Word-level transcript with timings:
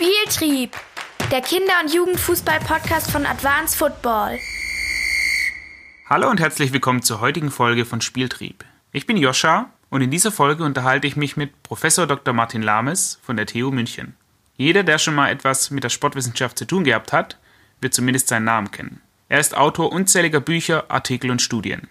Spieltrieb, 0.00 0.76
der 1.32 1.40
Kinder- 1.40 1.80
und 1.82 1.92
Jugendfußball-Podcast 1.92 3.10
von 3.10 3.26
Advanced 3.26 3.76
Football. 3.76 4.38
Hallo 6.08 6.30
und 6.30 6.38
herzlich 6.38 6.72
willkommen 6.72 7.02
zur 7.02 7.20
heutigen 7.20 7.50
Folge 7.50 7.84
von 7.84 8.00
Spieltrieb. 8.00 8.64
Ich 8.92 9.06
bin 9.06 9.16
Joscha 9.16 9.72
und 9.90 10.00
in 10.00 10.12
dieser 10.12 10.30
Folge 10.30 10.62
unterhalte 10.62 11.08
ich 11.08 11.16
mich 11.16 11.36
mit 11.36 11.64
Professor 11.64 12.06
Dr. 12.06 12.32
Martin 12.32 12.62
Lames 12.62 13.18
von 13.22 13.36
der 13.36 13.46
TU 13.46 13.72
München. 13.72 14.14
Jeder, 14.56 14.84
der 14.84 14.98
schon 14.98 15.16
mal 15.16 15.32
etwas 15.32 15.72
mit 15.72 15.82
der 15.82 15.88
Sportwissenschaft 15.88 16.56
zu 16.56 16.64
tun 16.64 16.84
gehabt 16.84 17.12
hat, 17.12 17.36
wird 17.80 17.92
zumindest 17.92 18.28
seinen 18.28 18.44
Namen 18.44 18.70
kennen. 18.70 19.00
Er 19.28 19.40
ist 19.40 19.56
Autor 19.56 19.90
unzähliger 19.90 20.38
Bücher, 20.38 20.88
Artikel 20.92 21.28
und 21.28 21.42
Studien. 21.42 21.88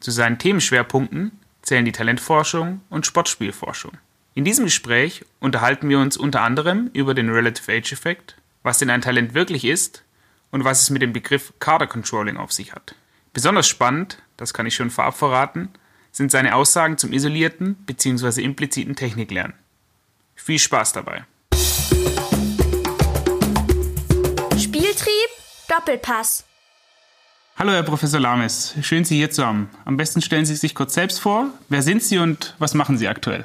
Zu 0.00 0.10
seinen 0.10 0.38
Themenschwerpunkten 0.38 1.32
zählen 1.62 1.86
die 1.86 1.92
Talentforschung 1.92 2.82
und 2.90 3.06
Sportspielforschung. 3.06 3.92
In 4.32 4.44
diesem 4.44 4.66
Gespräch 4.66 5.24
unterhalten 5.40 5.88
wir 5.88 5.98
uns 5.98 6.16
unter 6.16 6.42
anderem 6.42 6.88
über 6.92 7.14
den 7.14 7.30
Relative 7.30 7.72
Age 7.72 7.90
Effekt, 7.92 8.36
was 8.62 8.78
denn 8.78 8.88
ein 8.88 9.02
Talent 9.02 9.34
wirklich 9.34 9.64
ist 9.64 10.04
und 10.52 10.62
was 10.62 10.82
es 10.82 10.90
mit 10.90 11.02
dem 11.02 11.12
Begriff 11.12 11.52
Kader 11.58 11.88
Controlling 11.88 12.36
auf 12.36 12.52
sich 12.52 12.72
hat. 12.72 12.94
Besonders 13.32 13.66
spannend, 13.66 14.22
das 14.36 14.54
kann 14.54 14.66
ich 14.66 14.76
schon 14.76 14.90
vorab 14.90 15.16
verraten, 15.16 15.68
sind 16.12 16.30
seine 16.30 16.54
Aussagen 16.54 16.96
zum 16.96 17.12
isolierten 17.12 17.74
bzw. 17.86 18.40
impliziten 18.42 18.94
Techniklernen. 18.94 19.54
Viel 20.36 20.60
Spaß 20.60 20.92
dabei. 20.92 21.24
Spieltrieb, 24.56 25.30
Doppelpass. 25.68 26.44
Hallo 27.56 27.72
Herr 27.72 27.82
Professor 27.82 28.20
Lames, 28.20 28.76
schön 28.82 29.04
Sie 29.04 29.16
hier 29.16 29.32
zu 29.32 29.44
haben. 29.44 29.70
Am 29.84 29.96
besten 29.96 30.22
stellen 30.22 30.46
Sie 30.46 30.54
sich 30.54 30.76
kurz 30.76 30.94
selbst 30.94 31.18
vor. 31.18 31.50
Wer 31.68 31.82
sind 31.82 32.04
Sie 32.04 32.18
und 32.18 32.54
was 32.60 32.74
machen 32.74 32.96
Sie 32.96 33.08
aktuell? 33.08 33.44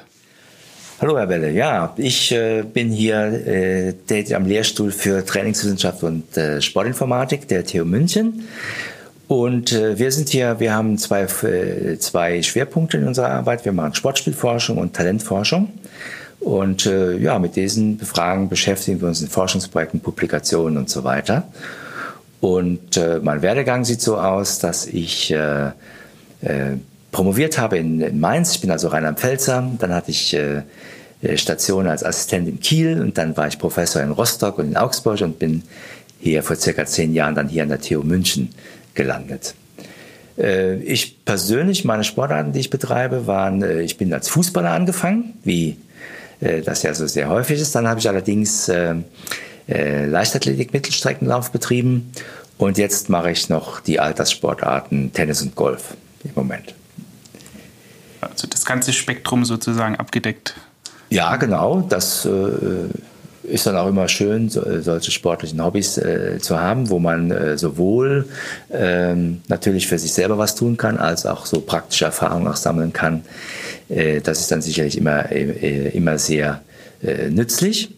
Hallo 0.98 1.18
Herr 1.18 1.28
Welle, 1.28 1.50
ja, 1.50 1.92
ich 1.98 2.32
äh, 2.32 2.62
bin 2.62 2.88
hier 2.90 3.18
äh, 3.18 3.92
tätig 3.92 4.34
am 4.34 4.46
Lehrstuhl 4.46 4.90
für 4.90 5.26
Trainingswissenschaft 5.26 6.02
und 6.02 6.34
äh, 6.38 6.62
Sportinformatik 6.62 7.46
der 7.48 7.66
TU 7.66 7.84
München. 7.84 8.48
Und 9.28 9.72
äh, 9.72 9.98
wir 9.98 10.10
sind 10.10 10.30
hier, 10.30 10.58
wir 10.58 10.72
haben 10.72 10.96
zwei, 10.96 11.24
äh, 11.24 11.98
zwei 11.98 12.40
Schwerpunkte 12.40 12.96
in 12.96 13.06
unserer 13.06 13.28
Arbeit. 13.28 13.66
Wir 13.66 13.72
machen 13.72 13.94
Sportspielforschung 13.94 14.78
und 14.78 14.94
Talentforschung. 14.96 15.68
Und 16.40 16.86
äh, 16.86 17.18
ja, 17.18 17.38
mit 17.38 17.56
diesen 17.56 17.98
Fragen 17.98 18.48
beschäftigen 18.48 18.98
wir 19.02 19.08
uns 19.08 19.20
in 19.20 19.28
Forschungsprojekten, 19.28 20.00
Publikationen 20.00 20.78
und 20.78 20.88
so 20.88 21.04
weiter. 21.04 21.46
Und 22.40 22.96
äh, 22.96 23.20
mein 23.22 23.42
Werdegang 23.42 23.84
sieht 23.84 24.00
so 24.00 24.16
aus, 24.16 24.60
dass 24.60 24.86
ich 24.86 25.30
äh, 25.30 25.72
äh, 26.40 26.78
promoviert 27.16 27.58
habe 27.58 27.78
in, 27.78 28.02
in 28.02 28.20
Mainz. 28.20 28.54
Ich 28.54 28.60
bin 28.60 28.70
also 28.70 28.88
Rheinland-Pfälzer. 28.88 29.70
Dann 29.78 29.94
hatte 29.94 30.10
ich 30.10 30.34
äh, 30.34 30.62
Station 31.34 31.86
als 31.86 32.04
Assistent 32.04 32.48
in 32.48 32.60
Kiel 32.60 33.00
und 33.00 33.16
dann 33.18 33.36
war 33.36 33.48
ich 33.48 33.58
Professor 33.58 34.02
in 34.02 34.10
Rostock 34.10 34.58
und 34.58 34.68
in 34.68 34.76
Augsburg 34.76 35.20
und 35.22 35.38
bin 35.38 35.62
hier 36.20 36.42
vor 36.42 36.56
circa 36.56 36.84
zehn 36.86 37.14
Jahren 37.14 37.34
dann 37.34 37.48
hier 37.48 37.62
an 37.62 37.68
der 37.68 37.80
TU 37.80 38.02
München 38.02 38.50
gelandet. 38.94 39.54
Äh, 40.38 40.76
ich 40.76 41.24
persönlich, 41.24 41.84
meine 41.84 42.04
Sportarten, 42.04 42.52
die 42.52 42.60
ich 42.60 42.70
betreibe, 42.70 43.26
waren, 43.26 43.62
äh, 43.62 43.80
ich 43.80 43.96
bin 43.96 44.12
als 44.12 44.28
Fußballer 44.28 44.70
angefangen, 44.70 45.34
wie 45.44 45.76
das 46.38 46.82
ja 46.82 46.92
so 46.92 47.06
sehr 47.06 47.30
häufig 47.30 47.58
ist. 47.58 47.74
Dann 47.74 47.88
habe 47.88 47.98
ich 47.98 48.06
allerdings 48.10 48.70
Leichtathletik, 49.66 50.70
Mittelstreckenlauf 50.74 51.50
betrieben 51.50 52.12
und 52.58 52.76
jetzt 52.76 53.08
mache 53.08 53.30
ich 53.30 53.48
noch 53.48 53.80
die 53.80 54.00
Alterssportarten 54.00 55.14
Tennis 55.14 55.40
und 55.40 55.54
Golf 55.54 55.96
im 56.24 56.32
Moment. 56.34 56.74
Also 58.20 58.46
das 58.46 58.66
ganze 58.66 58.92
Spektrum 58.92 59.46
sozusagen 59.46 59.96
abgedeckt. 59.96 60.54
Ja, 61.10 61.36
genau. 61.36 61.82
Das 61.88 62.24
äh, 62.24 62.88
ist 63.46 63.66
dann 63.66 63.76
auch 63.76 63.88
immer 63.88 64.08
schön, 64.08 64.46
äh, 64.46 64.80
solche 64.80 65.10
sportlichen 65.10 65.62
Hobbys 65.64 65.98
äh, 65.98 66.38
zu 66.40 66.60
haben, 66.60 66.90
wo 66.90 66.98
man 66.98 67.30
äh, 67.30 67.56
sowohl 67.56 68.28
ähm, 68.70 69.40
natürlich 69.48 69.86
für 69.86 69.98
sich 69.98 70.12
selber 70.12 70.38
was 70.38 70.54
tun 70.54 70.76
kann, 70.76 70.98
als 70.98 71.26
auch 71.26 71.46
so 71.46 71.60
praktische 71.60 72.06
Erfahrungen 72.06 72.48
auch 72.48 72.56
sammeln 72.56 72.92
kann. 72.92 73.22
Äh, 73.88 74.20
das 74.20 74.40
ist 74.40 74.50
dann 74.50 74.62
sicherlich 74.62 74.98
immer, 74.98 75.30
äh, 75.30 75.88
immer 75.90 76.18
sehr 76.18 76.62
nützlich. 77.28 77.94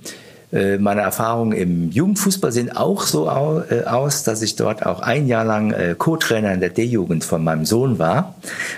Äh, 0.50 0.78
meine 0.78 1.02
Erfahrungen 1.02 1.52
im 1.52 1.90
Jugendfußball 1.90 2.50
sehen 2.52 2.74
auch 2.74 3.02
so 3.02 3.26
äh, 3.26 3.84
aus, 3.84 4.24
dass 4.24 4.40
ich 4.40 4.56
dort 4.56 4.86
auch 4.86 5.00
ein 5.00 5.26
Jahr 5.26 5.44
lang 5.44 5.72
äh, 5.72 5.94
Co-Trainer 5.96 6.54
in 6.54 6.60
der 6.60 6.70
D-Jugend 6.70 7.22
von 7.22 7.44
meinem 7.44 7.66
Sohn 7.66 7.98
war 7.98 8.34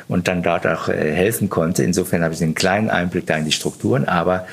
und 0.09 0.27
dann 0.27 0.43
dort 0.43 0.67
auch 0.67 0.89
helfen 0.89 1.49
konnte. 1.49 1.85
Insofern 1.85 2.25
habe 2.25 2.35
ich 2.35 2.43
einen 2.43 2.57
kleinen 2.57 2.91
Einblick 2.91 3.27
da 3.27 3.37
in 3.37 3.45
die 3.45 3.53
Strukturen, 3.53 4.07
aber 4.07 4.47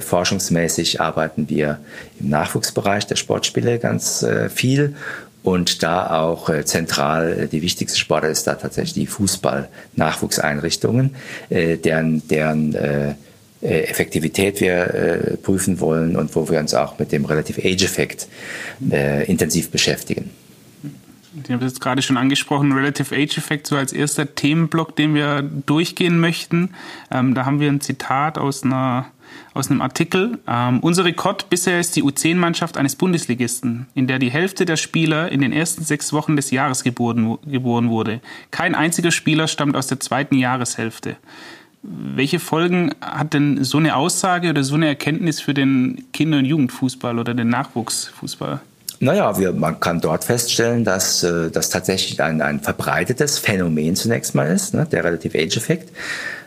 forschungsmäßig 0.00 1.00
arbeiten 1.00 1.48
wir 1.48 1.78
im 2.18 2.30
Nachwuchsbereich 2.30 3.06
der 3.06 3.14
Sportspiele 3.16 3.78
ganz 3.78 4.26
viel 4.52 4.96
und 5.42 5.82
da 5.82 6.18
auch 6.18 6.50
zentral 6.64 7.48
die 7.50 7.62
wichtigste 7.62 7.98
Sportart 7.98 8.32
ist 8.32 8.46
da 8.46 8.54
tatsächlich 8.54 8.94
die 8.94 9.06
Fußball-Nachwuchseinrichtungen, 9.06 11.14
deren, 11.50 12.28
deren 12.28 13.16
Effektivität 13.66 14.60
wir 14.60 14.94
äh, 14.94 15.36
prüfen 15.36 15.80
wollen 15.80 16.16
und 16.16 16.34
wo 16.34 16.48
wir 16.48 16.58
uns 16.58 16.74
auch 16.74 16.98
mit 16.98 17.12
dem 17.12 17.24
Relative 17.24 17.60
Age-Effekt 17.60 18.28
äh, 18.90 19.24
intensiv 19.26 19.70
beschäftigen. 19.70 20.30
Ich 21.44 21.50
habe 21.50 21.64
jetzt 21.64 21.80
gerade 21.80 22.00
schon 22.02 22.16
angesprochen, 22.16 22.72
Relative 22.72 23.14
Age 23.14 23.38
Effekt, 23.38 23.66
so 23.66 23.76
als 23.76 23.92
erster 23.92 24.34
Themenblock, 24.34 24.96
den 24.96 25.14
wir 25.14 25.42
durchgehen 25.42 26.18
möchten. 26.18 26.70
Ähm, 27.10 27.34
da 27.34 27.44
haben 27.44 27.60
wir 27.60 27.68
ein 27.70 27.80
Zitat 27.80 28.38
aus, 28.38 28.62
einer, 28.62 29.06
aus 29.52 29.70
einem 29.70 29.82
Artikel. 29.82 30.38
Ähm, 30.46 30.80
unser 30.80 31.04
Rekord 31.04 31.50
bisher 31.50 31.78
ist 31.78 31.94
die 31.96 32.02
U10-Mannschaft 32.02 32.78
eines 32.78 32.96
Bundesligisten, 32.96 33.86
in 33.94 34.06
der 34.06 34.18
die 34.18 34.30
Hälfte 34.30 34.64
der 34.64 34.76
Spieler 34.76 35.30
in 35.30 35.40
den 35.40 35.52
ersten 35.52 35.84
sechs 35.84 36.12
Wochen 36.12 36.36
des 36.36 36.50
Jahres 36.50 36.84
geboren, 36.84 37.38
geboren 37.44 37.90
wurde. 37.90 38.20
Kein 38.50 38.74
einziger 38.74 39.10
Spieler 39.10 39.46
stammt 39.46 39.76
aus 39.76 39.88
der 39.88 40.00
zweiten 40.00 40.36
Jahreshälfte. 40.36 41.16
Welche 41.82 42.40
Folgen 42.40 42.94
hat 43.00 43.34
denn 43.34 43.62
so 43.62 43.78
eine 43.78 43.96
Aussage 43.96 44.50
oder 44.50 44.64
so 44.64 44.74
eine 44.74 44.88
Erkenntnis 44.88 45.40
für 45.40 45.54
den 45.54 46.04
Kinder- 46.12 46.38
und 46.38 46.44
Jugendfußball 46.44 47.18
oder 47.18 47.34
den 47.34 47.48
Nachwuchsfußball? 47.48 48.60
Naja, 48.98 49.38
wir, 49.38 49.52
man 49.52 49.78
kann 49.78 50.00
dort 50.00 50.24
feststellen, 50.24 50.82
dass 50.82 51.22
äh, 51.22 51.50
das 51.50 51.68
tatsächlich 51.68 52.20
ein, 52.22 52.40
ein 52.40 52.60
verbreitetes 52.60 53.38
Phänomen 53.38 53.94
zunächst 53.94 54.34
mal 54.34 54.46
ist, 54.46 54.74
ne, 54.74 54.86
der 54.90 55.04
Relative 55.04 55.38
Age-Effekt. 55.38 55.90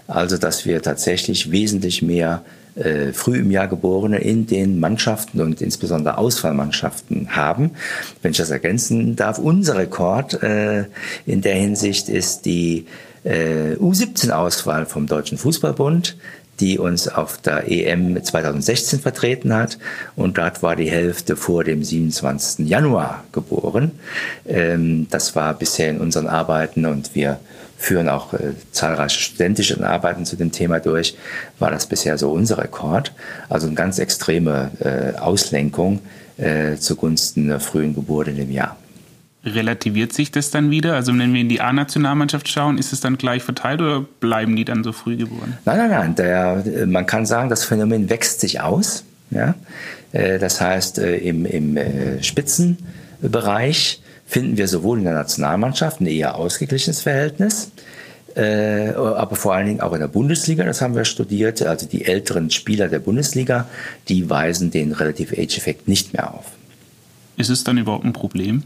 Also, 0.08 0.38
dass 0.38 0.66
wir 0.66 0.82
tatsächlich 0.82 1.52
wesentlich 1.52 2.02
mehr 2.02 2.42
äh, 2.76 3.14
früh 3.14 3.38
im 3.38 3.52
Jahr 3.52 3.68
Geborene 3.68 4.18
in 4.20 4.48
den 4.48 4.80
Mannschaften 4.80 5.42
und 5.42 5.62
insbesondere 5.62 6.18
Auswahlmannschaften 6.18 7.36
haben. 7.36 7.72
Wenn 8.22 8.32
ich 8.32 8.38
das 8.38 8.50
ergänzen 8.50 9.16
darf, 9.16 9.38
unser 9.38 9.78
Rekord 9.78 10.42
äh, 10.42 10.86
in 11.26 11.42
der 11.42 11.56
Hinsicht 11.56 12.10
ist 12.10 12.46
die 12.46 12.88
äh, 13.30 13.76
U17-Auswahl 13.76 14.86
vom 14.86 15.06
Deutschen 15.06 15.38
Fußballbund, 15.38 16.18
die 16.60 16.78
uns 16.78 17.08
auf 17.08 17.38
der 17.38 17.72
EM 17.72 18.22
2016 18.22 19.00
vertreten 19.00 19.54
hat. 19.54 19.78
Und 20.16 20.38
dort 20.38 20.62
war 20.64 20.76
die 20.76 20.90
Hälfte 20.90 21.36
vor 21.36 21.64
dem 21.64 21.84
27. 21.84 22.68
Januar 22.68 23.24
geboren. 23.32 23.92
Ähm, 24.46 25.08
das 25.10 25.36
war 25.36 25.54
bisher 25.54 25.90
in 25.92 26.00
unseren 26.00 26.28
Arbeiten 26.28 26.86
und 26.86 27.16
wir 27.16 27.40
führen 27.78 28.10
auch 28.10 28.34
äh, 28.34 28.54
zahlreiche 28.72 29.22
studentische 29.22 29.88
Arbeiten 29.88 30.26
zu 30.26 30.36
dem 30.36 30.52
Thema 30.52 30.80
durch, 30.80 31.16
war 31.60 31.72
das 31.72 31.86
bisher 31.86 32.18
so 32.18 32.32
unser 32.32 32.58
Rekord. 32.58 33.14
Also 33.48 33.68
eine 33.68 33.76
ganz 33.76 34.00
extreme 34.00 34.72
äh, 34.80 35.18
Auslenkung 35.18 36.02
äh, 36.38 36.76
zugunsten 36.76 37.48
der 37.48 37.62
frühen 37.62 37.96
Geburt 37.96 38.28
in 38.28 38.36
dem 38.36 38.52
Jahr 38.52 38.76
relativiert 39.46 40.14
sich 40.14 40.32
das 40.32 40.52
dann 40.52 40.70
wieder? 40.70 40.96
Also 40.96 41.18
wenn 41.18 41.34
wir 41.34 41.42
in 41.42 41.50
die 41.50 41.62
A-Nationalmannschaft 41.62 42.48
schauen, 42.48 42.78
ist 42.78 42.94
es 42.94 43.00
dann 43.00 43.18
gleich 43.18 43.44
verteilt 43.44 43.82
oder 43.82 44.06
bleiben 44.20 44.56
die 44.56 44.66
dann 44.66 44.84
so 44.84 44.92
früh 44.92 45.16
geboren? 45.16 45.58
Nein, 45.66 45.78
nein, 45.78 45.90
nein. 45.90 46.16
Der, 46.16 46.88
man 46.88 47.06
kann 47.06 47.26
sagen, 47.26 47.50
das 47.50 47.64
Phänomen 47.64 48.10
wächst 48.10 48.42
sich 48.42 48.62
aus. 48.62 49.04
Ja? 49.32 49.56
Äh, 50.12 50.40
das 50.40 50.62
heißt, 50.62 51.00
äh, 51.00 51.18
im, 51.18 51.46
im 51.46 51.78
äh, 51.78 52.22
Spitzenbereich 52.24 54.02
finden 54.26 54.58
wir 54.58 54.68
sowohl 54.68 55.00
in 55.00 55.06
der 55.06 55.14
Nationalmannschaft 55.14 56.02
ein 56.02 56.08
eher 56.08 56.36
ausgeglichenes 56.36 57.02
Verhältnis, 57.02 57.72
aber 58.36 59.36
vor 59.36 59.56
allen 59.56 59.66
Dingen 59.66 59.82
auch 59.82 59.92
in 59.92 60.00
der 60.00 60.08
Bundesliga, 60.08 60.64
das 60.64 60.82
haben 60.82 60.96
wir 60.96 61.04
studiert, 61.04 61.64
also 61.64 61.88
die 61.88 62.06
älteren 62.06 62.52
Spieler 62.52 62.88
der 62.88 63.00
Bundesliga, 63.00 63.68
die 64.08 64.30
weisen 64.30 64.70
den 64.70 64.92
Relative 64.92 65.36
Age-Effekt 65.36 65.88
nicht 65.88 66.14
mehr 66.14 66.32
auf. 66.32 66.46
Ist 67.38 67.50
es 67.50 67.64
dann 67.64 67.80
überhaupt 67.80 68.06
ein 68.06 68.14
Problem? 68.14 68.64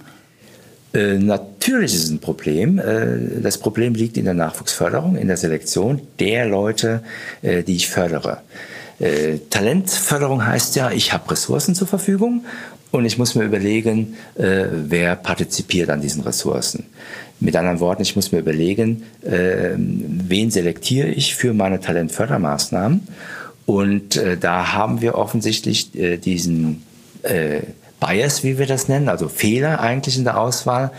Äh, 0.93 1.17
natürlich 1.17 1.95
ist 1.95 2.05
es 2.05 2.09
ein 2.11 2.19
Problem. 2.19 2.79
Äh, 2.79 3.41
das 3.41 3.57
Problem 3.57 3.95
liegt 3.95 4.17
in 4.17 4.25
der 4.25 4.33
Nachwuchsförderung, 4.35 5.15
in 5.15 5.27
der 5.27 5.37
Selektion 5.37 6.01
der 6.19 6.45
Leute, 6.45 7.03
äh, 7.41 7.63
die 7.63 7.75
ich 7.75 7.89
fördere. 7.89 8.39
Talentförderung 9.49 10.45
heißt 10.45 10.75
ja, 10.77 10.91
ich 10.91 11.11
habe 11.11 11.31
Ressourcen 11.31 11.75
zur 11.75 11.87
Verfügung 11.87 12.45
und 12.91 13.05
ich 13.05 13.17
muss 13.17 13.35
mir 13.35 13.43
überlegen, 13.43 14.15
wer 14.35 15.15
partizipiert 15.15 15.89
an 15.89 15.99
diesen 15.99 16.21
Ressourcen. 16.21 16.85
Mit 17.39 17.55
anderen 17.57 17.79
Worten, 17.81 18.03
ich 18.03 18.15
muss 18.15 18.31
mir 18.31 18.39
überlegen, 18.39 19.03
wen 19.23 20.51
selektiere 20.51 21.07
ich 21.07 21.35
für 21.35 21.53
meine 21.53 21.81
Talentfördermaßnahmen. 21.81 23.07
Und 23.65 24.21
da 24.39 24.73
haben 24.73 25.01
wir 25.01 25.15
offensichtlich 25.15 25.91
diesen 25.91 26.83
äh, 27.23 27.61
Bias, 28.05 28.43
wie 28.43 28.57
wir 28.57 28.65
das 28.65 28.89
nennen, 28.89 29.07
also 29.07 29.29
Fehler 29.29 29.79
eigentlich 29.79 30.17
in 30.17 30.25
der 30.25 30.37
Auswahl, 30.37 30.91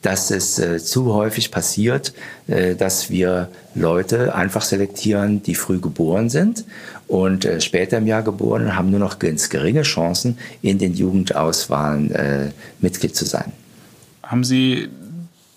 dass 0.00 0.30
es 0.30 0.58
äh, 0.58 0.78
zu 0.78 1.12
häufig 1.12 1.50
passiert, 1.50 2.12
äh, 2.46 2.76
dass 2.76 3.10
wir 3.10 3.48
Leute 3.74 4.34
einfach 4.34 4.62
selektieren, 4.62 5.42
die 5.42 5.56
früh 5.56 5.80
geboren 5.80 6.30
sind 6.30 6.64
und 7.08 7.44
äh, 7.44 7.60
später 7.60 7.98
im 7.98 8.06
Jahr 8.06 8.22
geboren 8.22 8.76
haben 8.76 8.90
nur 8.90 9.00
noch 9.00 9.18
ganz 9.18 9.50
geringe 9.50 9.82
Chancen, 9.82 10.38
in 10.62 10.78
den 10.78 10.94
Jugendauswahlen 10.94 12.12
äh, 12.12 12.50
Mitglied 12.80 13.16
zu 13.16 13.24
sein. 13.24 13.52
Haben 14.22 14.44
Sie 14.44 14.88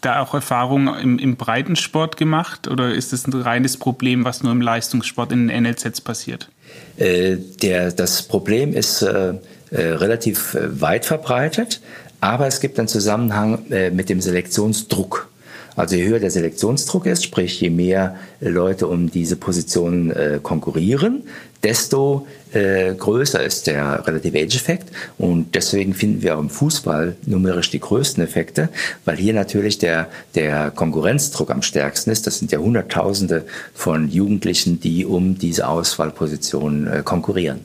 da 0.02 0.22
auch 0.22 0.34
Erfahrungen 0.34 0.88
im, 1.00 1.19
im 1.19 1.36
Breitensport 1.36 2.18
gemacht 2.18 2.68
oder 2.68 2.94
ist 2.94 3.13
es 3.13 3.28
ein 3.28 3.34
reines 3.34 3.78
Problem, 3.78 4.24
was 4.25 4.44
nur 4.44 4.52
im 4.52 4.62
Leistungssport 4.62 5.31
in 5.31 5.48
den 5.48 5.63
NLZs 5.63 6.02
passiert? 6.02 6.50
Äh, 6.98 7.38
der, 7.62 7.92
das 7.92 8.24
Problem 8.24 8.74
ist 8.74 9.02
äh, 9.02 9.36
äh, 9.71 9.81
relativ 9.81 10.53
äh, 10.56 10.81
weit 10.81 11.06
verbreitet, 11.06 11.81
aber 12.21 12.47
es 12.47 12.59
gibt 12.59 12.79
einen 12.79 12.88
Zusammenhang 12.88 13.71
äh, 13.71 13.89
mit 13.89 14.09
dem 14.09 14.21
Selektionsdruck. 14.21 15.29
Also 15.75 15.95
je 15.95 16.07
höher 16.07 16.19
der 16.19 16.31
Selektionsdruck 16.31 17.06
ist, 17.06 17.23
sprich 17.23 17.59
je 17.59 17.69
mehr 17.69 18.15
Leute 18.39 18.88
um 18.88 19.12
diese 19.12 19.35
Position 19.35 20.09
äh, 20.12 20.39
konkurrieren, 20.41 21.23
desto 21.63 22.27
äh, 22.53 22.94
größer 22.94 23.44
ist 23.44 23.67
der 23.67 24.07
Relative 24.07 24.38
Age 24.38 24.56
Effekt 24.56 24.89
und 25.17 25.53
deswegen 25.56 25.94
finden 25.94 26.21
wir 26.21 26.38
auch 26.38 26.39
im 26.39 26.50
Fußball 26.50 27.15
numerisch 27.25 27.71
die 27.71 27.79
größten 27.79 28.23
Effekte, 28.23 28.69
weil 29.03 29.18
hier 29.18 29.33
natürlich 29.33 29.77
der, 29.77 30.07
der 30.35 30.71
Konkurrenzdruck 30.71 31.51
am 31.51 31.61
stärksten 31.61 32.11
ist. 32.11 32.25
Das 32.25 32.39
sind 32.39 32.51
ja 32.51 32.59
Hunderttausende 32.59 33.45
von 33.73 34.09
Jugendlichen, 34.09 34.79
die 34.79 35.06
um 35.06 35.38
diese 35.38 35.68
Auswahlposition 35.68 36.88
äh, 36.88 37.01
konkurrieren. 37.03 37.61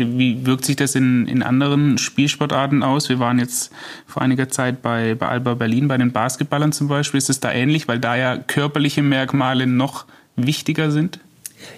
Wie 0.00 0.46
wirkt 0.46 0.64
sich 0.64 0.76
das 0.76 0.94
in, 0.94 1.26
in 1.26 1.42
anderen 1.42 1.98
Spielsportarten 1.98 2.82
aus? 2.82 3.08
Wir 3.08 3.18
waren 3.18 3.38
jetzt 3.38 3.70
vor 4.06 4.22
einiger 4.22 4.48
Zeit 4.48 4.82
bei, 4.82 5.14
bei 5.14 5.28
Alba 5.28 5.54
Berlin, 5.54 5.88
bei 5.88 5.96
den 5.96 6.12
Basketballern 6.12 6.72
zum 6.72 6.88
Beispiel. 6.88 7.18
Ist 7.18 7.30
es 7.30 7.40
da 7.40 7.52
ähnlich, 7.52 7.88
weil 7.88 7.98
da 7.98 8.16
ja 8.16 8.36
körperliche 8.36 9.02
Merkmale 9.02 9.66
noch 9.66 10.06
wichtiger 10.36 10.90
sind? 10.90 11.20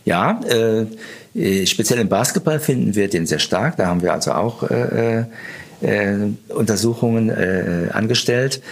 Ja, 0.04 0.40
äh, 0.48 0.86
äh 1.34 1.66
speziell 1.66 1.98
im 1.98 2.08
Basketball 2.08 2.60
finden 2.60 2.94
wir 2.94 3.08
den 3.08 3.26
sehr 3.26 3.38
stark. 3.38 3.76
Da 3.76 3.86
haben 3.86 4.02
wir 4.02 4.12
also 4.12 4.32
auch 4.32 4.62
äh, 4.62 5.24
äh, 5.80 6.16
Untersuchungen 6.48 7.28
äh, 7.30 7.88
angestellt. 7.92 8.62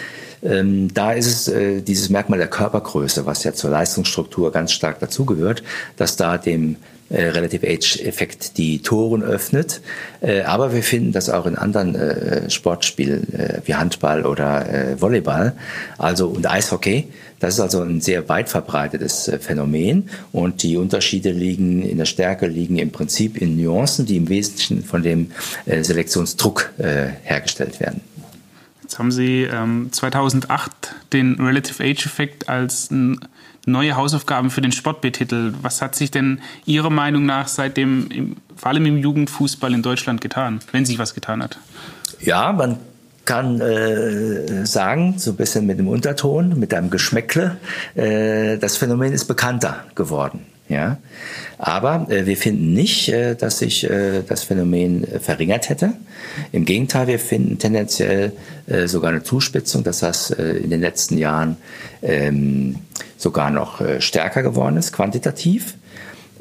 Ähm, 0.43 0.93
da 0.95 1.13
ist 1.13 1.27
es 1.27 1.49
äh, 1.49 1.83
dieses 1.83 2.09
Merkmal 2.09 2.39
der 2.39 2.49
Körpergröße, 2.49 3.27
was 3.27 3.45
ja 3.45 3.53
zur 3.53 3.71
Leistungsstruktur 3.71 4.53
ganz 4.53 4.73
stark 4.73 4.99
dazugehört, 5.01 5.63
dass 5.97 6.17
da 6.17 6.39
dem 6.39 6.77
äh, 7.11 7.27
Relative 7.31 7.67
Age-Effekt 7.67 8.57
die 8.57 8.81
Toren 8.83 9.23
öffnet. 9.23 9.81
Äh, 10.21 10.43
aber 10.43 10.73
wir 10.73 10.83
finden 10.83 11.13
das 11.13 11.29
auch 11.29 11.47
in 11.47 11.57
anderen 11.57 11.95
äh, 11.95 12.49
Sportspielen 12.49 13.33
äh, 13.35 13.61
wie 13.65 13.75
Handball 13.75 14.25
oder 14.25 14.69
äh, 14.69 15.01
Volleyball, 15.01 15.53
also 15.99 16.29
und 16.29 16.49
Eishockey. 16.49 17.09
Das 17.41 17.55
ist 17.55 17.61
also 17.61 17.83
ein 17.83 18.01
sehr 18.01 18.29
weit 18.29 18.49
verbreitetes 18.49 19.29
äh, 19.29 19.39
Phänomen 19.39 20.09
und 20.31 20.63
die 20.63 20.77
Unterschiede 20.77 21.33
liegen 21.33 21.83
in 21.83 21.99
der 21.99 22.05
Stärke 22.05 22.47
liegen 22.47 22.79
im 22.79 22.91
Prinzip 22.93 23.37
in 23.37 23.61
Nuancen, 23.61 24.07
die 24.07 24.17
im 24.17 24.29
Wesentlichen 24.29 24.85
von 24.85 25.03
dem 25.03 25.33
Selektionsdruck 25.67 26.71
hergestellt 26.79 27.81
werden. 27.81 28.01
Jetzt 28.91 28.99
haben 28.99 29.13
Sie 29.13 29.43
ähm, 29.43 29.89
2008 29.93 30.97
den 31.13 31.35
Relative 31.35 31.83
Age 31.83 32.07
Effekt 32.07 32.49
als 32.49 32.91
ein 32.91 33.21
neue 33.71 33.97
Hausaufgaben 33.97 34.51
für 34.51 34.61
den 34.61 34.73
Sport 34.73 35.01
betitelt. 35.01 35.55
Was 35.63 35.83
hat 35.83 35.95
sich 35.95 36.11
denn 36.11 36.41
Ihrer 36.67 36.91
Meinung 36.91 37.27
nach 37.27 37.49
seitdem, 37.49 38.37
vor 38.57 38.71
allem 38.71 38.87
im 38.87 38.99
Jugendfußball 38.99 39.73
in 39.73 39.83
Deutschland 39.83 40.21
getan, 40.21 40.61
wenn 40.73 40.85
sich 40.85 40.99
was 40.99 41.15
getan 41.15 41.43
hat? 41.43 41.59
Ja, 42.21 42.53
man 42.53 42.79
kann 43.25 43.61
äh, 43.61 44.67
sagen, 44.67 45.15
so 45.19 45.31
ein 45.31 45.37
bisschen 45.37 45.67
mit 45.67 45.79
dem 45.79 45.89
Unterton, 45.89 46.59
mit 46.59 46.75
einem 46.75 46.91
Geschmäckle, 46.91 47.59
äh, 47.95 48.59
das 48.59 48.77
Phänomen 48.77 49.13
ist 49.13 49.27
bekannter 49.27 49.85
geworden. 49.95 50.47
Ja, 50.71 50.99
aber 51.59 52.07
äh, 52.11 52.27
wir 52.27 52.37
finden 52.37 52.73
nicht, 52.73 53.09
äh, 53.09 53.35
dass 53.35 53.59
sich 53.59 53.91
äh, 53.91 54.23
das 54.23 54.45
Phänomen 54.45 55.03
äh, 55.03 55.19
verringert 55.19 55.69
hätte. 55.69 55.95
Im 56.53 56.65
Gegenteil, 56.65 57.09
wir 57.09 57.19
finden 57.19 57.59
tendenziell 57.59 58.33
äh, 58.69 58.87
sogar 58.87 59.11
eine 59.11 59.25
Zuspitzung, 59.25 59.83
dass 59.83 59.99
das 59.99 60.31
äh, 60.31 60.59
in 60.59 60.71
den 60.71 60.81
letzten 60.81 61.19
Jahren 61.19 61.57
ähm, 62.03 62.77
sogar 63.17 63.51
noch 63.51 63.83
stärker 63.99 64.45
geworden 64.45 64.77
ist, 64.77 64.93
quantitativ. 64.93 65.75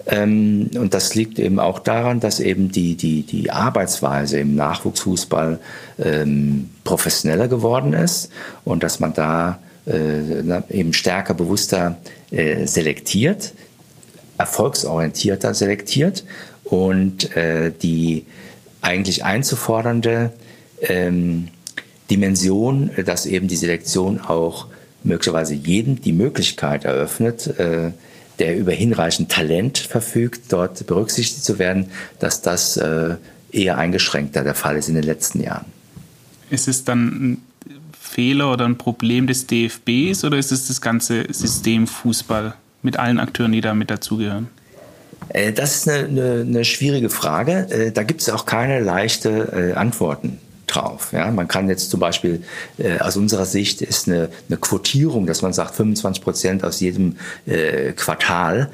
Ähm, 0.05 0.69
und 0.75 0.93
das 0.93 1.15
liegt 1.15 1.39
eben 1.39 1.59
auch 1.59 1.79
daran, 1.79 2.19
dass 2.19 2.39
eben 2.39 2.71
die, 2.71 2.95
die, 2.95 3.23
die 3.23 3.49
Arbeitsweise 3.49 4.39
im 4.39 4.53
Nachwuchsfußball 4.53 5.59
ähm, 5.97 6.69
professioneller 6.83 7.47
geworden 7.47 7.93
ist 7.93 8.29
und 8.63 8.83
dass 8.83 8.99
man 8.99 9.13
da 9.13 9.59
eben 10.69 10.93
stärker, 10.93 11.33
bewusster 11.33 11.97
selektiert 12.29 13.53
erfolgsorientierter 14.39 15.53
selektiert 15.53 16.23
und 16.63 17.35
äh, 17.35 17.71
die 17.71 18.25
eigentlich 18.81 19.23
einzufordernde 19.25 20.31
ähm, 20.81 21.49
Dimension, 22.09 22.89
dass 23.05 23.25
eben 23.25 23.47
die 23.47 23.57
Selektion 23.57 24.19
auch 24.19 24.67
möglicherweise 25.03 25.53
jedem 25.53 26.01
die 26.01 26.13
Möglichkeit 26.13 26.85
eröffnet, 26.85 27.47
äh, 27.59 27.91
der 28.39 28.57
über 28.57 28.71
hinreichend 28.71 29.29
Talent 29.29 29.77
verfügt, 29.77 30.51
dort 30.53 30.87
berücksichtigt 30.87 31.43
zu 31.43 31.59
werden, 31.59 31.91
dass 32.19 32.41
das 32.41 32.77
äh, 32.77 33.15
eher 33.51 33.77
eingeschränkter 33.77 34.43
der 34.43 34.55
Fall 34.55 34.77
ist 34.77 34.87
in 34.87 34.95
den 34.95 35.03
letzten 35.03 35.43
Jahren. 35.43 35.65
Ist 36.49 36.67
es 36.69 36.85
dann 36.85 37.07
ein 37.07 37.43
Fehler 37.99 38.53
oder 38.53 38.65
ein 38.65 38.77
Problem 38.77 39.27
des 39.27 39.45
DFBs 39.47 40.23
oder 40.23 40.37
ist 40.37 40.53
es 40.53 40.67
das 40.67 40.79
ganze 40.79 41.25
System 41.31 41.85
Fußball? 41.87 42.55
Mit 42.81 42.97
allen 42.97 43.19
Akteuren, 43.19 43.51
die 43.51 43.61
da 43.61 43.73
mit 43.73 43.89
dazugehören? 43.89 44.47
Äh, 45.29 45.51
das 45.51 45.75
ist 45.75 45.89
eine, 45.89 46.07
eine, 46.07 46.41
eine 46.41 46.65
schwierige 46.65 47.09
Frage. 47.09 47.67
Äh, 47.69 47.91
da 47.91 48.03
gibt 48.03 48.21
es 48.21 48.29
auch 48.29 48.45
keine 48.45 48.79
leichte 48.79 49.71
äh, 49.73 49.73
Antworten 49.73 50.39
drauf. 50.67 51.13
Ja, 51.13 51.29
man 51.31 51.47
kann 51.47 51.67
jetzt 51.67 51.89
zum 51.89 51.99
Beispiel 51.99 52.43
aus 52.99 53.17
unserer 53.17 53.45
Sicht 53.45 53.81
ist 53.81 54.07
eine, 54.07 54.29
eine 54.47 54.57
Quotierung, 54.57 55.25
dass 55.25 55.41
man 55.41 55.51
sagt 55.51 55.73
25 55.73 56.23
Prozent 56.23 56.63
aus 56.63 56.79
jedem 56.79 57.15
Quartal, 57.95 58.69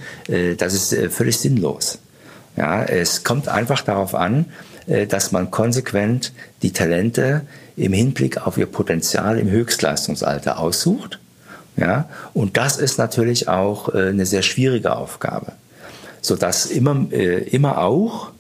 das 0.58 0.74
ist 0.74 0.94
völlig 1.14 1.38
sinnlos. 1.38 2.00
Ja, 2.58 2.84
es 2.84 3.24
kommt 3.24 3.48
einfach 3.48 3.82
darauf 3.82 4.14
an, 4.14 4.44
dass 5.08 5.32
man 5.32 5.52
konsequent 5.52 6.34
die 6.64 6.74
Talente 6.74 7.44
im 7.78 7.94
Hinblick 7.94 8.46
auf 8.46 8.58
ihr 8.58 8.66
Potenzial 8.66 9.40
im 9.40 9.50
Höchstleistungsalter 9.50 10.60
aussucht 10.60 11.22
ja? 11.78 12.10
Und 12.34 12.58
das 12.58 12.78
ist 12.78 12.98
natürlich 12.98 13.48
auch 13.48 13.94
äh, 13.94 14.10
eine 14.10 14.26
sehr 14.26 14.42
schwierige 14.42 14.96
Aufgabe, 14.96 15.54
sodass 16.22 16.66
immer, 16.66 17.08
äh, 17.12 17.44
immer 17.50 17.80
auch 17.80 18.32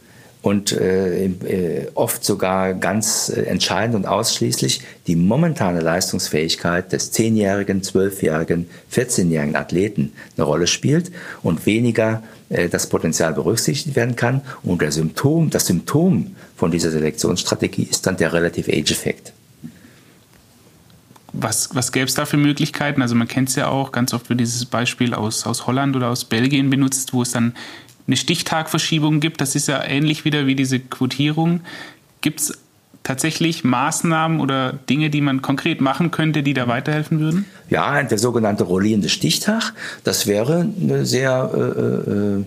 und 0.41 0.73
äh, 0.73 1.87
oft 1.95 2.23
sogar 2.23 2.75
ganz 2.75 3.29
entscheidend 3.29 3.95
und 3.95 4.05
ausschließlich 4.05 4.81
die 5.07 5.15
momentane 5.15 5.81
Leistungsfähigkeit 5.81 6.91
des 6.91 7.11
10-jährigen, 7.13 7.81
12-jährigen, 7.81 8.69
14-jährigen 8.93 9.55
Athleten 9.55 10.13
eine 10.37 10.45
Rolle 10.45 10.67
spielt 10.67 11.11
und 11.41 11.65
weniger 11.65 12.21
das 12.69 12.85
Potenzial 12.85 13.33
berücksichtigt 13.33 13.95
werden 13.95 14.15
kann. 14.15 14.41
Und 14.61 14.83
der 14.83 14.91
Symptom, 14.91 15.49
das 15.49 15.65
Symptom 15.65 16.35
von 16.55 16.69
dieser 16.69 16.91
Selektionsstrategie 16.91 17.87
ist 17.89 18.05
dann 18.05 18.17
der 18.17 18.31
Relative 18.31 18.71
Age 18.71 18.91
Effekt 18.91 19.33
was, 21.39 21.69
was 21.73 21.91
gäbe 21.91 22.05
es 22.05 22.13
da 22.13 22.25
für 22.25 22.37
Möglichkeiten? 22.37 23.01
Also 23.01 23.15
man 23.15 23.27
kennt 23.27 23.49
es 23.49 23.55
ja 23.55 23.67
auch, 23.67 23.91
ganz 23.91 24.13
oft 24.13 24.29
wird 24.29 24.39
dieses 24.39 24.65
Beispiel 24.65 25.13
aus, 25.13 25.45
aus 25.45 25.67
Holland 25.67 25.95
oder 25.95 26.09
aus 26.09 26.25
Belgien 26.25 26.69
benutzt, 26.69 27.13
wo 27.13 27.21
es 27.21 27.31
dann 27.31 27.53
eine 28.07 28.17
Stichtagverschiebung 28.17 29.19
gibt. 29.19 29.41
Das 29.41 29.55
ist 29.55 29.67
ja 29.67 29.83
ähnlich 29.83 30.25
wieder 30.25 30.47
wie 30.47 30.55
diese 30.55 30.79
Quotierung. 30.79 31.61
Gibt 32.21 32.41
es 32.41 32.57
tatsächlich 33.03 33.63
Maßnahmen 33.63 34.39
oder 34.39 34.73
Dinge, 34.73 35.09
die 35.09 35.21
man 35.21 35.41
konkret 35.41 35.81
machen 35.81 36.11
könnte, 36.11 36.43
die 36.43 36.53
da 36.53 36.67
weiterhelfen 36.67 37.19
würden? 37.19 37.45
Ja, 37.69 38.01
der 38.03 38.17
sogenannte 38.17 38.63
rollierende 38.63 39.09
Stichtag, 39.09 39.73
das 40.03 40.27
wäre 40.27 40.67
eine 40.81 41.05
sehr 41.05 41.51
äh, 41.53 42.11
äh, 42.11 42.43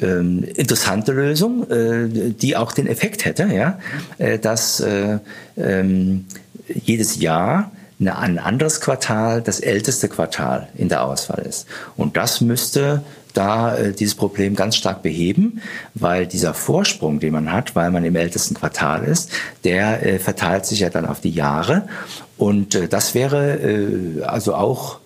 ähm, 0.00 0.44
interessante 0.44 1.12
Lösung, 1.12 1.68
äh, 1.70 2.08
die 2.30 2.56
auch 2.56 2.72
den 2.72 2.86
Effekt 2.86 3.24
hätte, 3.24 3.44
ja, 3.44 3.78
äh, 4.18 4.38
dass 4.38 4.80
äh, 4.80 5.18
ähm, 5.56 6.26
jedes 6.68 7.20
Jahr 7.20 7.72
ein 8.00 8.38
anderes 8.38 8.80
Quartal 8.80 9.42
das 9.42 9.60
älteste 9.60 10.08
Quartal 10.08 10.68
in 10.76 10.88
der 10.88 11.04
Auswahl 11.04 11.44
ist. 11.44 11.66
Und 11.96 12.16
das 12.16 12.40
müsste 12.40 13.02
da 13.34 13.76
äh, 13.76 13.92
dieses 13.92 14.14
Problem 14.14 14.54
ganz 14.54 14.76
stark 14.76 15.02
beheben, 15.02 15.60
weil 15.94 16.26
dieser 16.26 16.54
Vorsprung, 16.54 17.20
den 17.20 17.32
man 17.32 17.52
hat, 17.52 17.76
weil 17.76 17.90
man 17.90 18.04
im 18.04 18.16
ältesten 18.16 18.54
Quartal 18.54 19.04
ist, 19.04 19.30
der 19.64 20.04
äh, 20.06 20.18
verteilt 20.18 20.66
sich 20.66 20.80
ja 20.80 20.90
dann 20.90 21.06
auf 21.06 21.20
die 21.20 21.30
Jahre. 21.30 21.88
Und 22.36 22.74
äh, 22.74 22.88
das 22.88 23.14
wäre 23.14 23.58
äh, 23.58 24.22
also 24.22 24.54
auch 24.54 24.98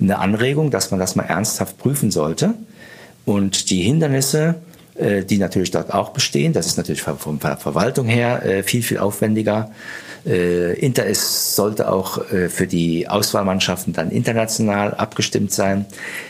eine 0.00 0.18
Anregung, 0.18 0.70
dass 0.70 0.90
man 0.90 1.00
das 1.00 1.16
mal 1.16 1.24
ernsthaft 1.24 1.78
prüfen 1.78 2.10
sollte 2.10 2.54
und 3.24 3.70
die 3.70 3.82
Hindernisse 3.82 4.56
die 4.98 5.38
natürlich 5.38 5.70
dort 5.70 5.94
auch 5.94 6.10
bestehen. 6.10 6.52
Das 6.52 6.66
ist 6.66 6.76
natürlich 6.76 7.02
von 7.02 7.38
der 7.38 7.56
Verwaltung 7.56 8.06
her 8.06 8.44
äh, 8.44 8.62
viel, 8.62 8.82
viel 8.82 8.98
aufwendiger. 8.98 9.70
Äh, 10.26 10.78
Inter 10.78 11.06
ist, 11.06 11.54
sollte 11.54 11.90
auch 11.90 12.30
äh, 12.30 12.48
für 12.48 12.66
die 12.66 13.08
Auswahlmannschaften 13.08 13.92
dann 13.92 14.10
international 14.10 14.94
abgestimmt 14.94 15.52
sein. 15.52 15.86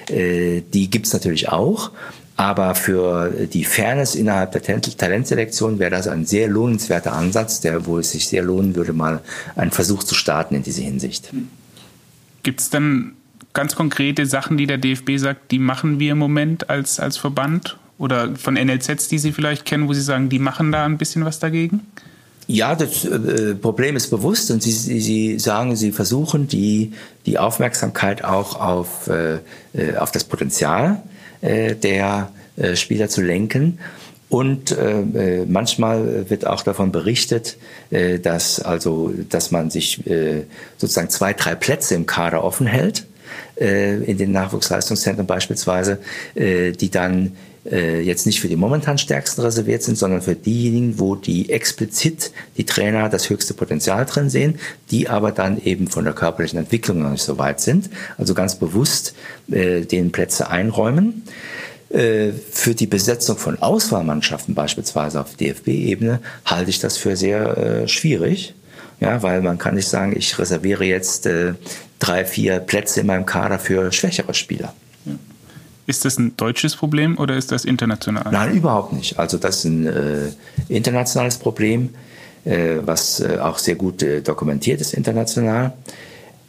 Äh, 0.08 0.62
die 0.72 0.90
gibt's 0.90 1.12
natürlich 1.12 1.48
auch. 1.48 1.90
Aber 2.36 2.76
für 2.76 3.32
die 3.52 3.64
Fairness 3.64 4.14
innerhalb 4.14 4.52
der 4.52 4.62
Talentselektion 4.62 5.80
wäre 5.80 5.90
das 5.90 6.06
ein 6.06 6.24
sehr 6.24 6.46
lohnenswerter 6.46 7.12
Ansatz, 7.12 7.60
der, 7.60 7.84
wo 7.84 7.98
es 7.98 8.12
sich 8.12 8.28
sehr 8.28 8.44
lohnen 8.44 8.76
würde, 8.76 8.92
mal 8.92 9.22
einen 9.56 9.72
Versuch 9.72 10.04
zu 10.04 10.14
starten 10.14 10.54
in 10.54 10.62
diese 10.62 10.82
Hinsicht. 10.82 11.32
Gibt 12.44 12.60
es 12.60 12.70
denn 12.70 13.14
ganz 13.54 13.74
konkrete 13.74 14.24
Sachen, 14.24 14.56
die 14.56 14.68
der 14.68 14.78
DFB 14.78 15.16
sagt, 15.16 15.50
die 15.50 15.58
machen 15.58 15.98
wir 15.98 16.12
im 16.12 16.18
Moment 16.18 16.70
als, 16.70 17.00
als 17.00 17.16
Verband? 17.16 17.76
Oder 17.98 18.36
von 18.36 18.54
NLZs, 18.54 19.08
die 19.08 19.18
Sie 19.18 19.32
vielleicht 19.32 19.64
kennen, 19.64 19.88
wo 19.88 19.92
Sie 19.92 20.00
sagen, 20.00 20.28
die 20.28 20.38
machen 20.38 20.72
da 20.72 20.84
ein 20.84 20.98
bisschen 20.98 21.24
was 21.24 21.38
dagegen? 21.38 21.80
Ja, 22.46 22.74
das 22.74 23.04
äh, 23.04 23.54
Problem 23.54 23.96
ist 23.96 24.08
bewusst 24.08 24.50
und 24.50 24.62
Sie, 24.62 24.72
Sie, 24.72 25.38
sagen, 25.38 25.76
Sie 25.76 25.92
versuchen 25.92 26.48
die, 26.48 26.92
die 27.26 27.38
Aufmerksamkeit 27.38 28.24
auch 28.24 28.58
auf, 28.58 29.08
äh, 29.08 29.38
äh 29.74 29.96
auf 29.96 30.12
das 30.12 30.24
Potenzial 30.24 31.02
der 31.40 32.32
Spieler 32.74 33.08
zu 33.08 33.22
lenken. 33.22 33.78
Und 34.28 34.72
äh, 34.72 35.46
manchmal 35.46 36.28
wird 36.28 36.46
auch 36.46 36.62
davon 36.62 36.92
berichtet, 36.92 37.56
äh, 37.90 38.18
dass 38.18 38.60
also, 38.60 39.12
dass 39.28 39.50
man 39.50 39.70
sich 39.70 40.06
äh, 40.06 40.44
sozusagen 40.76 41.08
zwei, 41.08 41.32
drei 41.32 41.54
Plätze 41.54 41.94
im 41.94 42.06
Kader 42.06 42.44
offen 42.44 42.66
hält, 42.66 43.06
in 43.56 44.16
den 44.18 44.30
Nachwuchsleistungszentren 44.30 45.26
beispielsweise, 45.26 45.98
die 46.36 46.90
dann 46.90 47.32
äh, 47.64 48.00
jetzt 48.00 48.26
nicht 48.26 48.40
für 48.40 48.48
die 48.48 48.56
momentan 48.56 48.98
stärksten 48.98 49.42
reserviert 49.42 49.82
sind, 49.82 49.96
sondern 49.96 50.22
für 50.22 50.34
diejenigen, 50.34 50.98
wo 50.98 51.14
die 51.14 51.50
explizit 51.50 52.32
die 52.56 52.64
Trainer 52.64 53.08
das 53.08 53.30
höchste 53.30 53.54
Potenzial 53.54 54.04
drin 54.06 54.30
sehen, 54.30 54.58
die 54.90 55.08
aber 55.08 55.32
dann 55.32 55.60
eben 55.62 55.88
von 55.88 56.04
der 56.04 56.14
körperlichen 56.14 56.58
Entwicklung 56.58 57.02
noch 57.02 57.10
nicht 57.10 57.22
so 57.22 57.38
weit 57.38 57.60
sind. 57.60 57.90
Also 58.16 58.34
ganz 58.34 58.56
bewusst 58.56 59.14
äh, 59.50 59.82
den 59.82 60.12
Plätze 60.12 60.50
einräumen. 60.50 61.24
Äh, 61.90 62.32
für 62.52 62.74
die 62.74 62.86
Besetzung 62.86 63.38
von 63.38 63.60
Auswahlmannschaften 63.60 64.54
beispielsweise 64.54 65.20
auf 65.20 65.34
DFB-Ebene 65.36 66.20
halte 66.44 66.70
ich 66.70 66.80
das 66.80 66.98
für 66.98 67.16
sehr 67.16 67.56
äh, 67.56 67.88
schwierig. 67.88 68.54
Ja, 69.00 69.22
weil 69.22 69.42
man 69.42 69.58
kann 69.58 69.76
nicht 69.76 69.88
sagen, 69.88 70.14
ich 70.16 70.38
reserviere 70.38 70.84
jetzt 70.84 71.26
äh, 71.26 71.54
drei, 72.00 72.24
vier 72.24 72.58
Plätze 72.58 73.00
in 73.00 73.06
meinem 73.06 73.26
Kader 73.26 73.58
für 73.58 73.92
schwächere 73.92 74.34
Spieler. 74.34 74.74
Ist 75.88 76.04
das 76.04 76.18
ein 76.18 76.36
deutsches 76.36 76.76
Problem 76.76 77.16
oder 77.16 77.34
ist 77.34 77.50
das 77.50 77.64
international? 77.64 78.30
Nein, 78.30 78.52
überhaupt 78.52 78.92
nicht. 78.92 79.18
Also 79.18 79.38
das 79.38 79.60
ist 79.60 79.64
ein 79.64 79.86
äh, 79.86 80.28
internationales 80.68 81.38
Problem, 81.38 81.94
äh, 82.44 82.76
was 82.82 83.20
äh, 83.20 83.38
auch 83.40 83.56
sehr 83.56 83.74
gut 83.74 84.02
äh, 84.02 84.20
dokumentiert 84.20 84.82
ist 84.82 84.92
international. 84.92 85.72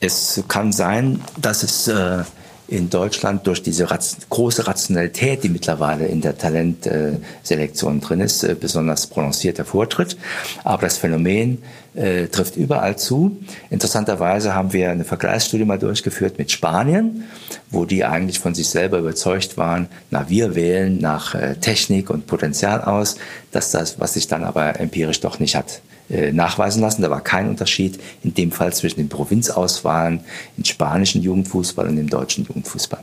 Es 0.01 0.43
kann 0.49 0.73
sein, 0.73 1.21
dass 1.37 1.63
es 1.63 1.87
äh, 1.87 2.25
in 2.69 2.89
Deutschland 2.89 3.47
durch 3.47 3.63
diese 3.63 3.87
große 4.29 4.67
Rationalität, 4.67 5.43
die 5.43 5.49
mittlerweile 5.49 6.05
in 6.05 6.21
der 6.21 6.37
Talentselektion 6.37 7.99
drin 7.99 8.21
ist, 8.21 8.43
äh, 8.43 8.55
besonders 8.59 9.07
prononciert 9.07 9.57
hervortritt. 9.57 10.17
Aber 10.63 10.83
das 10.83 10.97
Phänomen 10.97 11.63
äh, 11.95 12.27
trifft 12.27 12.55
überall 12.55 12.97
zu. 12.97 13.37
Interessanterweise 13.69 14.53
haben 14.53 14.71
wir 14.73 14.91
eine 14.91 15.03
Vergleichsstudie 15.03 15.65
mal 15.65 15.79
durchgeführt 15.79 16.37
mit 16.37 16.51
Spanien, 16.51 17.23
wo 17.71 17.85
die 17.85 18.05
eigentlich 18.05 18.39
von 18.39 18.53
sich 18.53 18.69
selber 18.69 18.99
überzeugt 18.99 19.57
waren, 19.57 19.87
na, 20.11 20.29
wir 20.29 20.55
wählen 20.55 20.99
nach 20.99 21.33
äh, 21.33 21.55
Technik 21.55 22.09
und 22.09 22.27
Potenzial 22.27 22.81
aus, 22.81 23.15
dass 23.51 23.71
das, 23.71 23.99
was 23.99 24.13
sich 24.13 24.27
dann 24.27 24.43
aber 24.43 24.79
empirisch 24.79 25.19
doch 25.21 25.39
nicht 25.39 25.55
hat 25.55 25.81
nachweisen 26.09 26.81
lassen. 26.81 27.01
Da 27.01 27.09
war 27.09 27.21
kein 27.21 27.49
Unterschied 27.49 27.99
in 28.23 28.33
dem 28.33 28.51
Fall 28.51 28.73
zwischen 28.73 28.97
den 28.97 29.09
Provinzauswahlen 29.09 30.21
im 30.57 30.65
spanischen 30.65 31.21
Jugendfußball 31.21 31.87
und 31.87 31.97
im 31.97 32.09
deutschen 32.09 32.45
Jugendfußball. 32.45 33.01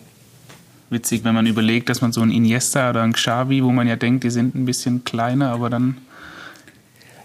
Witzig, 0.91 1.25
wenn 1.25 1.35
man 1.35 1.47
überlegt, 1.47 1.89
dass 1.89 2.01
man 2.01 2.13
so 2.13 2.21
ein 2.21 2.31
Iniesta 2.31 2.91
oder 2.91 3.03
ein 3.03 3.13
Xavi, 3.13 3.63
wo 3.65 3.71
man 3.71 3.89
ja 3.89 3.97
denkt, 3.97 4.25
die 4.25 4.31
sind 4.31 4.55
ein 4.55 4.65
bisschen 4.65 5.05
kleiner, 5.05 5.51
aber 5.51 5.71
dann 5.71 5.97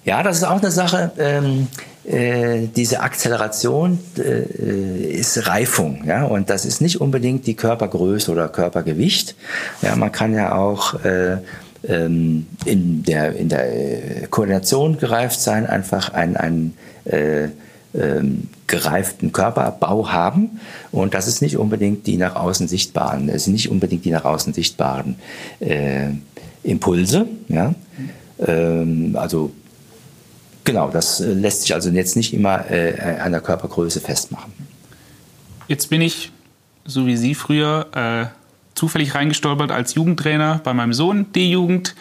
ja, 0.03 0.23
das 0.23 0.37
ist 0.37 0.43
auch 0.43 0.59
eine 0.59 0.71
Sache. 0.71 1.11
Ähm, 1.19 1.67
äh, 2.03 2.67
diese 2.75 3.01
Akzeleration 3.01 3.99
äh, 4.17 5.13
ist 5.13 5.47
Reifung, 5.47 6.03
ja, 6.05 6.23
und 6.23 6.49
das 6.49 6.65
ist 6.65 6.81
nicht 6.81 6.99
unbedingt 6.99 7.45
die 7.45 7.55
Körpergröße 7.55 8.31
oder 8.31 8.49
Körpergewicht. 8.49 9.35
Ja, 9.83 9.95
man 9.95 10.11
kann 10.11 10.33
ja 10.33 10.55
auch 10.55 11.03
äh, 11.05 11.37
ähm, 11.87 12.47
in 12.65 13.03
der 13.03 13.35
in 13.35 13.49
der 13.49 14.27
Koordination 14.29 14.97
gereift 14.97 15.39
sein, 15.39 15.65
einfach 15.65 16.13
ein, 16.13 16.37
ein 16.37 16.73
äh, 17.05 17.49
ähm, 17.93 18.49
gereiften 18.67 19.31
Körperbau 19.31 20.09
haben. 20.09 20.61
Und 20.91 21.13
das 21.13 21.27
ist 21.27 21.41
nicht 21.41 21.57
unbedingt 21.57 22.07
die 22.07 22.17
nach 22.17 22.35
außen 22.35 22.67
sichtbaren, 22.67 23.27
das 23.27 23.45
sind 23.45 23.53
nicht 23.53 23.69
unbedingt 23.69 24.05
die 24.05 24.11
nach 24.11 24.25
außen 24.25 24.53
sichtbaren 24.53 25.15
äh, 25.59 26.09
Impulse. 26.63 27.27
Ja? 27.49 27.73
Ähm, 28.39 29.15
also 29.19 29.51
Genau, 30.63 30.89
das 30.89 31.19
äh, 31.19 31.33
lässt 31.33 31.63
sich 31.63 31.73
also 31.73 31.89
jetzt 31.89 32.15
nicht 32.15 32.33
immer 32.33 32.69
äh, 32.69 33.17
an 33.19 33.31
der 33.31 33.41
Körpergröße 33.41 33.99
festmachen. 33.99 34.53
Jetzt 35.67 35.89
bin 35.89 36.01
ich, 36.01 36.31
so 36.85 37.05
wie 37.07 37.17
Sie 37.17 37.35
früher, 37.35 37.87
äh, 37.93 38.40
zufällig 38.75 39.15
reingestolpert 39.15 39.71
als 39.71 39.95
Jugendtrainer 39.95 40.61
bei 40.63 40.73
meinem 40.73 40.93
Sohn, 40.93 41.31
D-Jugend. 41.33 41.95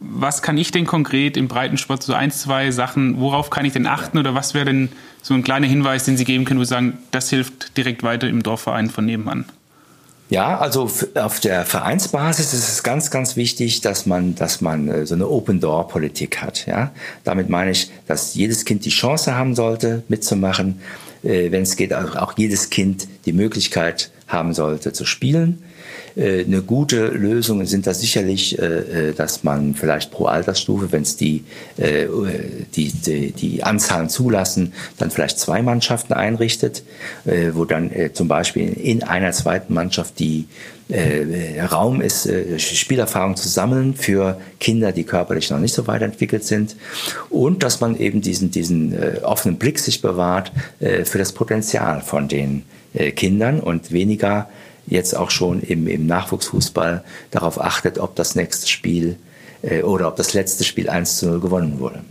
Was 0.00 0.42
kann 0.42 0.58
ich 0.58 0.72
denn 0.72 0.84
konkret 0.84 1.36
im 1.36 1.46
Breitensport, 1.46 2.02
so 2.02 2.12
ein, 2.12 2.30
zwei 2.32 2.70
Sachen, 2.72 3.20
worauf 3.20 3.50
kann 3.50 3.64
ich 3.64 3.72
denn 3.72 3.86
achten 3.86 4.18
oder 4.18 4.34
was 4.34 4.52
wäre 4.52 4.64
denn 4.64 4.88
so 5.22 5.34
ein 5.34 5.44
kleiner 5.44 5.68
Hinweis, 5.68 6.04
den 6.04 6.16
Sie 6.16 6.24
geben 6.24 6.44
können, 6.44 6.58
wo 6.58 6.64
Sie 6.64 6.70
sagen, 6.70 6.98
das 7.12 7.30
hilft 7.30 7.76
direkt 7.76 8.02
weiter 8.02 8.28
im 8.28 8.42
Dorfverein 8.42 8.90
von 8.90 9.04
nebenan? 9.04 9.44
Ja, 10.32 10.58
also 10.58 10.90
auf 11.14 11.40
der 11.40 11.66
Vereinsbasis 11.66 12.54
ist 12.54 12.66
es 12.66 12.82
ganz, 12.82 13.10
ganz 13.10 13.36
wichtig, 13.36 13.82
dass 13.82 14.06
man, 14.06 14.34
dass 14.34 14.62
man 14.62 14.88
äh, 14.88 15.04
so 15.04 15.14
eine 15.14 15.28
Open-Door-Politik 15.28 16.40
hat. 16.40 16.64
Ja, 16.66 16.90
damit 17.22 17.50
meine 17.50 17.72
ich, 17.72 17.90
dass 18.06 18.34
jedes 18.34 18.64
Kind 18.64 18.86
die 18.86 18.90
Chance 18.90 19.34
haben 19.34 19.54
sollte, 19.54 20.04
mitzumachen. 20.08 20.80
Äh, 21.22 21.52
Wenn 21.52 21.64
es 21.64 21.76
geht, 21.76 21.92
auch 21.92 22.32
jedes 22.38 22.70
Kind 22.70 23.08
die 23.26 23.34
Möglichkeit 23.34 24.10
haben 24.26 24.54
sollte 24.54 24.94
zu 24.94 25.04
spielen. 25.04 25.62
Äh, 26.16 26.44
eine 26.44 26.62
gute 26.62 27.06
Lösung. 27.06 27.64
Sind 27.66 27.86
da 27.86 27.94
sicherlich, 27.94 28.58
äh, 28.58 29.10
äh, 29.10 29.14
dass 29.14 29.44
man 29.44 29.74
vielleicht 29.74 30.10
pro 30.10 30.26
Altersstufe, 30.26 30.92
wenn 30.92 31.02
es 31.02 31.16
die, 31.16 31.44
die, 31.78 32.92
die, 32.92 33.32
die 33.32 33.62
Anzahlen 33.62 34.08
zulassen, 34.08 34.72
dann 34.98 35.10
vielleicht 35.10 35.38
zwei 35.38 35.62
Mannschaften 35.62 36.12
einrichtet, 36.12 36.82
wo 37.52 37.64
dann 37.64 37.90
zum 38.12 38.28
Beispiel 38.28 38.72
in 38.72 39.02
einer 39.02 39.32
zweiten 39.32 39.74
Mannschaft 39.74 40.18
die 40.18 40.46
Raum 41.70 42.00
ist, 42.00 42.28
Spielerfahrung 42.58 43.36
zu 43.36 43.48
sammeln 43.48 43.94
für 43.94 44.40
Kinder, 44.60 44.92
die 44.92 45.04
körperlich 45.04 45.50
noch 45.50 45.58
nicht 45.58 45.74
so 45.74 45.86
weit 45.86 46.02
entwickelt 46.02 46.44
sind. 46.44 46.76
Und 47.30 47.62
dass 47.62 47.80
man 47.80 47.96
eben 47.98 48.20
diesen, 48.20 48.50
diesen 48.50 48.96
offenen 49.22 49.56
Blick 49.58 49.78
sich 49.78 50.02
bewahrt 50.02 50.52
für 50.80 51.18
das 51.18 51.32
Potenzial 51.32 52.02
von 52.02 52.28
den 52.28 52.64
Kindern 53.14 53.60
und 53.60 53.92
weniger 53.92 54.48
jetzt 54.86 55.16
auch 55.16 55.30
schon 55.30 55.60
im, 55.60 55.86
im 55.86 56.06
Nachwuchsfußball 56.06 57.04
darauf 57.30 57.60
achtet, 57.60 57.98
ob 57.98 58.16
das 58.16 58.34
nächste 58.34 58.68
Spiel 58.68 59.16
äh, 59.62 59.82
oder 59.82 60.08
ob 60.08 60.16
das 60.16 60.34
letzte 60.34 60.64
Spiel 60.64 60.88
1 60.88 61.18
zu 61.18 61.26
0 61.26 61.40
gewonnen 61.40 61.78
wurde. 61.78 62.02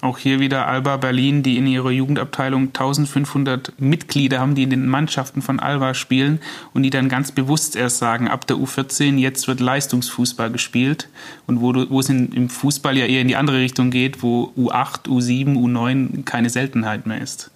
Auch 0.00 0.18
hier 0.18 0.38
wieder 0.38 0.68
Alba 0.68 0.96
Berlin, 0.96 1.42
die 1.42 1.56
in 1.56 1.66
ihrer 1.66 1.90
Jugendabteilung 1.90 2.68
1500 2.68 3.72
Mitglieder 3.80 4.38
haben, 4.38 4.54
die 4.54 4.62
in 4.62 4.70
den 4.70 4.86
Mannschaften 4.86 5.42
von 5.42 5.58
Alba 5.58 5.92
spielen 5.92 6.38
und 6.72 6.84
die 6.84 6.90
dann 6.90 7.08
ganz 7.08 7.32
bewusst 7.32 7.74
erst 7.74 7.98
sagen, 7.98 8.28
ab 8.28 8.46
der 8.46 8.58
U14 8.58 9.16
jetzt 9.16 9.48
wird 9.48 9.58
Leistungsfußball 9.58 10.52
gespielt 10.52 11.08
und 11.48 11.60
wo, 11.60 11.72
du, 11.72 11.90
wo 11.90 11.98
es 11.98 12.08
in, 12.08 12.30
im 12.32 12.48
Fußball 12.48 12.96
ja 12.96 13.06
eher 13.06 13.22
in 13.22 13.28
die 13.28 13.34
andere 13.34 13.58
Richtung 13.58 13.90
geht, 13.90 14.22
wo 14.22 14.52
U8, 14.56 15.08
U7, 15.08 15.56
U9 15.56 16.24
keine 16.24 16.48
Seltenheit 16.48 17.08
mehr 17.08 17.20
ist. 17.20 17.50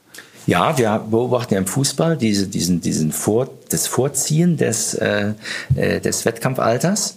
Ja, 0.47 0.77
wir 0.77 1.05
beobachten 1.11 1.55
ja 1.55 1.61
im 1.61 1.67
Fußball 1.67 2.17
diese, 2.17 2.49
diesen, 2.49 2.81
diesen 2.81 3.13
Vor, 3.13 3.49
das 3.71 3.87
Vorziehen 3.87 4.57
des, 4.57 4.95
äh, 4.95 5.35
äh, 5.77 6.01
des 6.01 6.25
Wettkampfalters. 6.25 7.17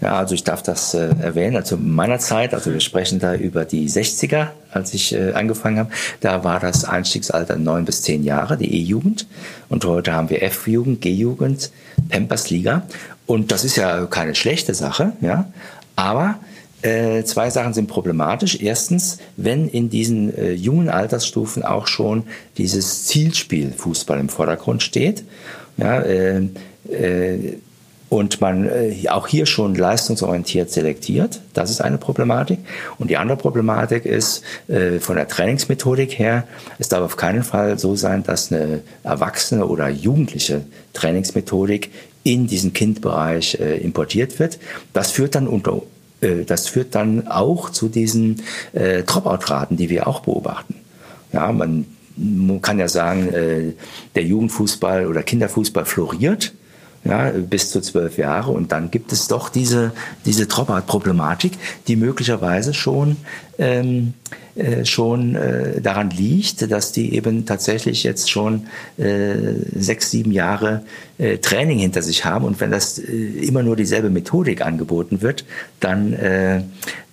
Ja, 0.00 0.16
also 0.16 0.34
ich 0.34 0.44
darf 0.44 0.62
das 0.62 0.94
äh, 0.94 1.08
erwähnen. 1.20 1.56
Also 1.56 1.74
in 1.74 1.92
meiner 1.92 2.18
Zeit, 2.18 2.54
also 2.54 2.72
wir 2.72 2.80
sprechen 2.80 3.18
da 3.18 3.34
über 3.34 3.64
die 3.64 3.88
60er, 3.88 4.48
als 4.70 4.94
ich 4.94 5.12
äh, 5.12 5.32
angefangen 5.32 5.78
habe, 5.78 5.90
da 6.20 6.44
war 6.44 6.60
das 6.60 6.84
Einstiegsalter 6.84 7.56
neun 7.56 7.84
bis 7.84 8.02
zehn 8.02 8.22
Jahre, 8.22 8.56
die 8.56 8.72
E-Jugend. 8.72 9.26
Und 9.68 9.84
heute 9.84 10.12
haben 10.12 10.30
wir 10.30 10.42
F-Jugend, 10.42 11.00
G-Jugend, 11.00 11.72
Pampers-Liga. 12.10 12.82
Und 13.26 13.50
das 13.50 13.64
ist 13.64 13.76
ja 13.76 14.06
keine 14.06 14.34
schlechte 14.34 14.74
Sache, 14.74 15.14
ja. 15.20 15.50
Aber 15.96 16.36
äh, 16.82 17.24
zwei 17.24 17.50
Sachen 17.50 17.74
sind 17.74 17.88
problematisch. 17.88 18.60
Erstens, 18.60 19.18
wenn 19.36 19.68
in 19.68 19.90
diesen 19.90 20.36
äh, 20.36 20.52
jungen 20.52 20.88
Altersstufen 20.88 21.64
auch 21.64 21.86
schon 21.86 22.24
dieses 22.56 23.04
Zielspiel 23.06 23.72
Fußball 23.72 24.20
im 24.20 24.28
Vordergrund 24.28 24.82
steht, 24.82 25.24
ja, 25.76 26.00
äh, 26.00 26.42
äh 26.90 27.58
und 28.08 28.40
man 28.40 28.68
äh, 28.68 29.08
auch 29.08 29.28
hier 29.28 29.46
schon 29.46 29.74
leistungsorientiert 29.74 30.70
selektiert. 30.70 31.40
Das 31.52 31.70
ist 31.70 31.80
eine 31.80 31.98
Problematik. 31.98 32.58
Und 32.98 33.10
die 33.10 33.16
andere 33.16 33.36
Problematik 33.36 34.06
ist, 34.06 34.42
äh, 34.68 34.98
von 34.98 35.16
der 35.16 35.28
Trainingsmethodik 35.28 36.18
her, 36.18 36.44
es 36.78 36.88
darf 36.88 37.02
auf 37.02 37.16
keinen 37.16 37.42
Fall 37.42 37.78
so 37.78 37.96
sein, 37.96 38.22
dass 38.22 38.50
eine 38.50 38.80
erwachsene 39.02 39.66
oder 39.66 39.88
jugendliche 39.88 40.62
Trainingsmethodik 40.94 41.90
in 42.24 42.46
diesen 42.46 42.72
Kindbereich 42.72 43.58
äh, 43.60 43.76
importiert 43.78 44.38
wird. 44.38 44.58
Das 44.92 45.10
führt 45.10 45.34
dann 45.34 45.46
unter 45.46 45.82
das 46.20 46.68
führt 46.68 46.94
dann 46.94 47.28
auch 47.28 47.70
zu 47.70 47.88
diesen 47.88 48.42
äh, 48.72 49.02
Dropout-Raten, 49.02 49.76
die 49.76 49.88
wir 49.88 50.06
auch 50.06 50.20
beobachten. 50.20 50.74
Ja, 51.32 51.52
man, 51.52 51.86
man 52.16 52.60
kann 52.60 52.78
ja 52.78 52.88
sagen, 52.88 53.28
äh, 53.32 53.72
der 54.14 54.24
Jugendfußball 54.24 55.06
oder 55.06 55.22
Kinderfußball 55.22 55.84
floriert 55.84 56.54
ja, 57.04 57.30
bis 57.30 57.70
zu 57.70 57.80
zwölf 57.80 58.18
Jahre. 58.18 58.50
Und 58.50 58.72
dann 58.72 58.90
gibt 58.90 59.12
es 59.12 59.28
doch 59.28 59.48
diese, 59.48 59.92
diese 60.24 60.46
Dropout-Problematik, 60.46 61.52
die 61.86 61.96
möglicherweise 61.96 62.74
schon, 62.74 63.16
ähm, 63.58 64.14
äh, 64.56 64.84
schon 64.84 65.34
äh, 65.34 65.80
daran 65.80 66.10
liegt, 66.10 66.70
dass 66.70 66.92
die 66.92 67.14
eben 67.14 67.46
tatsächlich 67.46 68.02
jetzt 68.02 68.30
schon 68.30 68.66
äh, 68.98 69.34
sechs, 69.74 70.10
sieben 70.10 70.32
Jahre 70.32 70.82
äh, 71.18 71.38
Training 71.38 71.78
hinter 71.78 72.02
sich 72.02 72.24
haben. 72.24 72.44
Und 72.44 72.60
wenn 72.60 72.70
das 72.70 72.98
äh, 72.98 73.04
immer 73.04 73.62
nur 73.62 73.76
dieselbe 73.76 74.10
Methodik 74.10 74.62
angeboten 74.62 75.22
wird, 75.22 75.44
dann, 75.80 76.12
äh, 76.12 76.62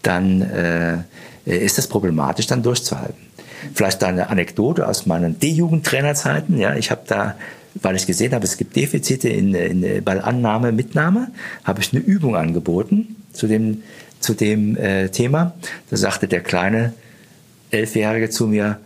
dann 0.02 1.06
ist 1.46 1.78
das 1.78 1.88
problematisch, 1.88 2.48
dann 2.48 2.64
durchzuhalten. 2.64 3.26
Vielleicht 3.74 4.04
eine 4.04 4.30
Anekdote 4.30 4.88
aus 4.88 5.06
meinen 5.06 5.40
D-Jugendtrainerzeiten. 5.40 6.58
Ja, 6.58 6.76
ich 6.76 6.92
habe 6.92 7.02
da 7.08 7.36
weil 7.82 7.96
ich 7.96 8.08
gesehen 8.08 8.34
habe, 8.34 8.46
es 8.46 8.58
gibt 8.58 8.76
Defizite 8.76 9.30
in, 9.30 9.54
in 9.54 10.04
Ballannahme, 10.04 10.72
Mitnahme, 10.72 11.32
habe 11.64 11.82
ich 11.82 11.94
eine 11.94 12.02
Übung 12.02 12.36
angeboten 12.36 13.16
zu 13.34 13.48
dem, 13.48 13.84
zu 14.20 14.34
dem 14.34 14.78
äh, 14.78 15.10
Thema. 15.10 15.54
Da 15.90 15.98
sagte 15.98 16.28
der 16.28 16.42
kleine 16.42 16.94
Elfjährige 17.72 18.30
zu 18.30 18.48
mir, 18.48 18.80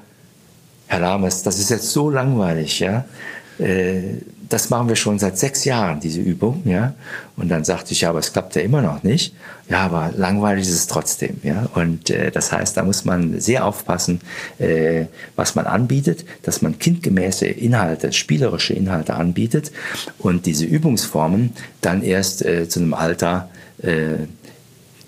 Herr 0.88 1.00
Lames, 1.00 1.44
das 1.44 1.60
ist 1.60 1.70
jetzt 1.70 1.92
so 1.92 2.10
langweilig, 2.10 2.80
ja. 2.80 3.06
Äh, 3.60 4.16
das 4.50 4.72
machen 4.72 4.90
wir 4.90 4.96
schon 4.96 5.20
seit 5.20 5.38
sechs 5.38 5.64
Jahren, 5.64 6.00
diese 6.00 6.20
Übung, 6.20 6.64
ja. 6.66 6.94
Und 7.38 7.50
dann 7.50 7.64
sagte 7.64 7.94
ich, 7.94 8.02
ja, 8.02 8.10
aber 8.10 8.20
es 8.20 8.34
klappt 8.34 8.56
ja 8.56 8.64
immer 8.64 8.82
noch 8.82 9.04
nicht. 9.04 9.34
Ja, 9.70 9.82
aber 9.82 10.12
langweilig 10.18 10.68
ist 10.68 10.74
es 10.74 10.88
trotzdem, 10.88 11.40
ja. 11.44 11.70
Und 11.76 12.10
äh, 12.10 12.32
das 12.32 12.52
heißt, 12.52 12.76
da 12.76 12.84
muss 12.84 13.06
man 13.06 13.40
sehr 13.40 13.64
aufpassen, 13.64 14.22
äh, 14.58 15.06
was 15.36 15.54
man 15.54 15.68
anbietet, 15.68 16.26
dass 16.42 16.64
man 16.64 16.80
kindgemäße 16.80 17.46
Inhalte, 17.46 18.12
spielerische 18.12 18.74
Inhalte 18.74 19.14
anbietet 19.14 19.72
und 20.18 20.48
diese 20.48 20.66
Übungsformen 20.66 21.54
dann 21.82 22.02
erst 22.02 22.44
äh, 22.44 22.68
zu 22.68 22.80
einem 22.80 22.96
Alter 22.96 23.50
äh, 23.84 24.26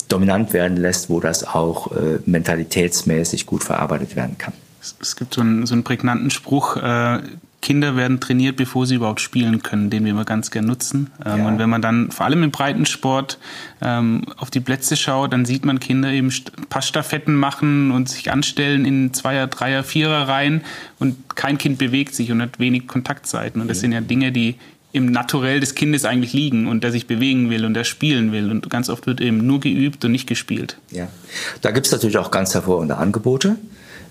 dominant 0.07 0.53
werden 0.53 0.77
lässt, 0.77 1.09
wo 1.09 1.19
das 1.19 1.43
auch 1.43 1.91
äh, 1.93 2.19
mentalitätsmäßig 2.25 3.47
gut 3.47 3.63
verarbeitet 3.63 4.15
werden 4.15 4.37
kann. 4.37 4.53
Es 4.99 5.15
gibt 5.15 5.33
so 5.33 5.41
einen, 5.41 5.65
so 5.65 5.73
einen 5.73 5.83
prägnanten 5.83 6.29
Spruch, 6.29 6.77
äh, 6.77 7.19
Kinder 7.61 7.95
werden 7.95 8.19
trainiert, 8.19 8.57
bevor 8.57 8.87
sie 8.87 8.95
überhaupt 8.95 9.21
spielen 9.21 9.61
können, 9.61 9.91
den 9.91 10.03
wir 10.03 10.11
immer 10.11 10.25
ganz 10.25 10.49
gern 10.49 10.65
nutzen. 10.65 11.11
Ähm, 11.23 11.39
ja. 11.39 11.47
Und 11.47 11.59
wenn 11.59 11.69
man 11.69 11.81
dann 11.81 12.11
vor 12.11 12.25
allem 12.25 12.41
im 12.41 12.49
Breitensport 12.51 13.37
ähm, 13.81 14.23
auf 14.37 14.49
die 14.49 14.59
Plätze 14.59 14.97
schaut, 14.97 15.31
dann 15.31 15.45
sieht 15.45 15.63
man 15.63 15.79
Kinder 15.79 16.09
eben 16.09 16.33
Passstaffetten 16.69 17.35
machen 17.35 17.91
und 17.91 18.09
sich 18.09 18.31
anstellen 18.31 18.85
in 18.85 19.13
Zweier-, 19.13 19.47
Dreier-, 19.47 19.83
Vierer-Reihen 19.83 20.61
und 20.97 21.35
kein 21.35 21.59
Kind 21.59 21.77
bewegt 21.77 22.15
sich 22.15 22.31
und 22.31 22.41
hat 22.41 22.59
wenig 22.59 22.87
Kontaktzeiten. 22.87 23.61
Und 23.61 23.67
das 23.67 23.77
ja. 23.77 23.81
sind 23.81 23.91
ja 23.91 24.01
Dinge, 24.01 24.31
die 24.31 24.55
im 24.91 25.05
Naturell 25.05 25.59
des 25.59 25.75
Kindes 25.75 26.03
eigentlich 26.03 26.33
liegen 26.33 26.67
und 26.67 26.83
der 26.83 26.91
sich 26.91 27.07
bewegen 27.07 27.49
will 27.49 27.63
und 27.63 27.75
der 27.75 27.83
spielen 27.83 28.31
will. 28.31 28.49
Und 28.49 28.69
ganz 28.69 28.89
oft 28.89 29.05
wird 29.05 29.21
eben 29.21 29.45
nur 29.45 29.59
geübt 29.59 30.03
und 30.03 30.11
nicht 30.11 30.27
gespielt. 30.27 30.77
Ja, 30.89 31.07
da 31.61 31.71
gibt 31.71 31.85
es 31.85 31.91
natürlich 31.91 32.17
auch 32.17 32.31
ganz 32.31 32.53
hervorragende 32.53 32.97
Angebote 32.97 33.57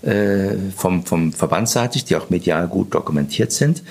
äh, 0.03 0.57
vom, 0.77 1.05
vom 1.05 1.33
Verbandsseitig, 1.33 2.05
die 2.05 2.17
auch 2.17 2.31
medial 2.31 2.69
gut 2.69 2.95
dokumentiert 2.95 3.53
sind. 3.53 3.83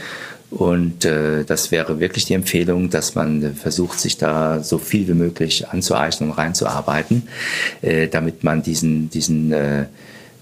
Und 0.51 1.05
äh, 1.05 1.43
das 1.43 1.69
wäre 1.71 1.99
wirklich 1.99 2.25
die 2.25 2.33
Empfehlung, 2.33 2.89
dass 2.89 3.13
man 3.13 3.55
versucht, 3.55 3.99
sich 3.99 4.17
da 4.17 4.63
so 4.63 4.79
viel 4.79 5.07
wie 5.07 5.13
möglich 5.13 5.69
anzueignen 5.69 6.31
und 6.31 6.37
reinzuarbeiten, 6.37 7.27
äh, 7.81 8.07
damit 8.07 8.43
man 8.43 8.63
diesen, 8.63 9.09
diesen 9.11 9.51
äh, 9.51 9.85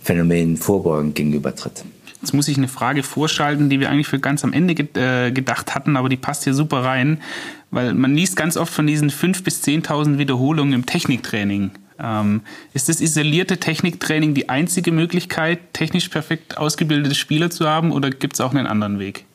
Phänomenen 0.01 0.55
vorbeugend 0.55 1.15
gegenübertritt. 1.15 1.83
Jetzt 2.21 2.33
muss 2.33 2.47
ich 2.47 2.57
eine 2.57 2.69
Frage 2.69 3.03
vorschalten, 3.03 3.69
die 3.69 3.79
wir 3.79 3.89
eigentlich 3.89 4.07
für 4.07 4.19
ganz 4.19 4.43
am 4.43 4.53
Ende 4.53 4.73
äh, 4.73 5.31
gedacht 5.31 5.75
hatten, 5.75 5.97
aber 5.97 6.09
die 6.09 6.17
passt 6.17 6.45
hier 6.45 6.53
super 6.53 6.83
rein, 6.83 7.21
weil 7.69 7.93
man 7.93 8.15
liest 8.15 8.35
ganz 8.37 8.57
oft 8.57 8.73
von 8.73 8.87
diesen 8.87 9.11
5.000 9.11 9.43
bis 9.43 9.63
10.000 9.63 10.17
Wiederholungen 10.17 10.73
im 10.73 10.85
Techniktraining. 10.85 11.71
Ähm, 11.99 12.41
ist 12.73 12.89
das 12.89 13.01
isolierte 13.01 13.57
Techniktraining 13.57 14.33
die 14.33 14.49
einzige 14.49 14.91
Möglichkeit, 14.91 15.59
technisch 15.73 16.09
perfekt 16.09 16.57
ausgebildete 16.57 17.15
Spieler 17.15 17.49
zu 17.49 17.67
haben 17.67 17.91
oder 17.91 18.09
gibt 18.09 18.35
es 18.35 18.41
auch 18.41 18.51
einen 18.51 18.67
anderen 18.67 18.99
Weg? 18.99 19.25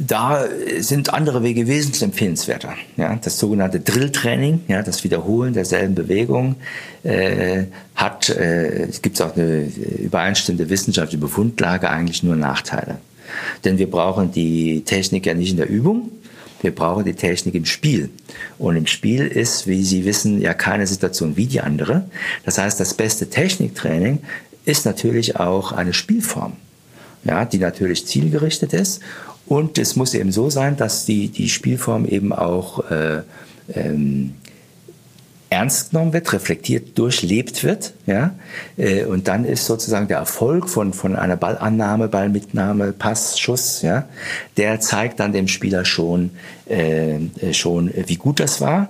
Da 0.00 0.44
sind 0.78 1.12
andere 1.12 1.42
Wege 1.42 1.66
wesentlich 1.66 2.04
empfehlenswerter. 2.04 2.74
Ja, 2.96 3.16
das 3.16 3.36
sogenannte 3.36 3.80
Drilltraining, 3.80 4.60
ja, 4.68 4.82
das 4.82 5.02
Wiederholen 5.02 5.54
derselben 5.54 5.96
Bewegung, 5.96 6.54
äh, 7.02 7.64
hat, 7.96 8.28
äh, 8.28 8.84
es 8.84 9.02
gibt 9.02 9.20
auch 9.20 9.34
eine 9.34 9.64
übereinstimmende 9.98 10.70
wissenschaftliche 10.70 11.18
Befundlage, 11.18 11.90
eigentlich 11.90 12.22
nur 12.22 12.36
Nachteile. 12.36 12.98
Denn 13.64 13.78
wir 13.78 13.90
brauchen 13.90 14.30
die 14.30 14.82
Technik 14.84 15.26
ja 15.26 15.34
nicht 15.34 15.50
in 15.50 15.56
der 15.56 15.68
Übung, 15.68 16.12
wir 16.60 16.74
brauchen 16.74 17.04
die 17.04 17.14
Technik 17.14 17.54
im 17.54 17.64
Spiel. 17.64 18.10
Und 18.58 18.76
im 18.76 18.86
Spiel 18.86 19.26
ist, 19.26 19.66
wie 19.66 19.84
Sie 19.84 20.04
wissen, 20.04 20.40
ja 20.40 20.54
keine 20.54 20.86
Situation 20.86 21.36
wie 21.36 21.46
die 21.46 21.60
andere. 21.60 22.04
Das 22.44 22.58
heißt, 22.58 22.80
das 22.80 22.94
beste 22.94 23.30
Techniktraining 23.30 24.20
ist 24.64 24.84
natürlich 24.84 25.36
auch 25.36 25.72
eine 25.72 25.92
Spielform, 25.92 26.54
ja, 27.24 27.44
die 27.44 27.58
natürlich 27.58 28.06
zielgerichtet 28.06 28.72
ist. 28.72 29.00
Und 29.46 29.78
es 29.78 29.96
muss 29.96 30.12
eben 30.14 30.30
so 30.30 30.50
sein, 30.50 30.76
dass 30.76 31.06
die, 31.06 31.28
die 31.28 31.48
Spielform 31.48 32.04
eben 32.04 32.32
auch 32.32 32.90
äh, 32.90 33.22
ähm, 33.72 34.34
ernst 35.50 35.90
genommen 35.90 36.12
wird, 36.12 36.32
reflektiert, 36.32 36.98
durchlebt 36.98 37.64
wird, 37.64 37.94
ja, 38.06 38.34
äh, 38.76 39.04
und 39.04 39.28
dann 39.28 39.44
ist 39.44 39.66
sozusagen 39.66 40.08
der 40.08 40.18
Erfolg 40.18 40.68
von, 40.68 40.92
von 40.92 41.16
einer 41.16 41.36
Ballannahme, 41.36 42.08
Ballmitnahme, 42.08 42.92
Pass, 42.92 43.38
Schuss, 43.38 43.82
ja, 43.82 44.08
der 44.56 44.80
zeigt 44.80 45.20
dann 45.20 45.32
dem 45.32 45.48
Spieler 45.48 45.84
schon, 45.84 46.30
äh, 46.66 47.18
schon, 47.52 47.90
wie 47.94 48.16
gut 48.16 48.40
das 48.40 48.60
war. 48.60 48.88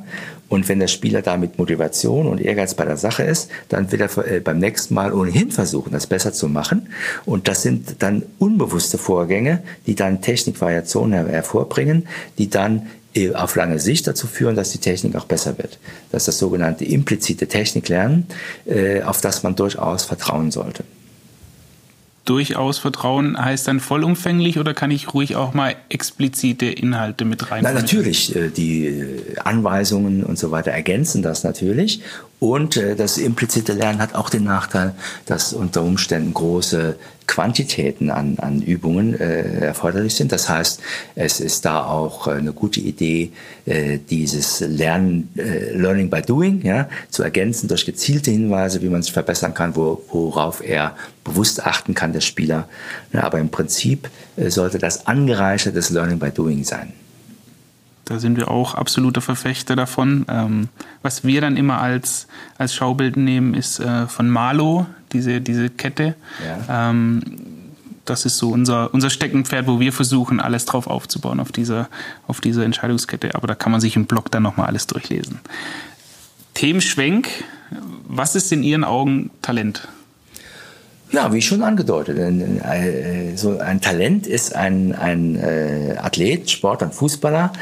Und 0.48 0.68
wenn 0.68 0.78
der 0.78 0.88
Spieler 0.88 1.20
da 1.22 1.36
mit 1.36 1.58
Motivation 1.58 2.26
und 2.26 2.40
Ehrgeiz 2.40 2.74
bei 2.74 2.84
der 2.84 2.96
Sache 2.96 3.22
ist, 3.22 3.50
dann 3.68 3.92
wird 3.92 4.00
er 4.00 4.26
äh, 4.26 4.40
beim 4.40 4.58
nächsten 4.58 4.94
Mal 4.94 5.12
ohnehin 5.12 5.50
versuchen, 5.50 5.92
das 5.92 6.06
besser 6.06 6.32
zu 6.32 6.48
machen. 6.48 6.88
Und 7.26 7.48
das 7.48 7.62
sind 7.62 8.02
dann 8.02 8.22
unbewusste 8.38 8.96
Vorgänge, 8.98 9.62
die 9.86 9.94
dann 9.94 10.22
Technikvariationen 10.22 11.26
hervorbringen, 11.26 12.08
die 12.38 12.48
dann 12.48 12.78
äh, 12.78 12.82
auf 13.34 13.56
lange 13.56 13.78
Sicht 13.78 14.06
dazu 14.06 14.26
führen, 14.26 14.56
dass 14.56 14.70
die 14.70 14.78
Technik 14.78 15.16
auch 15.16 15.26
besser 15.26 15.58
wird. 15.58 15.78
Das 16.10 16.22
ist 16.22 16.28
das 16.28 16.38
sogenannte 16.38 16.84
implizite 16.84 17.46
Techniklernen, 17.46 18.26
äh, 18.66 19.02
auf 19.02 19.20
das 19.20 19.42
man 19.42 19.56
durchaus 19.56 20.04
vertrauen 20.04 20.50
sollte 20.50 20.84
durchaus 22.28 22.78
Vertrauen 22.78 23.42
heißt 23.42 23.68
dann 23.68 23.80
vollumfänglich 23.80 24.58
oder 24.58 24.74
kann 24.74 24.90
ich 24.90 25.14
ruhig 25.14 25.36
auch 25.36 25.54
mal 25.54 25.74
explizite 25.88 26.66
Inhalte 26.66 27.24
mit 27.24 27.50
rein? 27.50 27.62
Na, 27.62 27.72
natürlich, 27.72 28.36
äh, 28.36 28.50
die 28.50 28.86
äh, 28.86 29.38
Anweisungen 29.42 30.22
und 30.24 30.38
so 30.38 30.50
weiter 30.50 30.70
ergänzen 30.70 31.22
das 31.22 31.42
natürlich. 31.42 32.02
Und 32.40 32.76
äh, 32.76 32.94
das 32.94 33.18
implizite 33.18 33.72
Lernen 33.72 34.00
hat 34.00 34.14
auch 34.14 34.30
den 34.30 34.44
Nachteil, 34.44 34.94
dass 35.26 35.52
unter 35.52 35.82
Umständen 35.82 36.34
große 36.34 36.96
Quantitäten 37.26 38.10
an, 38.10 38.38
an 38.38 38.62
Übungen 38.62 39.18
äh, 39.18 39.66
erforderlich 39.66 40.14
sind. 40.14 40.32
Das 40.32 40.48
heißt, 40.48 40.80
es 41.16 41.40
ist 41.40 41.64
da 41.64 41.84
auch 41.84 42.26
eine 42.28 42.52
gute 42.52 42.80
Idee, 42.80 43.32
äh, 43.66 43.98
dieses 43.98 44.60
Lernen, 44.60 45.30
äh, 45.36 45.76
Learning 45.76 46.10
by 46.10 46.22
Doing, 46.22 46.62
ja, 46.64 46.88
zu 47.10 47.22
ergänzen 47.22 47.68
durch 47.68 47.84
gezielte 47.84 48.30
Hinweise, 48.30 48.82
wie 48.82 48.88
man 48.88 49.02
sich 49.02 49.12
verbessern 49.12 49.52
kann, 49.52 49.74
wo, 49.74 50.02
worauf 50.10 50.64
er 50.64 50.96
bewusst 51.24 51.66
achten 51.66 51.94
kann, 51.94 52.12
der 52.12 52.20
Spieler. 52.20 52.68
Ja, 53.12 53.24
aber 53.24 53.40
im 53.40 53.50
Prinzip 53.50 54.08
äh, 54.36 54.48
sollte 54.48 54.78
das 54.78 55.06
angereichertes 55.06 55.90
Learning 55.90 56.18
by 56.18 56.30
Doing 56.30 56.64
sein. 56.64 56.92
Da 58.08 58.18
sind 58.18 58.38
wir 58.38 58.50
auch 58.50 58.74
absoluter 58.74 59.20
Verfechter 59.20 59.76
davon. 59.76 60.24
Ähm, 60.30 60.68
was 61.02 61.24
wir 61.24 61.42
dann 61.42 61.58
immer 61.58 61.78
als, 61.78 62.26
als 62.56 62.74
Schaubild 62.74 63.18
nehmen, 63.18 63.52
ist 63.52 63.80
äh, 63.80 64.06
von 64.06 64.30
Malo, 64.30 64.86
diese, 65.12 65.42
diese 65.42 65.68
Kette. 65.68 66.14
Ja. 66.42 66.90
Ähm, 66.90 67.22
das 68.06 68.24
ist 68.24 68.38
so 68.38 68.48
unser, 68.48 68.94
unser 68.94 69.10
Steckenpferd, 69.10 69.66
wo 69.66 69.78
wir 69.78 69.92
versuchen, 69.92 70.40
alles 70.40 70.64
drauf 70.64 70.86
aufzubauen, 70.86 71.38
auf 71.38 71.52
dieser, 71.52 71.90
auf 72.26 72.40
dieser 72.40 72.64
Entscheidungskette. 72.64 73.34
Aber 73.34 73.46
da 73.46 73.54
kann 73.54 73.72
man 73.72 73.82
sich 73.82 73.94
im 73.94 74.06
Blog 74.06 74.30
dann 74.30 74.42
nochmal 74.42 74.68
alles 74.68 74.86
durchlesen. 74.86 75.40
Themenschwenk. 76.54 77.28
Was 78.06 78.34
ist 78.34 78.50
in 78.52 78.62
Ihren 78.62 78.84
Augen 78.84 79.28
Talent? 79.42 79.86
Ja, 81.10 81.30
wie 81.32 81.42
schon 81.42 81.62
angedeutet, 81.62 82.18
äh, 82.18 83.36
so 83.36 83.58
ein 83.58 83.80
Talent 83.80 84.26
ist 84.26 84.54
ein, 84.54 84.94
ein 84.94 85.36
äh, 85.36 85.96
Athlet, 85.98 86.50
Sportler, 86.50 86.88
ein 86.88 86.92
Fußballer, 86.92 87.52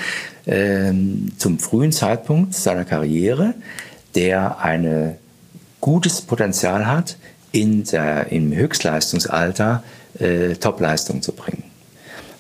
zum 0.47 1.59
frühen 1.59 1.91
Zeitpunkt 1.91 2.55
seiner 2.55 2.85
Karriere, 2.85 3.55
der 4.15 4.61
ein 4.61 5.17
gutes 5.81 6.21
Potenzial 6.21 6.87
hat, 6.87 7.17
in 7.53 7.85
der, 7.85 8.31
im 8.31 8.53
Höchstleistungsalter 8.55 9.83
äh, 10.19 10.55
Topleistung 10.55 11.23
zu 11.23 11.33
bringen. 11.33 11.65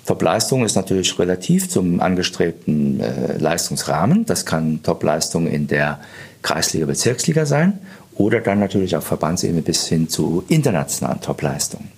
Topleistung 0.04 0.64
ist 0.64 0.76
natürlich 0.76 1.18
relativ 1.18 1.68
zum 1.68 2.00
angestrebten 2.00 3.00
äh, 3.00 3.38
Leistungsrahmen. 3.38 4.24
Das 4.24 4.46
kann 4.46 4.82
Topleistung 4.82 5.46
in 5.46 5.66
der 5.66 6.00
Kreisliga, 6.42 6.86
Bezirksliga 6.86 7.44
sein 7.44 7.78
oder 8.14 8.40
dann 8.40 8.60
natürlich 8.60 8.94
auf 8.96 9.04
Verbandsebene 9.04 9.62
bis 9.62 9.86
hin 9.88 10.08
zu 10.08 10.44
internationalen 10.48 11.20
Topleistungen. 11.20 11.88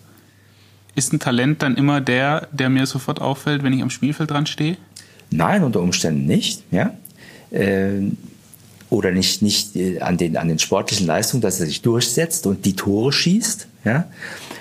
Ist 0.94 1.12
ein 1.12 1.20
Talent 1.20 1.62
dann 1.62 1.76
immer 1.76 2.00
der, 2.00 2.48
der 2.50 2.70
mir 2.70 2.86
sofort 2.86 3.20
auffällt, 3.20 3.62
wenn 3.62 3.72
ich 3.72 3.82
am 3.82 3.90
Spielfeld 3.90 4.30
dran 4.30 4.46
stehe? 4.46 4.76
Nein, 5.30 5.62
unter 5.64 5.80
Umständen 5.80 6.26
nicht. 6.26 6.62
Ja? 6.70 6.94
Äh, 7.50 8.10
oder 8.90 9.10
nicht, 9.10 9.42
nicht 9.42 9.76
äh, 9.76 10.00
an, 10.00 10.16
den, 10.16 10.36
an 10.36 10.48
den 10.48 10.58
sportlichen 10.58 11.06
Leistungen, 11.06 11.42
dass 11.42 11.60
er 11.60 11.66
sich 11.66 11.82
durchsetzt 11.82 12.46
und 12.46 12.64
die 12.64 12.74
Tore 12.74 13.12
schießt. 13.12 13.66
Ja? 13.84 14.06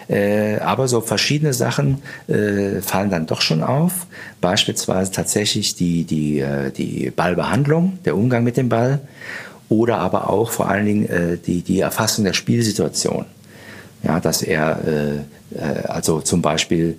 Äh, 0.10 0.58
aber 0.60 0.88
so 0.88 1.02
verschiedene 1.02 1.54
Sachen 1.54 2.00
äh, 2.28 2.82
fallen 2.82 3.10
dann 3.10 3.26
doch 3.26 3.42
schon 3.42 3.64
auf. 3.64 4.08
Beispielsweise 4.42 5.12
tatsächlich 5.12 5.76
die, 5.76 6.04
die, 6.04 6.44
die 6.78 7.12
Ballbehandlung, 7.12 8.00
der 8.06 8.16
Umgang 8.16 8.44
mit 8.44 8.58
dem 8.58 8.70
Ball 8.70 9.00
oder 9.70 9.98
aber 9.98 10.30
auch 10.30 10.52
vor 10.52 10.70
allen 10.70 10.86
Dingen 10.86 11.40
die, 11.46 11.62
die 11.62 11.80
Erfassung 11.82 12.24
der 12.24 12.32
Spielsituation. 12.34 13.26
Ja, 14.04 14.22
dass 14.22 14.44
er 14.44 15.26
also 15.88 16.22
zum 16.22 16.42
Beispiel 16.42 16.98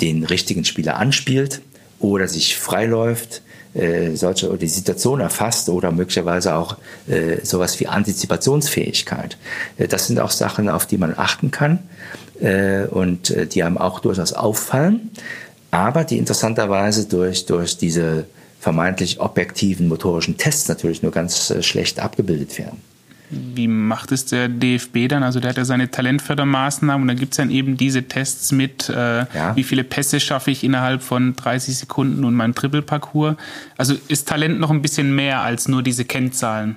den 0.00 0.24
richtigen 0.24 0.64
Spieler 0.64 0.98
anspielt 0.98 1.62
oder 2.00 2.28
sich 2.28 2.56
freiläuft, 2.56 3.42
äh, 3.74 4.14
solche 4.14 4.48
oder 4.48 4.58
die 4.58 4.68
Situation 4.68 5.20
erfasst 5.20 5.68
oder 5.68 5.92
möglicherweise 5.92 6.54
auch 6.54 6.76
äh, 7.06 7.44
sowas 7.44 7.78
wie 7.80 7.86
Antizipationsfähigkeit. 7.86 9.36
Äh, 9.76 9.88
das 9.88 10.06
sind 10.06 10.18
auch 10.20 10.30
Sachen, 10.30 10.68
auf 10.68 10.86
die 10.86 10.98
man 10.98 11.14
achten 11.16 11.50
kann 11.50 11.80
äh, 12.40 12.84
und 12.84 13.30
äh, 13.30 13.46
die 13.46 13.62
einem 13.62 13.78
auch 13.78 14.00
durchaus 14.00 14.32
auffallen, 14.32 15.10
aber 15.70 16.04
die 16.04 16.18
interessanterweise 16.18 17.06
durch, 17.06 17.46
durch 17.46 17.76
diese 17.76 18.26
vermeintlich 18.60 19.20
objektiven 19.20 19.88
motorischen 19.88 20.36
Tests 20.36 20.68
natürlich 20.68 21.02
nur 21.02 21.12
ganz 21.12 21.50
äh, 21.50 21.62
schlecht 21.62 22.00
abgebildet 22.00 22.58
werden. 22.58 22.80
Wie 23.30 23.68
macht 23.68 24.12
es 24.12 24.24
der 24.26 24.48
DFB 24.48 25.08
dann? 25.08 25.22
Also 25.22 25.40
der 25.40 25.50
hat 25.50 25.56
ja 25.58 25.64
seine 25.64 25.90
Talentfördermaßnahmen 25.90 27.02
und 27.02 27.08
da 27.08 27.14
gibt 27.14 27.32
es 27.32 27.36
dann 27.36 27.50
eben 27.50 27.76
diese 27.76 28.04
Tests 28.04 28.52
mit, 28.52 28.88
äh, 28.88 29.18
ja. 29.18 29.54
wie 29.54 29.64
viele 29.64 29.84
Pässe 29.84 30.20
schaffe 30.20 30.50
ich 30.50 30.64
innerhalb 30.64 31.02
von 31.02 31.36
30 31.36 31.76
Sekunden 31.76 32.24
und 32.24 32.34
mein 32.34 32.54
Triple-Parcours. 32.54 33.36
Also 33.76 33.94
ist 34.08 34.28
Talent 34.28 34.58
noch 34.60 34.70
ein 34.70 34.82
bisschen 34.82 35.14
mehr 35.14 35.42
als 35.42 35.68
nur 35.68 35.82
diese 35.82 36.04
Kennzahlen? 36.04 36.76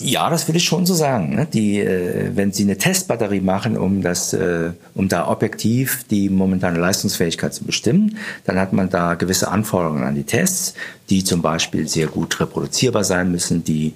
Ja, 0.00 0.30
das 0.30 0.46
würde 0.46 0.58
ich 0.58 0.64
schon 0.64 0.86
so 0.86 0.94
sagen. 0.94 1.34
Ne? 1.34 1.46
Die, 1.52 1.80
äh, 1.80 2.30
wenn 2.34 2.52
Sie 2.52 2.62
eine 2.62 2.78
Testbatterie 2.78 3.40
machen, 3.40 3.76
um 3.76 4.00
das, 4.00 4.32
äh, 4.32 4.70
um 4.94 5.08
da 5.08 5.26
objektiv 5.26 6.04
die 6.08 6.28
momentane 6.28 6.78
Leistungsfähigkeit 6.78 7.52
zu 7.52 7.64
bestimmen, 7.64 8.16
dann 8.44 8.60
hat 8.60 8.72
man 8.72 8.90
da 8.90 9.14
gewisse 9.14 9.48
Anforderungen 9.48 10.04
an 10.04 10.14
die 10.14 10.22
Tests, 10.22 10.74
die 11.10 11.24
zum 11.24 11.42
Beispiel 11.42 11.88
sehr 11.88 12.06
gut 12.06 12.38
reproduzierbar 12.38 13.02
sein 13.02 13.32
müssen, 13.32 13.64
die 13.64 13.94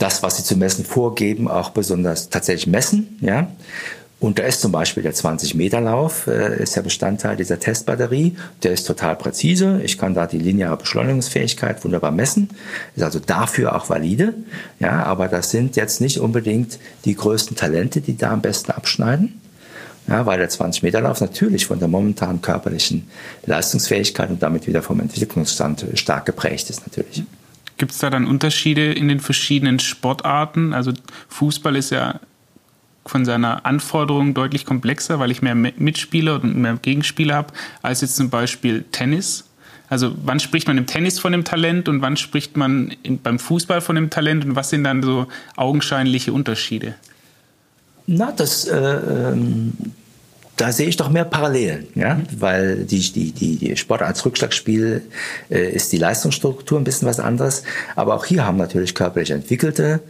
das, 0.00 0.22
was 0.22 0.38
sie 0.38 0.42
zu 0.42 0.56
messen 0.56 0.84
vorgeben, 0.84 1.46
auch 1.46 1.70
besonders 1.70 2.28
tatsächlich 2.30 2.66
messen. 2.66 3.18
Ja? 3.20 3.48
Und 4.20 4.38
da 4.38 4.42
ist 4.42 4.60
zum 4.60 4.70
Beispiel 4.70 5.02
der 5.02 5.14
20-Meter-Lauf, 5.14 6.26
äh, 6.26 6.62
ist 6.62 6.76
ja 6.76 6.82
Bestandteil 6.82 7.36
dieser 7.36 7.58
Testbatterie. 7.58 8.36
Der 8.62 8.72
ist 8.72 8.86
total 8.86 9.16
präzise. 9.16 9.80
Ich 9.82 9.96
kann 9.96 10.12
da 10.12 10.26
die 10.26 10.38
lineare 10.38 10.76
Beschleunigungsfähigkeit 10.76 11.82
wunderbar 11.82 12.10
messen. 12.10 12.50
Ist 12.94 13.02
also 13.02 13.18
dafür 13.18 13.74
auch 13.74 13.88
valide. 13.88 14.34
Ja, 14.78 15.04
aber 15.04 15.28
das 15.28 15.50
sind 15.50 15.74
jetzt 15.76 16.02
nicht 16.02 16.18
unbedingt 16.18 16.78
die 17.06 17.14
größten 17.14 17.56
Talente, 17.56 18.02
die 18.02 18.18
da 18.18 18.32
am 18.32 18.42
besten 18.42 18.72
abschneiden. 18.72 19.40
Ja, 20.06 20.26
weil 20.26 20.38
der 20.38 20.50
20-Meter-Lauf 20.50 21.22
natürlich 21.22 21.66
von 21.66 21.78
der 21.78 21.88
momentanen 21.88 22.42
körperlichen 22.42 23.08
Leistungsfähigkeit 23.46 24.28
und 24.28 24.42
damit 24.42 24.66
wieder 24.66 24.82
vom 24.82 25.00
Entwicklungsstand 25.00 25.86
stark 25.94 26.26
geprägt 26.26 26.68
ist 26.68 26.86
natürlich. 26.86 27.22
Gibt 27.78 27.92
es 27.92 27.98
da 27.98 28.10
dann 28.10 28.26
Unterschiede 28.26 28.92
in 28.92 29.08
den 29.08 29.20
verschiedenen 29.20 29.78
Sportarten? 29.78 30.74
Also 30.74 30.92
Fußball 31.28 31.76
ist 31.76 31.90
ja 31.90 32.20
von 33.06 33.24
seiner 33.24 33.66
Anforderung 33.66 34.34
deutlich 34.34 34.66
komplexer, 34.66 35.18
weil 35.18 35.30
ich 35.30 35.42
mehr 35.42 35.54
Mitspieler 35.54 36.42
und 36.42 36.56
mehr 36.56 36.78
Gegenspieler 36.80 37.34
habe, 37.34 37.52
als 37.82 38.00
jetzt 38.02 38.16
zum 38.16 38.30
Beispiel 38.30 38.84
Tennis. 38.92 39.44
Also 39.88 40.12
wann 40.24 40.38
spricht 40.38 40.68
man 40.68 40.78
im 40.78 40.86
Tennis 40.86 41.18
von 41.18 41.32
dem 41.32 41.44
Talent 41.44 41.88
und 41.88 42.00
wann 42.02 42.16
spricht 42.16 42.56
man 42.56 42.94
in, 43.02 43.20
beim 43.20 43.38
Fußball 43.38 43.80
von 43.80 43.96
dem 43.96 44.08
Talent 44.08 44.44
und 44.44 44.54
was 44.54 44.70
sind 44.70 44.84
dann 44.84 45.02
so 45.02 45.26
augenscheinliche 45.56 46.32
Unterschiede? 46.32 46.94
Na, 48.06 48.32
das, 48.32 48.66
äh, 48.66 48.76
ähm, 48.76 49.72
da 50.56 50.72
sehe 50.72 50.88
ich 50.88 50.96
doch 50.96 51.10
mehr 51.10 51.24
Parallelen, 51.24 51.86
ja, 51.94 52.16
mhm. 52.16 52.26
weil 52.38 52.84
die, 52.84 53.00
die, 53.00 53.32
die, 53.32 53.56
die 53.56 53.76
Sport 53.76 54.02
als 54.02 54.24
Rückschlagspiel 54.24 55.02
äh, 55.50 55.70
ist 55.72 55.92
die 55.92 55.98
Leistungsstruktur 55.98 56.78
ein 56.78 56.84
bisschen 56.84 57.08
was 57.08 57.18
anderes, 57.18 57.62
aber 57.96 58.14
auch 58.14 58.24
hier 58.24 58.44
haben 58.44 58.58
natürlich 58.58 58.94
körperlich 58.94 59.30
entwickelte 59.30 60.00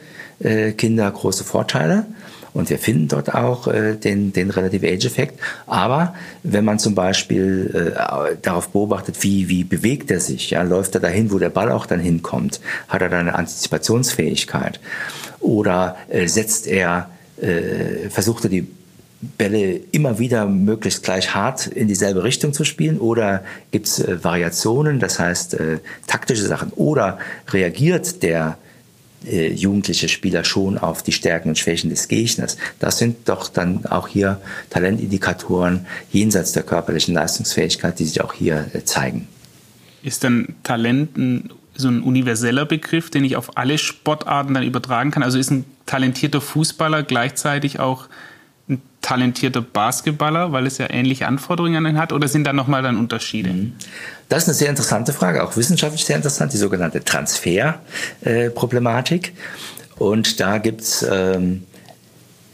äh, 0.41 0.73
Kinder 0.73 1.11
große 1.11 1.45
Vorteile. 1.45 2.05
Und 2.53 2.71
wir 2.71 2.79
finden 2.79 3.09
dort 3.09 3.35
auch 3.35 3.69
äh, 3.69 3.95
den, 3.95 4.33
den 4.33 4.51
Relative 4.51 4.87
Age-Effekt. 4.87 5.41
Aber 5.67 6.15
wenn 6.43 6.65
man 6.65 6.79
zum 6.79 6.95
Beispiel 6.95 7.95
äh, 7.95 8.37
darauf 8.43 8.69
beobachtet, 8.69 9.17
wie, 9.23 9.49
wie 9.49 9.65
bewegt 9.65 10.11
er 10.11 10.21
sich, 10.21 10.51
ja, 10.51 10.63
läuft 10.63 10.95
er 10.95 11.01
dahin, 11.01 11.31
wo 11.31 11.39
der 11.39 11.51
Ball 11.51 11.71
auch 11.71 11.87
dann 11.87 12.01
hinkommt, 12.01 12.61
hat 12.89 13.03
er 13.03 13.09
dann 13.09 13.21
eine 13.21 13.35
Antizipationsfähigkeit? 13.35 14.81
Oder 15.41 15.97
äh, 16.09 16.27
setzt 16.27 16.67
er, 16.67 17.11
äh, 17.41 18.09
versucht 18.11 18.45
er 18.45 18.51
die 18.51 18.67
Bälle 19.23 19.81
immer 19.93 20.19
wieder 20.19 20.47
möglichst 20.47 21.03
gleich 21.03 21.35
hart 21.35 21.67
in 21.67 21.89
dieselbe 21.89 22.25
Richtung 22.25 22.53
zu 22.53 22.65
spielen? 22.65 22.99
Oder 22.99 23.45
gibt 23.71 23.87
es 23.87 23.99
äh, 24.01 24.25
Variationen, 24.25 24.99
das 24.99 25.19
heißt 25.19 25.55
äh, 25.55 25.79
taktische 26.07 26.47
Sachen? 26.47 26.73
Oder 26.73 27.19
reagiert 27.49 28.23
der 28.23 28.57
äh, 28.59 28.70
jugendliche 29.23 30.09
Spieler 30.09 30.45
schon 30.45 30.79
auf 30.79 31.03
die 31.03 31.13
Stärken 31.13 31.51
und 31.51 31.59
Schwächen 31.59 31.91
des 31.91 32.09
Gegners. 32.09 32.57
Das 32.79 32.99
sind 32.99 33.29
doch 33.29 33.49
dann 33.49 33.85
auch 33.87 34.09
hier 34.09 34.41
Talentindikatoren 34.71 35.87
jenseits 36.11 36.53
der 36.53 36.63
körperlichen 36.63 37.15
Leistungsfähigkeit, 37.15 37.99
die 37.99 38.05
sich 38.05 38.23
auch 38.23 38.33
hier 38.33 38.71
äh, 38.73 38.85
zeigen. 38.85 39.29
Ist 40.03 40.25
dann 40.25 40.55
Talent 40.63 41.17
ein, 41.19 41.51
so 41.75 41.89
ein 41.89 42.03
universeller 42.03 42.65
Begriff, 42.65 43.11
den 43.11 43.25
ich 43.25 43.37
auf 43.37 43.57
alle 43.59 43.77
Sportarten 43.77 44.55
dann 44.55 44.63
übertragen 44.63 45.11
kann? 45.11 45.23
Also 45.23 45.39
ist 45.39 45.51
ein 45.51 45.65
talentierter 45.85 46.41
Fußballer 46.41 47.03
gleichzeitig 47.03 47.81
auch 47.81 48.09
talentierter 49.01 49.63
Basketballer, 49.63 50.53
weil 50.53 50.67
es 50.67 50.79
ja 50.79 50.89
ähnliche 50.91 51.27
Anforderungen 51.27 51.85
an 51.85 51.95
ihn 51.95 51.99
hat, 51.99 52.13
oder 52.13 52.29
sind 52.29 52.45
da 52.45 52.53
nochmal 52.53 52.83
dann 52.83 52.99
Unterschiede? 52.99 53.51
Mhm. 53.51 53.73
Das 54.29 54.45
ist 54.45 54.49
eine 54.49 54.55
sehr 54.55 54.71
interessante 54.71 55.13
Frage, 55.13 55.43
auch 55.43 55.57
wissenschaftlich 55.57 56.05
sehr 56.05 56.15
interessant, 56.17 56.53
die 56.53 56.59
sogenannte 56.59 57.03
Transferproblematik. 57.03 59.33
Und 59.97 60.39
da 60.41 60.59
gibt's 60.59 61.05
ähm, 61.11 61.65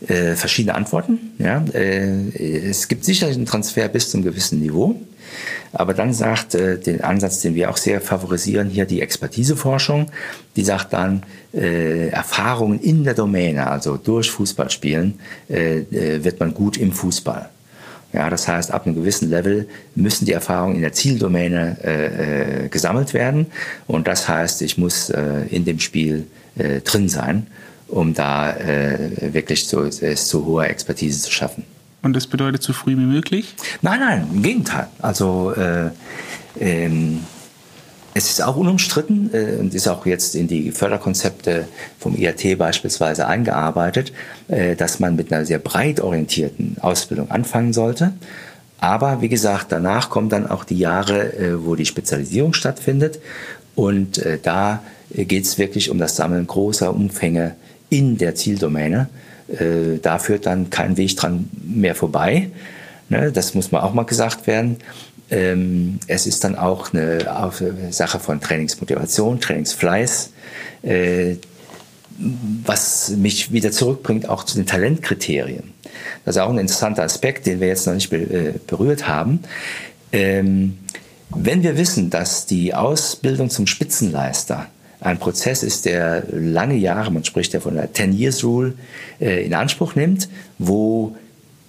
äh, 0.07 0.35
verschiedene 0.35 0.75
Antworten. 0.75 1.33
Ja? 1.39 1.65
Äh, 1.73 2.69
es 2.69 2.89
gibt 2.89 3.05
sicherlich 3.05 3.37
einen 3.37 3.47
Transfer 3.47 3.89
bis 3.89 4.11
zum 4.11 4.23
gewissen 4.23 4.61
Niveau. 4.61 5.01
Aber 5.73 5.95
dann 5.95 6.12
sagt 6.12 6.55
äh, 6.55 6.79
den 6.79 7.03
Ansatz, 7.03 7.41
den 7.41 7.55
wir 7.55 7.71
auch 7.71 7.77
sehr 7.77 8.01
favorisieren, 8.01 8.69
hier 8.69 8.87
die 8.87 9.01
Expertiseforschung, 9.01 10.11
die 10.57 10.65
sagt 10.65 10.93
dann, 10.93 11.23
äh, 11.53 12.09
Erfahrungen 12.09 12.81
in 12.81 13.05
der 13.05 13.15
Domäne, 13.15 13.67
also 13.67 13.97
durch 13.97 14.31
Fußballspielen, 14.31 15.21
äh, 15.49 15.79
äh, 15.79 16.25
wird 16.25 16.41
man 16.41 16.55
gut 16.55 16.77
im 16.77 16.93
Fußball. 16.93 17.51
Ja, 18.12 18.31
das 18.31 18.49
heißt, 18.49 18.71
ab 18.71 18.87
einem 18.87 18.95
gewissen 18.95 19.29
Level 19.29 19.69
müssen 19.95 20.25
die 20.25 20.33
Erfahrungen 20.33 20.77
in 20.77 20.83
der 20.83 20.93
Zieldomäne 20.93 21.77
äh, 21.85 22.65
äh, 22.65 22.69
gesammelt 22.69 23.12
werden. 23.12 23.47
Und 23.87 24.07
das 24.07 24.29
heißt, 24.29 24.62
ich 24.62 24.79
muss 24.79 25.11
äh, 25.11 25.43
in 25.51 25.65
dem 25.65 25.81
Spiel 25.81 26.27
äh, 26.57 26.81
drin 26.81 27.09
sein, 27.09 27.49
um 27.89 28.15
da 28.15 28.57
wirklich 29.21 29.69
zu, 29.69 29.83
es 29.83 30.27
zu 30.27 30.45
hoher 30.45 30.65
Expertise 30.65 31.23
zu 31.23 31.31
schaffen. 31.31 31.62
Und 32.07 32.12
das 32.14 32.29
bedeutet 32.29 32.62
so 32.62 32.73
früh 32.73 32.92
wie 32.92 33.05
möglich? 33.05 33.57
Nein, 33.83 33.99
nein, 33.99 34.29
im 34.33 34.40
Gegenteil. 34.40 34.87
Also 35.03 35.53
äh, 35.57 35.90
ähm, 36.61 37.25
es 38.14 38.31
ist 38.31 38.40
auch 38.45 38.55
unumstritten 38.55 39.31
äh, 39.35 39.57
und 39.59 39.75
ist 39.75 39.88
auch 39.88 40.07
jetzt 40.07 40.37
in 40.37 40.47
die 40.47 40.71
Förderkonzepte 40.71 41.66
vom 41.99 42.16
IAT 42.16 42.59
beispielsweise 42.59 43.27
eingearbeitet, 43.27 44.12
äh, 44.47 44.77
dass 44.77 45.01
man 45.01 45.16
mit 45.16 45.33
einer 45.33 45.45
sehr 45.45 45.59
breit 45.59 45.99
orientierten 45.99 46.77
Ausbildung 46.81 47.33
anfangen 47.33 47.73
sollte. 47.73 48.12
Aber 48.79 49.21
wie 49.21 49.29
gesagt, 49.29 49.73
danach 49.73 50.09
kommen 50.09 50.29
dann 50.29 50.47
auch 50.49 50.62
die 50.62 50.79
Jahre, 50.79 51.37
äh, 51.37 51.64
wo 51.66 51.75
die 51.75 51.87
Spezialisierung 51.87 52.55
stattfindet. 52.55 53.19
Und 53.75 54.19
äh, 54.19 54.38
da 54.40 54.81
geht 55.12 55.45
es 55.45 55.59
wirklich 55.59 55.90
um 55.90 55.99
das 55.99 56.14
Sammeln 56.14 56.47
großer 56.47 56.95
Umfänge 56.95 57.57
in 57.90 58.16
der 58.16 58.37
Zieldomäne. 58.37 59.09
Äh, 59.49 59.99
da 60.03 60.19
führt 60.19 60.47
dann 60.47 60.71
kein 60.71 60.97
Weg 60.97 61.17
dran 61.17 61.49
mehr 61.63 61.95
vorbei. 61.95 62.51
Ne, 63.09 63.31
das 63.33 63.55
muss 63.55 63.71
mal 63.71 63.81
auch 63.81 63.95
mal 63.95 64.05
gesagt 64.05 64.47
werden. 64.47 64.79
Ähm, 65.31 65.99
es 66.07 66.27
ist 66.27 66.45
dann 66.45 66.57
auch 66.57 66.93
eine 66.93 67.27
Sache 67.91 68.21
von 68.21 68.41
Trainingsmotivation, 68.41 69.41
Trainingsfleiß, 69.41 70.33
äh, 70.83 71.37
was 72.65 73.11
mich 73.11 73.53
wieder 73.53 73.73
zurückbringt 73.73 74.29
auch 74.29 74.45
zu 74.45 74.57
den 74.57 74.67
Talentkriterien. 74.67 75.75
Das 76.25 76.37
ist 76.37 76.43
auch 76.43 76.51
ein 76.51 76.59
interessanter 76.59 77.03
Aspekt, 77.03 77.47
den 77.47 77.61
wir 77.61 77.69
jetzt 77.69 77.87
noch 77.87 77.95
nicht 77.95 78.13
äh, 78.13 78.55
berührt 78.67 79.07
haben. 79.07 79.41
Ähm, 80.13 80.79
wenn 81.31 81.63
wir 81.63 81.77
wissen, 81.77 82.11
dass 82.11 82.47
die 82.47 82.75
Ausbildung 82.75 83.51
zum 83.51 83.67
Spitzenleister 83.67 84.69
ein 85.07 85.19
Prozess 85.19 85.62
ist, 85.62 85.85
der 85.85 86.25
lange 86.33 86.75
Jahre, 86.75 87.12
man 87.12 87.25
spricht 87.25 87.53
ja 87.55 87.61
von 87.61 87.77
der 87.77 87.95
10-Years-Rule, 87.95 88.75
äh, 89.21 89.45
in 89.45 89.55
Anspruch 89.55 89.95
nimmt, 89.95 90.29
wo 90.59 91.16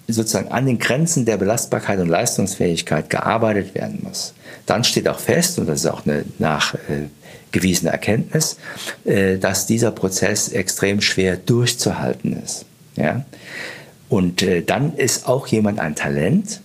sozusagen 0.08 0.48
an 0.48 0.66
den 0.66 0.78
Grenzen 0.78 1.24
der 1.24 1.36
Belastbarkeit 1.36 2.00
und 2.00 2.08
Leistungsfähigkeit 2.08 3.10
gearbeitet 3.10 3.74
werden 3.74 4.00
muss. 4.02 4.34
Dann 4.66 4.82
steht 4.82 5.06
auch 5.06 5.20
fest, 5.20 5.58
und 5.58 5.68
das 5.68 5.80
ist 5.80 5.86
auch 5.86 6.04
eine 6.04 6.24
nachgewiesene 6.38 7.92
Erkenntnis, 7.92 8.58
äh, 9.04 9.38
dass 9.38 9.66
dieser 9.66 9.92
Prozess 9.92 10.48
extrem 10.48 11.00
schwer 11.00 11.36
durchzuhalten 11.36 12.42
ist. 12.42 12.64
Ja? 12.96 13.24
Und 14.08 14.42
äh, 14.42 14.62
dann 14.62 14.96
ist 14.96 15.28
auch 15.28 15.46
jemand 15.46 15.78
ein 15.78 15.94
Talent, 15.94 16.60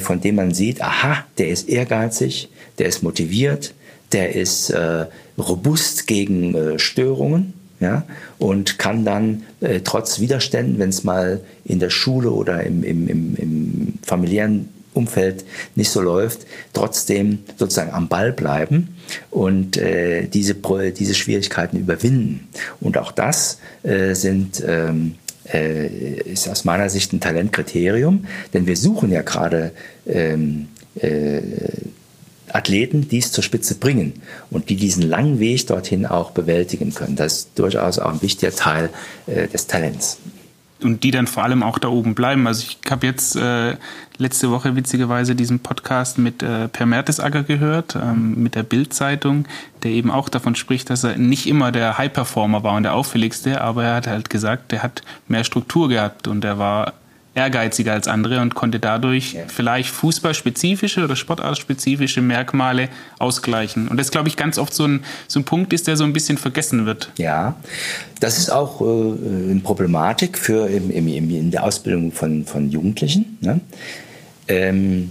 von 0.00 0.22
dem 0.22 0.36
man 0.36 0.54
sieht, 0.54 0.80
aha, 0.80 1.26
der 1.36 1.48
ist 1.48 1.68
ehrgeizig, 1.68 2.48
der 2.78 2.86
ist 2.86 3.02
motiviert, 3.02 3.74
der 4.12 4.34
ist 4.34 4.72
robust 5.36 6.06
gegen 6.06 6.78
Störungen 6.78 7.52
ja, 7.80 8.04
und 8.38 8.78
kann 8.78 9.04
dann 9.04 9.44
äh, 9.60 9.80
trotz 9.80 10.18
Widerständen, 10.20 10.78
wenn 10.78 10.88
es 10.88 11.04
mal 11.04 11.40
in 11.64 11.78
der 11.78 11.90
Schule 11.90 12.30
oder 12.30 12.64
im, 12.64 12.82
im, 12.82 13.08
im, 13.08 13.36
im 13.36 13.94
familiären 14.02 14.68
Umfeld 14.94 15.44
nicht 15.76 15.90
so 15.90 16.00
läuft, 16.00 16.40
trotzdem 16.72 17.38
sozusagen 17.56 17.92
am 17.92 18.08
Ball 18.08 18.32
bleiben 18.32 18.96
und 19.30 19.76
äh, 19.76 20.26
diese, 20.26 20.56
diese 20.56 21.14
Schwierigkeiten 21.14 21.78
überwinden. 21.78 22.48
Und 22.80 22.98
auch 22.98 23.12
das 23.12 23.60
äh, 23.84 24.14
sind, 24.14 24.62
ähm, 24.66 25.14
äh, 25.52 25.86
ist 26.16 26.48
aus 26.48 26.64
meiner 26.64 26.90
Sicht 26.90 27.12
ein 27.12 27.20
Talentkriterium, 27.20 28.26
denn 28.52 28.66
wir 28.66 28.76
suchen 28.76 29.12
ja 29.12 29.22
gerade 29.22 29.70
ähm, 30.06 30.66
äh, 30.96 31.42
Athleten, 32.58 33.08
die 33.08 33.18
es 33.18 33.32
zur 33.32 33.44
Spitze 33.44 33.76
bringen 33.76 34.12
und 34.50 34.68
die 34.68 34.76
diesen 34.76 35.02
langen 35.02 35.38
Weg 35.38 35.66
dorthin 35.66 36.04
auch 36.04 36.32
bewältigen 36.32 36.92
können. 36.92 37.16
Das 37.16 37.32
ist 37.32 37.58
durchaus 37.58 37.98
auch 37.98 38.12
ein 38.12 38.22
wichtiger 38.22 38.52
Teil 38.52 38.90
äh, 39.26 39.48
des 39.48 39.66
Talents. 39.66 40.18
Und 40.80 41.02
die 41.02 41.10
dann 41.10 41.26
vor 41.26 41.42
allem 41.42 41.64
auch 41.64 41.78
da 41.78 41.88
oben 41.88 42.14
bleiben. 42.14 42.46
Also 42.46 42.64
ich 42.68 42.90
habe 42.90 43.06
jetzt 43.06 43.34
äh, 43.34 43.74
letzte 44.16 44.50
Woche 44.50 44.76
witzigerweise 44.76 45.34
diesen 45.34 45.58
Podcast 45.58 46.18
mit 46.18 46.42
äh, 46.42 46.68
Per 46.68 46.86
Mertesacker 46.86 47.42
gehört, 47.42 47.96
ähm, 47.96 48.40
mit 48.42 48.54
der 48.54 48.62
Bild-Zeitung, 48.62 49.46
der 49.82 49.90
eben 49.92 50.10
auch 50.10 50.28
davon 50.28 50.54
spricht, 50.54 50.90
dass 50.90 51.02
er 51.02 51.16
nicht 51.16 51.46
immer 51.48 51.72
der 51.72 51.98
High-Performer 51.98 52.62
war 52.62 52.76
und 52.76 52.84
der 52.84 52.94
auffälligste, 52.94 53.60
aber 53.60 53.84
er 53.84 53.96
hat 53.96 54.06
halt 54.06 54.30
gesagt, 54.30 54.70
der 54.70 54.82
hat 54.82 55.02
mehr 55.26 55.42
Struktur 55.42 55.88
gehabt 55.88 56.28
und 56.28 56.44
er 56.44 56.58
war 56.58 56.92
ehrgeiziger 57.38 57.92
als 57.92 58.08
andere 58.08 58.40
und 58.40 58.56
konnte 58.56 58.80
dadurch 58.80 59.34
ja. 59.34 59.42
vielleicht 59.46 59.90
fußballspezifische 59.90 61.04
oder 61.04 61.14
sportartspezifische 61.14 62.20
Merkmale 62.20 62.88
ausgleichen. 63.20 63.86
Und 63.86 63.96
das, 63.96 64.10
glaube 64.10 64.28
ich, 64.28 64.36
ganz 64.36 64.58
oft 64.58 64.74
so 64.74 64.84
ein, 64.84 65.04
so 65.28 65.38
ein 65.38 65.44
Punkt 65.44 65.72
ist, 65.72 65.86
der 65.86 65.96
so 65.96 66.02
ein 66.02 66.12
bisschen 66.12 66.36
vergessen 66.36 66.84
wird. 66.84 67.12
Ja, 67.16 67.54
das 68.18 68.38
ist 68.38 68.50
auch 68.50 68.80
äh, 68.80 68.84
eine 68.84 69.60
Problematik 69.62 70.36
für 70.36 70.68
im, 70.68 70.90
im, 70.90 71.08
in 71.08 71.50
der 71.52 71.62
Ausbildung 71.62 72.10
von, 72.10 72.44
von 72.44 72.70
Jugendlichen. 72.70 73.38
Ne? 73.40 73.60
Ähm, 74.48 75.10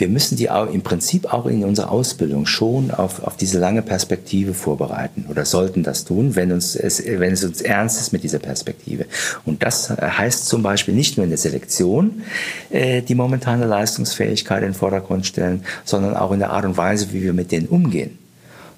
wir 0.00 0.08
müssen 0.08 0.36
die 0.36 0.50
auch 0.50 0.72
im 0.72 0.82
Prinzip 0.82 1.32
auch 1.32 1.46
in 1.46 1.62
unserer 1.62 1.92
Ausbildung 1.92 2.46
schon 2.46 2.90
auf, 2.90 3.22
auf 3.22 3.36
diese 3.36 3.58
lange 3.58 3.82
Perspektive 3.82 4.54
vorbereiten 4.54 5.26
oder 5.28 5.44
sollten 5.44 5.82
das 5.82 6.04
tun, 6.04 6.34
wenn, 6.34 6.50
uns 6.52 6.74
es, 6.74 7.04
wenn 7.06 7.32
es 7.32 7.44
uns 7.44 7.60
ernst 7.60 8.00
ist 8.00 8.12
mit 8.12 8.24
dieser 8.24 8.38
Perspektive. 8.38 9.04
Und 9.44 9.62
das 9.62 9.90
heißt 9.90 10.46
zum 10.46 10.62
Beispiel 10.62 10.94
nicht 10.94 11.16
nur 11.16 11.24
in 11.24 11.30
der 11.30 11.38
Selektion 11.38 12.22
äh, 12.70 13.02
die 13.02 13.14
momentane 13.14 13.66
Leistungsfähigkeit 13.66 14.62
in 14.62 14.70
den 14.70 14.74
Vordergrund 14.74 15.26
stellen, 15.26 15.64
sondern 15.84 16.16
auch 16.16 16.32
in 16.32 16.38
der 16.38 16.50
Art 16.50 16.64
und 16.64 16.76
Weise, 16.76 17.12
wie 17.12 17.22
wir 17.22 17.32
mit 17.32 17.52
denen 17.52 17.66
umgehen. 17.66 18.18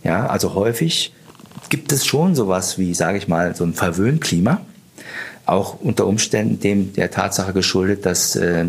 Ja, 0.04 0.26
also 0.26 0.54
häufig 0.54 1.12
gibt 1.68 1.92
es 1.92 2.04
schon 2.04 2.34
sowas 2.34 2.78
wie, 2.78 2.92
sage 2.94 3.18
ich 3.18 3.28
mal, 3.28 3.54
so 3.54 3.64
ein 3.64 3.74
Verwöhnklima, 3.74 4.60
auch 5.46 5.80
unter 5.80 6.06
Umständen 6.06 6.60
dem 6.60 6.92
der 6.92 7.10
Tatsache 7.10 7.52
geschuldet, 7.52 8.04
dass 8.06 8.36
äh, 8.36 8.66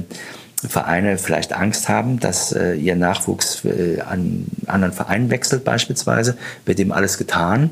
Vereine 0.68 1.18
vielleicht 1.18 1.54
Angst 1.54 1.90
haben, 1.90 2.20
dass 2.20 2.52
äh, 2.52 2.74
ihr 2.74 2.96
Nachwuchs 2.96 3.64
äh, 3.66 4.02
an 4.02 4.46
anderen 4.66 4.94
Vereinen 4.94 5.30
wechselt 5.30 5.64
beispielsweise, 5.64 6.38
wird 6.66 6.80
dem 6.80 6.92
alles 6.92 7.18
getan, 7.18 7.72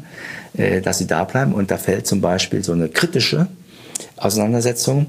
äh, 0.53 0.81
dass 0.81 0.97
sie 0.97 1.07
da 1.07 1.23
bleiben. 1.23 1.53
Und 1.53 1.71
da 1.71 1.77
fällt 1.77 2.07
zum 2.07 2.21
Beispiel 2.21 2.63
so 2.63 2.73
eine 2.73 2.89
kritische 2.89 3.47
Auseinandersetzung 4.17 5.07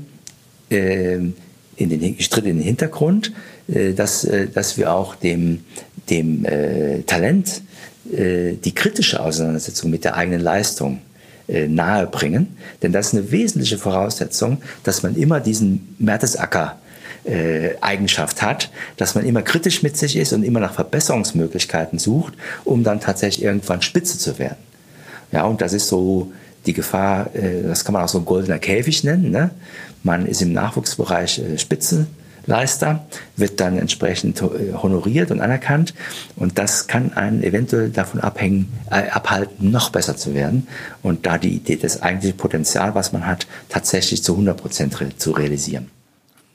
äh, 0.71 1.15
in 1.15 1.35
den, 1.77 2.21
Schritt 2.21 2.45
in 2.45 2.59
den 2.59 2.65
Hintergrund, 2.65 3.33
äh, 3.69 3.93
dass, 3.93 4.25
äh, 4.25 4.49
dass 4.49 4.77
wir 4.77 4.93
auch 4.93 5.15
dem, 5.15 5.65
dem 6.11 6.45
Talent 7.07 7.63
die 8.05 8.75
kritische 8.75 9.21
Auseinandersetzung 9.21 9.89
mit 9.89 10.05
der 10.05 10.17
eigenen 10.17 10.41
Leistung 10.41 11.01
äh, 11.49 11.67
nahe 11.67 12.07
bringen. 12.07 12.57
Denn 12.83 12.93
das 12.93 13.09
ist 13.09 13.15
eine 13.15 13.31
wesentliche 13.31 13.77
Voraussetzung, 13.77 14.63
dass 14.85 15.03
man 15.03 15.17
immer 15.17 15.41
diesen 15.41 15.97
Mertesacker 15.99 16.79
äh, 17.25 17.77
Eigenschaft 17.81 18.43
hat, 18.43 18.71
dass 18.97 19.15
man 19.15 19.25
immer 19.25 19.43
kritisch 19.43 19.83
mit 19.83 19.97
sich 19.97 20.17
ist 20.17 20.33
und 20.33 20.43
immer 20.43 20.61
nach 20.61 20.75
Verbesserungsmöglichkeiten 20.75 21.99
sucht, 21.99 22.35
um 22.65 22.85
dann 22.85 23.01
tatsächlich 23.01 23.45
irgendwann 23.45 23.83
Spitze 23.83 24.19
zu 24.19 24.39
werden. 24.39 24.59
Ja, 25.31 25.45
und 25.45 25.61
das 25.61 25.73
ist 25.73 25.89
so 25.89 26.33
die 26.67 26.73
Gefahr, 26.73 27.35
äh, 27.35 27.63
das 27.63 27.85
kann 27.85 27.93
man 27.95 28.05
auch 28.05 28.09
so 28.09 28.19
ein 28.19 28.25
goldener 28.25 28.59
Käfig 28.59 29.05
nennen. 29.05 29.31
Ne? 29.31 29.51
Man 30.03 30.27
ist 30.27 30.43
im 30.43 30.53
Nachwuchsbereich 30.53 31.39
äh, 31.39 31.59
Spitzenleister, 31.59 33.07
wird 33.37 33.61
dann 33.61 33.79
entsprechend 33.79 34.43
äh, 34.43 34.75
honoriert 34.75 35.31
und 35.31 35.41
anerkannt 35.41 35.95
und 36.37 36.59
das 36.59 36.87
kann 36.87 37.13
einen 37.15 37.43
eventuell 37.43 37.91
davon 37.91 38.21
abhängen, 38.21 38.73
äh, 38.91 39.09
abhalten, 39.11 39.71
noch 39.71 39.91
besser 39.91 40.17
zu 40.17 40.35
werden 40.35 40.67
und 41.03 41.25
da 41.25 41.39
die 41.39 41.55
Idee, 41.55 41.77
das 41.77 42.03
eigentliche 42.03 42.35
Potenzial, 42.35 42.95
was 42.95 43.13
man 43.13 43.27
hat, 43.27 43.47
tatsächlich 43.69 44.23
zu 44.23 44.33
100 44.33 44.57
Prozent 44.57 44.97
zu 45.19 45.31
realisieren 45.31 45.91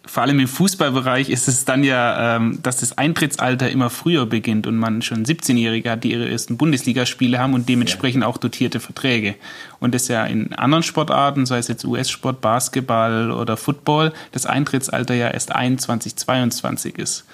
vor 0.08 0.24
allem 0.24 0.40
im 0.40 0.48
Fußballbereich 0.48 1.30
ist 1.30 1.48
es 1.48 1.66
dann 1.66 1.84
ja, 1.84 2.38
ähm, 2.38 2.60
dass 2.64 2.78
das 2.78 2.98
Eintrittsalter 2.98 3.70
immer 3.70 3.90
früher 3.90 4.26
beginnt 4.26 4.66
und 4.66 4.78
man 4.78 5.02
schon 5.02 5.26
17-Jährige 5.26 5.92
hat, 5.92 6.04
die 6.04 6.12
ihre 6.12 6.30
ersten 6.30 6.58
Bundesligaspiele 6.58 7.38
haben 7.38 7.54
und 7.54 7.70
dementsprechend 7.70 8.24
ja. 8.24 8.28
auch 8.28 8.38
dotierte 8.38 8.80
Verträge. 8.80 9.36
Und 9.80 9.94
das 9.94 10.08
ja 10.08 10.26
in 10.26 10.54
anderen 10.54 10.84
Sportarten, 10.84 11.46
sei 11.46 11.60
es 11.60 11.68
jetzt 11.68 11.86
US-Sport, 11.86 12.42
Basketball 12.42 13.32
oder 13.32 13.58
Football, 13.58 14.14
das 14.32 14.46
Eintrittsalter 14.46 15.14
ja 15.14 15.30
erst 15.30 15.54
21, 15.54 16.16
22 16.16 16.98
ist. 16.98 17.26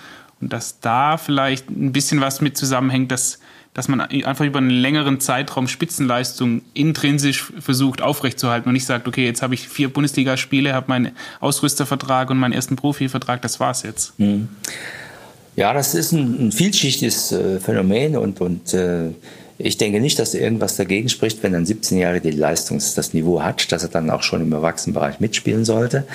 Und 0.41 0.51
dass 0.51 0.79
da 0.79 1.17
vielleicht 1.17 1.69
ein 1.69 1.93
bisschen 1.93 2.19
was 2.19 2.41
mit 2.41 2.57
zusammenhängt, 2.57 3.11
dass 3.11 3.39
dass 3.73 3.87
man 3.87 4.01
einfach 4.01 4.45
über 4.45 4.59
einen 4.59 4.69
längeren 4.69 5.19
Zeitraum 5.19 5.67
Spitzenleistung 5.67 6.61
intrinsisch 6.73 7.51
versucht 7.59 8.01
aufrechtzuerhalten 8.01 8.69
und 8.69 8.73
nicht 8.73 8.85
sagt, 8.85 9.07
okay, 9.07 9.25
jetzt 9.25 9.41
habe 9.41 9.55
ich 9.55 9.67
vier 9.67 9.91
Bundesligaspiele, 9.91 10.73
habe 10.73 10.85
meinen 10.89 11.11
Ausrüstervertrag 11.39 12.29
und 12.29 12.37
meinen 12.37 12.53
ersten 12.53 12.75
Profivertrag, 12.75 13.41
das 13.41 13.59
war's 13.59 13.83
jetzt. 13.83 14.13
Hm. 14.17 14.49
Ja, 15.55 15.73
das 15.73 15.95
ist 15.95 16.11
ein, 16.11 16.47
ein 16.47 16.51
vielschichtiges 16.51 17.31
äh, 17.31 17.59
Phänomen 17.59 18.15
und, 18.17 18.41
und 18.41 18.73
äh, 18.73 19.09
ich 19.57 19.77
denke 19.77 19.99
nicht, 19.99 20.17
dass 20.17 20.33
irgendwas 20.33 20.75
dagegen 20.75 21.09
spricht, 21.09 21.43
wenn 21.43 21.53
ein 21.55 21.65
17-Jähriger 21.65 22.19
die 22.19 22.31
Leistungs-, 22.31 22.95
das 22.95 23.13
Niveau 23.13 23.43
hat, 23.43 23.71
dass 23.71 23.83
er 23.83 23.89
dann 23.89 24.09
auch 24.09 24.23
schon 24.23 24.41
im 24.41 24.51
Erwachsenenbereich 24.51 25.19
mitspielen 25.19 25.63
sollte. 25.63 26.05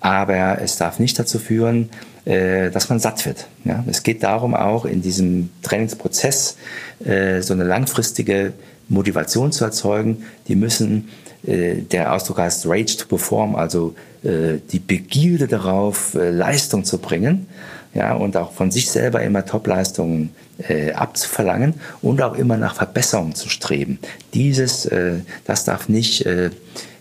Aber 0.00 0.60
es 0.62 0.76
darf 0.76 1.00
nicht 1.00 1.18
dazu 1.18 1.40
führen, 1.40 1.90
dass 2.28 2.90
man 2.90 2.98
satt 2.98 3.24
wird. 3.24 3.46
Ja? 3.64 3.82
Es 3.86 4.02
geht 4.02 4.22
darum, 4.22 4.54
auch 4.54 4.84
in 4.84 5.00
diesem 5.00 5.48
Trainingsprozess 5.62 6.58
äh, 7.02 7.40
so 7.40 7.54
eine 7.54 7.64
langfristige 7.64 8.52
Motivation 8.88 9.52
zu 9.52 9.64
erzeugen. 9.64 10.24
Die 10.46 10.54
müssen, 10.54 11.08
äh, 11.46 11.76
der 11.76 12.12
Ausdruck 12.12 12.38
heißt 12.38 12.66
Rage 12.66 12.98
to 12.98 13.06
Perform, 13.06 13.54
also 13.54 13.94
äh, 14.22 14.58
die 14.72 14.78
Begierde 14.78 15.46
darauf, 15.46 16.14
äh, 16.14 16.30
Leistung 16.30 16.84
zu 16.84 16.98
bringen 16.98 17.46
ja, 17.94 18.14
und 18.14 18.36
auch 18.36 18.52
von 18.52 18.70
sich 18.70 18.90
selber 18.90 19.22
immer 19.22 19.44
Topleistungen 19.44 20.30
äh, 20.68 20.92
abzuverlangen 20.92 21.74
und 22.02 22.22
auch 22.22 22.34
immer 22.34 22.56
nach 22.56 22.74
Verbesserungen 22.74 23.34
zu 23.34 23.48
streben. 23.48 23.98
Dieses, 24.34 24.86
äh, 24.86 25.20
das 25.44 25.64
darf 25.64 25.88
nicht 25.88 26.26
äh, 26.26 26.50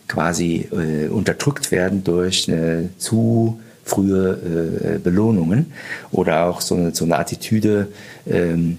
quasi 0.08 0.70
äh, 0.72 1.08
unterdrückt 1.08 1.72
werden 1.72 2.04
durch 2.04 2.48
eine 2.48 2.90
zu 2.98 3.60
frühe 3.88 4.96
äh, 4.96 5.00
Belohnungen 5.00 5.68
oder 6.12 6.46
auch 6.46 6.62
so 6.62 6.76
eine, 6.76 6.94
so 6.94 7.06
eine 7.06 7.18
Attitüde, 7.18 7.88
ähm, 8.28 8.78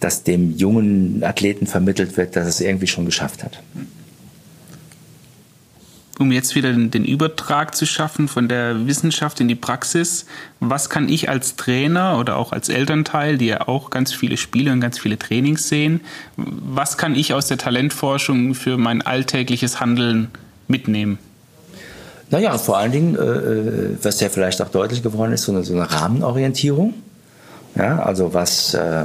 dass 0.00 0.22
dem 0.22 0.56
jungen 0.56 1.22
Athleten 1.24 1.66
vermittelt 1.66 2.16
wird, 2.16 2.36
dass 2.36 2.46
es 2.46 2.60
irgendwie 2.60 2.86
schon 2.86 3.04
geschafft 3.04 3.44
hat. 3.44 3.60
um 6.18 6.32
jetzt 6.32 6.54
wieder 6.54 6.72
den, 6.72 6.90
den, 6.90 7.06
Übertrag 7.06 7.74
zu 7.74 7.86
schaffen 7.86 8.28
von 8.28 8.46
der 8.46 8.86
Wissenschaft 8.86 9.40
in 9.40 9.48
die 9.48 9.54
Praxis, 9.54 10.26
was 10.60 10.90
kann 10.90 11.08
ich 11.08 11.30
als 11.30 11.56
Trainer 11.56 12.18
oder 12.18 12.36
auch 12.36 12.52
als 12.52 12.68
Elternteil, 12.68 13.38
die 13.38 13.46
ja 13.46 13.66
auch 13.68 13.88
ganz 13.88 14.12
viele 14.12 14.36
Spiele 14.36 14.70
und 14.70 14.80
ganz 14.80 14.98
viele 14.98 15.18
Trainings 15.18 15.68
sehen, 15.68 16.02
was 16.36 16.98
kann 16.98 17.14
ich 17.14 17.32
aus 17.32 17.46
der 17.46 17.56
Talentforschung 17.56 18.54
für 18.54 18.76
mein 18.76 19.00
alltägliches 19.00 19.80
Handeln 19.80 20.28
mitnehmen? 20.68 21.18
Naja, 22.30 22.56
vor 22.58 22.78
allen 22.78 22.92
Dingen, 22.92 23.16
äh, 23.16 23.20
äh, 23.20 23.96
was 24.02 24.20
ja 24.20 24.28
vielleicht 24.28 24.62
auch 24.62 24.68
deutlich 24.68 25.02
geworden 25.02 25.32
ist, 25.32 25.42
so 25.42 25.52
eine, 25.52 25.64
so 25.64 25.74
eine 25.74 25.90
Rahmenorientierung. 25.90 26.94
Ja, 27.74 28.02
also 28.02 28.34
was, 28.34 28.74
äh, 28.74 29.04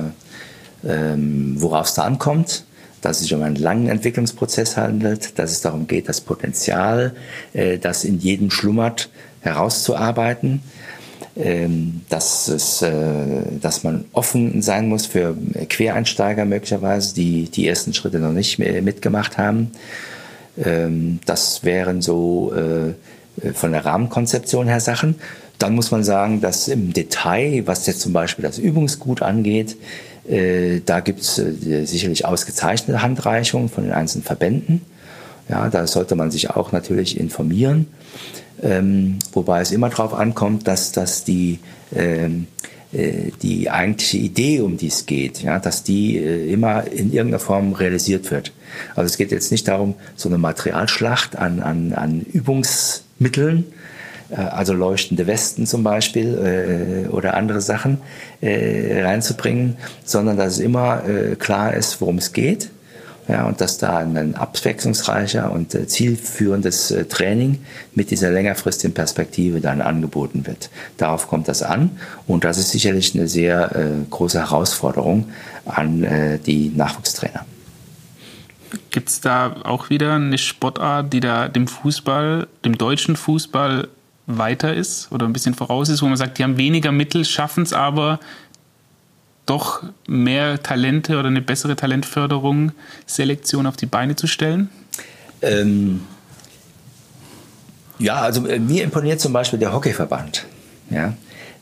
ähm, 0.88 1.56
worauf 1.58 1.88
es 1.88 1.96
da 1.96 2.04
ankommt, 2.04 2.66
dass 3.02 3.18
es 3.18 3.24
sich 3.24 3.34
um 3.34 3.42
einen 3.44 3.56
langen 3.56 3.88
Entwicklungsprozess 3.88 4.78
handelt, 4.78 5.38
dass 5.38 5.52
es 5.52 5.62
darum 5.62 5.88
geht, 5.88 6.08
das 6.10 6.22
Potenzial, 6.22 7.16
äh, 7.54 7.78
das 7.80 8.04
in 8.04 8.20
jedem 8.20 8.52
schlummert, 8.52 9.10
herauszuarbeiten, 9.42 10.62
ähm, 11.36 12.02
dass, 12.10 12.48
es, 12.48 12.82
äh, 12.82 12.94
dass 13.60 13.84
man 13.84 14.06
offen 14.14 14.62
sein 14.62 14.88
muss 14.88 15.06
für 15.08 15.36
Quereinsteiger 15.70 16.46
möglicherweise, 16.46 17.16
die 17.16 17.50
die 17.50 17.68
ersten 17.68 17.94
Schritte 17.94 18.20
noch 18.20 18.34
nicht 18.34 18.60
mitgemacht 18.60 19.38
haben. 19.38 19.72
Ähm, 20.64 21.20
das 21.26 21.64
wären 21.64 22.02
so 22.02 22.54
äh, 22.54 22.94
von 23.54 23.72
der 23.72 23.86
Rahmenkonzeption 23.86 24.68
her 24.68 24.80
Sachen. 24.80 25.16
Dann 25.60 25.76
muss 25.76 25.92
man 25.92 26.04
sagen, 26.04 26.42
dass 26.42 26.68
im 26.68 26.94
Detail, 26.94 27.64
was 27.66 27.88
jetzt 27.88 28.02
zum 28.02 28.14
Beispiel 28.14 28.44
das 28.44 28.58
Übungsgut 28.58 29.22
angeht, 29.22 29.78
äh, 30.28 30.82
da 30.86 31.00
gibt 31.00 31.22
es 31.22 31.38
äh, 31.38 31.86
sicherlich 31.86 32.26
ausgezeichnete 32.26 33.02
Handreichungen 33.02 33.70
von 33.70 33.84
den 33.84 33.94
einzelnen 33.94 34.24
Verbänden. 34.24 34.82
Ja, 35.48 35.70
da 35.70 35.86
sollte 35.86 36.16
man 36.16 36.32
sich 36.32 36.50
auch 36.50 36.72
natürlich 36.72 37.20
informieren. 37.20 37.88
Ähm, 38.62 39.20
wobei 39.34 39.62
es 39.62 39.72
immer 39.72 39.90
darauf 39.90 40.14
ankommt, 40.14 40.68
dass, 40.68 40.92
dass 40.92 41.24
die, 41.24 41.60
ähm, 41.94 42.48
äh, 42.92 43.32
die 43.42 43.70
eigentliche 43.70 44.18
Idee, 44.18 44.62
um 44.62 44.78
die 44.78 44.88
es 44.88 45.06
geht, 45.06 45.44
ja, 45.44 45.60
dass 45.60 45.84
die 45.84 46.18
äh, 46.18 46.52
immer 46.52 46.88
in 46.88 47.14
irgendeiner 47.14 47.40
Form 47.40 47.74
realisiert 47.74 48.32
wird. 48.32 48.54
Also 48.96 49.06
es 49.06 49.18
geht 49.18 49.32
jetzt 49.32 49.52
nicht 49.52 49.68
darum, 49.68 49.94
so 50.16 50.30
eine 50.30 50.38
Materialschlacht 50.38 51.36
an, 51.36 51.60
an, 51.60 51.94
an 51.94 52.22
Übungsmitteln 52.22 53.05
äh, 54.30 54.36
also 54.36 54.74
leuchtende 54.74 55.28
Westen 55.28 55.66
zum 55.66 55.84
Beispiel 55.84 57.06
äh, 57.08 57.10
oder 57.10 57.36
andere 57.36 57.62
Sachen 57.62 58.00
äh, 58.42 59.04
reinzubringen, 59.04 59.78
sondern 60.04 60.38
dass 60.38 60.54
es 60.54 60.60
immer 60.60 61.08
äh, 61.08 61.36
klar 61.36 61.74
ist, 61.74 62.02
worum 62.02 62.18
es 62.18 62.34
geht. 62.34 62.70
Ja, 63.28 63.48
und 63.48 63.60
dass 63.60 63.80
da 63.80 63.98
ein 63.98 64.36
abwechslungsreicher 64.36 65.52
und 65.52 65.74
äh, 65.74 65.88
zielführendes 65.88 66.92
äh, 66.92 67.06
Training 67.06 67.58
mit 67.96 68.12
dieser 68.12 68.30
längerfristigen 68.30 68.94
Perspektive 68.94 69.62
dann 69.62 69.82
angeboten 69.82 70.46
wird. 70.46 70.70
Darauf 70.98 71.28
kommt 71.28 71.48
das 71.48 71.64
an 71.64 71.98
und 72.28 72.44
das 72.44 72.60
ist 72.60 72.70
sicherlich 72.70 73.16
eine 73.16 73.28
sehr 73.28 74.04
große 74.12 74.40
Herausforderung 74.40 75.26
an 75.66 76.06
die 76.46 76.72
Nachwuchstrainer. 76.76 77.46
Gibt 78.96 79.10
es 79.10 79.20
da 79.20 79.58
auch 79.66 79.90
wieder 79.90 80.14
eine 80.14 80.38
Sportart, 80.38 81.12
die 81.12 81.20
da 81.20 81.50
dem 81.50 81.68
Fußball, 81.68 82.48
dem 82.64 82.78
deutschen 82.78 83.18
Fußball 83.18 83.90
weiter 84.26 84.74
ist 84.74 85.12
oder 85.12 85.26
ein 85.26 85.34
bisschen 85.34 85.54
voraus 85.54 85.90
ist, 85.90 86.02
wo 86.02 86.06
man 86.06 86.16
sagt, 86.16 86.38
die 86.38 86.44
haben 86.44 86.56
weniger 86.56 86.94
Mittel, 86.94 87.26
schaffen 87.26 87.64
es 87.64 87.74
aber 87.74 88.22
doch 89.46 89.84
mehr 90.08 90.64
Talente 90.64 91.20
oder 91.20 91.28
eine 91.28 91.42
bessere 91.42 91.76
Talentförderung, 91.76 92.72
Selektion 93.06 93.68
auf 93.68 93.76
die 93.76 93.86
Beine 93.86 94.16
zu 94.16 94.28
stellen? 94.28 94.70
Ähm, 95.42 96.00
ja, 98.00 98.22
also 98.22 98.48
äh, 98.48 98.60
mir 98.60 98.86
imponiert 98.86 99.20
zum 99.20 99.34
Beispiel 99.34 99.60
der 99.60 99.74
Hockeyverband. 99.74 100.46
Ja, 100.90 101.14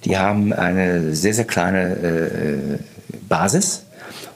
die 0.05 0.19
haben 0.19 0.53
eine 0.53 1.15
sehr, 1.15 1.33
sehr 1.33 1.45
kleine 1.45 1.95
äh, 1.95 2.77
Basis 3.27 3.87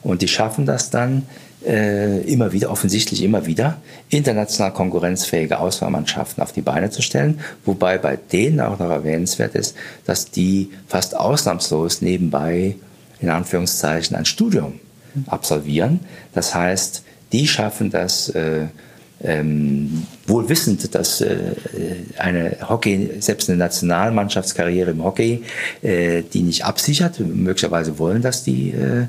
und 0.02 0.20
die 0.20 0.26
schaffen 0.26 0.66
das 0.66 0.90
dann, 0.90 1.28
äh, 1.66 2.20
immer 2.22 2.52
wieder, 2.52 2.70
offensichtlich 2.70 3.22
immer 3.22 3.46
wieder, 3.46 3.78
international 4.10 4.72
konkurrenzfähige 4.72 5.58
Auswahlmannschaften 5.58 6.42
auf 6.42 6.52
die 6.52 6.62
Beine 6.62 6.90
zu 6.90 7.02
stellen. 7.02 7.40
Wobei 7.64 7.98
bei 7.98 8.16
denen 8.16 8.60
auch 8.60 8.78
noch 8.78 8.90
erwähnenswert 8.90 9.54
ist, 9.54 9.76
dass 10.04 10.30
die 10.30 10.70
fast 10.86 11.16
ausnahmslos 11.16 12.02
nebenbei, 12.02 12.76
in 13.20 13.30
Anführungszeichen, 13.30 14.16
ein 14.16 14.24
Studium 14.24 14.80
absolvieren. 15.26 16.00
Das 16.32 16.54
heißt, 16.54 17.02
die 17.32 17.48
schaffen 17.48 17.90
das, 17.90 18.28
äh, 18.30 18.66
ähm, 19.22 20.06
wohl 20.26 20.48
wissend, 20.48 20.94
dass 20.94 21.20
äh, 21.20 21.54
eine 22.18 22.56
Hockey, 22.68 23.10
selbst 23.18 23.48
eine 23.48 23.58
Nationalmannschaftskarriere 23.58 24.92
im 24.92 25.02
Hockey, 25.02 25.42
äh, 25.82 26.22
die 26.22 26.42
nicht 26.42 26.64
absichert, 26.64 27.18
möglicherweise 27.20 27.98
wollen 27.98 28.22
das 28.22 28.44
die, 28.44 28.70
äh, 28.70 29.06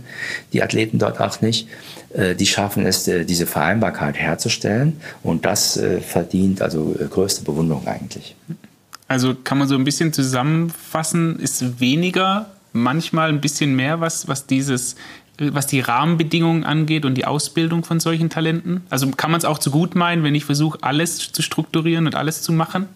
die 0.52 0.64
Athleten 0.64 0.98
dort 0.98 1.20
auch 1.20 1.42
nicht, 1.42 1.68
die 2.12 2.46
schaffen 2.46 2.86
es, 2.86 3.08
äh, 3.08 3.24
diese 3.24 3.46
Vereinbarkeit 3.46 4.16
herzustellen 4.16 5.00
und 5.22 5.46
das 5.46 5.78
äh, 5.78 6.02
verdient 6.02 6.62
also 6.62 6.96
größte 7.10 7.44
Bewunderung 7.44 7.88
eigentlich. 7.88 8.36
Also 9.08 9.36
kann 9.36 9.58
man 9.58 9.68
so 9.68 9.76
ein 9.76 9.84
bisschen 9.84 10.14
zusammenfassen, 10.14 11.40
ist 11.40 11.80
weniger 11.80 12.48
manchmal 12.74 13.30
ein 13.30 13.42
bisschen 13.42 13.76
mehr, 13.76 14.00
was, 14.00 14.28
was 14.28 14.46
dieses 14.46 14.96
was 15.42 15.68
die 15.68 15.80
Rahmenbedingungen 15.80 16.66
angeht 16.66 17.06
und 17.06 17.16
die 17.16 17.26
Ausbildung 17.26 17.84
von 17.84 18.00
solchen 18.00 18.30
Talenten? 18.30 18.82
Also 18.90 19.10
kann 19.12 19.32
man 19.32 19.38
es 19.38 19.46
auch 19.46 19.58
zu 19.58 19.72
gut 19.72 19.96
meinen, 19.96 20.24
wenn 20.24 20.36
ich 20.36 20.46
versuche, 20.46 20.80
alles 20.82 21.32
zu 21.32 21.42
strukturieren 21.42 22.08
und 22.08 22.16
alles 22.16 22.42
zu 22.42 22.52
machen? 22.52 22.88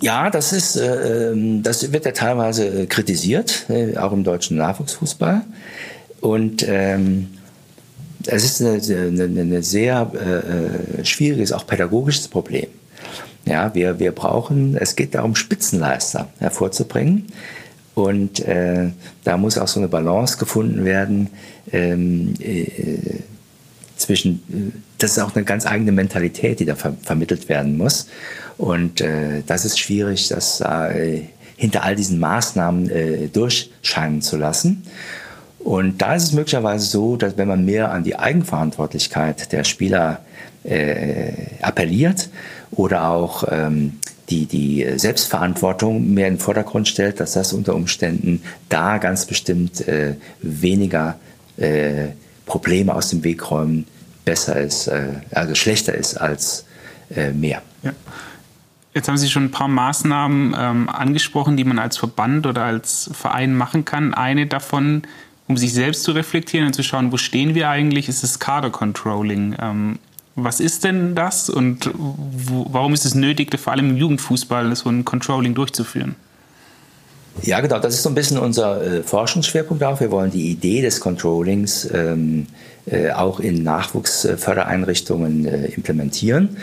Ja, 0.00 0.30
das 0.30 0.52
ist, 0.52 0.76
äh, 0.76 1.30
ähm, 1.30 1.62
das 1.62 1.92
wird 1.92 2.04
ja 2.04 2.12
teilweise 2.12 2.66
äh, 2.66 2.86
kritisiert, 2.86 3.66
äh, 3.68 3.96
auch 3.96 4.12
im 4.12 4.24
deutschen 4.24 4.56
Nachwuchsfußball. 4.56 5.42
Und 6.20 6.64
ähm, 6.68 7.28
es 8.26 8.44
ist 8.44 8.60
eine, 8.60 9.06
eine, 9.06 9.40
eine 9.40 9.62
sehr 9.62 10.10
äh, 10.14 11.00
äh, 11.00 11.04
schwieriges, 11.04 11.52
auch 11.52 11.66
pädagogisches 11.66 12.28
Problem. 12.28 12.66
Ja, 13.44 13.72
wir, 13.74 14.00
wir 14.00 14.12
brauchen, 14.12 14.76
es 14.76 14.96
geht 14.96 15.14
darum, 15.14 15.36
Spitzenleister 15.36 16.28
hervorzubringen. 16.38 17.26
Und 17.94 18.40
äh, 18.40 18.90
da 19.24 19.36
muss 19.36 19.56
auch 19.56 19.68
so 19.68 19.80
eine 19.80 19.88
Balance 19.88 20.36
gefunden 20.36 20.84
werden 20.84 21.30
ähm, 21.72 22.34
äh, 22.40 23.20
zwischen, 23.96 24.42
äh, 24.50 24.78
das 24.98 25.12
ist 25.12 25.18
auch 25.20 25.34
eine 25.34 25.44
ganz 25.44 25.64
eigene 25.64 25.92
Mentalität, 25.92 26.60
die 26.60 26.66
da 26.66 26.74
ver 26.74 26.94
vermittelt 27.02 27.48
werden 27.48 27.78
muss. 27.78 28.08
Und 28.58 29.00
äh, 29.00 29.42
das 29.46 29.64
ist 29.64 29.78
schwierig, 29.78 30.28
das 30.28 30.60
äh, 30.60 31.22
hinter 31.56 31.84
all 31.84 31.96
diesen 31.96 32.18
Maßnahmen 32.18 32.90
äh, 32.90 33.28
durchscheinen 33.28 34.20
zu 34.20 34.36
lassen. 34.36 34.82
Und 35.66 36.00
da 36.00 36.14
ist 36.14 36.22
es 36.22 36.32
möglicherweise 36.32 36.86
so, 36.86 37.16
dass 37.16 37.36
wenn 37.36 37.48
man 37.48 37.64
mehr 37.64 37.90
an 37.90 38.04
die 38.04 38.16
Eigenverantwortlichkeit 38.16 39.50
der 39.50 39.64
Spieler 39.64 40.20
äh, 40.62 41.32
appelliert 41.60 42.28
oder 42.70 43.08
auch 43.08 43.42
ähm, 43.50 43.98
die, 44.30 44.46
die 44.46 44.86
Selbstverantwortung 44.96 46.14
mehr 46.14 46.28
in 46.28 46.34
den 46.34 46.40
Vordergrund 46.40 46.86
stellt, 46.86 47.18
dass 47.18 47.32
das 47.32 47.52
unter 47.52 47.74
Umständen 47.74 48.44
da 48.68 48.98
ganz 48.98 49.26
bestimmt 49.26 49.80
äh, 49.88 50.14
weniger 50.40 51.18
äh, 51.56 52.10
Probleme 52.44 52.94
aus 52.94 53.08
dem 53.10 53.24
Weg 53.24 53.50
räumen 53.50 53.88
besser 54.24 54.60
ist, 54.60 54.86
äh, 54.86 55.14
also 55.32 55.56
schlechter 55.56 55.96
ist 55.96 56.16
als 56.16 56.64
äh, 57.12 57.32
mehr. 57.32 57.60
Ja. 57.82 57.92
Jetzt 58.94 59.08
haben 59.08 59.18
Sie 59.18 59.28
schon 59.28 59.46
ein 59.46 59.50
paar 59.50 59.68
Maßnahmen 59.68 60.56
ähm, 60.56 60.88
angesprochen, 60.88 61.56
die 61.56 61.64
man 61.64 61.78
als 61.78 61.98
Verband 61.98 62.46
oder 62.46 62.64
als 62.64 63.10
Verein 63.12 63.54
machen 63.54 63.84
kann. 63.84 64.14
Eine 64.14 64.46
davon, 64.46 65.02
um 65.48 65.56
sich 65.56 65.72
selbst 65.72 66.02
zu 66.02 66.12
reflektieren 66.12 66.66
und 66.66 66.72
zu 66.72 66.82
schauen, 66.82 67.12
wo 67.12 67.16
stehen 67.16 67.54
wir 67.54 67.68
eigentlich, 67.68 68.08
ist 68.08 68.22
das 68.22 68.38
Kader-Controlling. 68.38 69.56
Ähm, 69.60 69.98
was 70.34 70.60
ist 70.60 70.84
denn 70.84 71.14
das 71.14 71.48
und 71.48 71.90
wo, 71.94 72.66
warum 72.70 72.92
ist 72.92 73.06
es 73.06 73.14
nötig, 73.14 73.58
vor 73.58 73.72
allem 73.72 73.90
im 73.90 73.96
Jugendfußball 73.96 74.74
so 74.76 74.90
ein 74.90 75.04
Controlling 75.04 75.54
durchzuführen? 75.54 76.14
Ja, 77.42 77.60
genau, 77.60 77.78
das 77.78 77.94
ist 77.94 78.02
so 78.02 78.08
ein 78.08 78.14
bisschen 78.14 78.38
unser 78.38 78.82
äh, 78.82 79.02
Forschungsschwerpunkt 79.02 79.82
auch. 79.82 80.00
Wir 80.00 80.10
wollen 80.10 80.30
die 80.30 80.50
Idee 80.50 80.82
des 80.82 81.00
Controllings 81.00 81.88
ähm, 81.92 82.46
äh, 82.86 83.10
auch 83.10 83.40
in 83.40 83.62
Nachwuchsfördereinrichtungen 83.62 85.46
äh, 85.46 85.66
implementieren. 85.66 86.56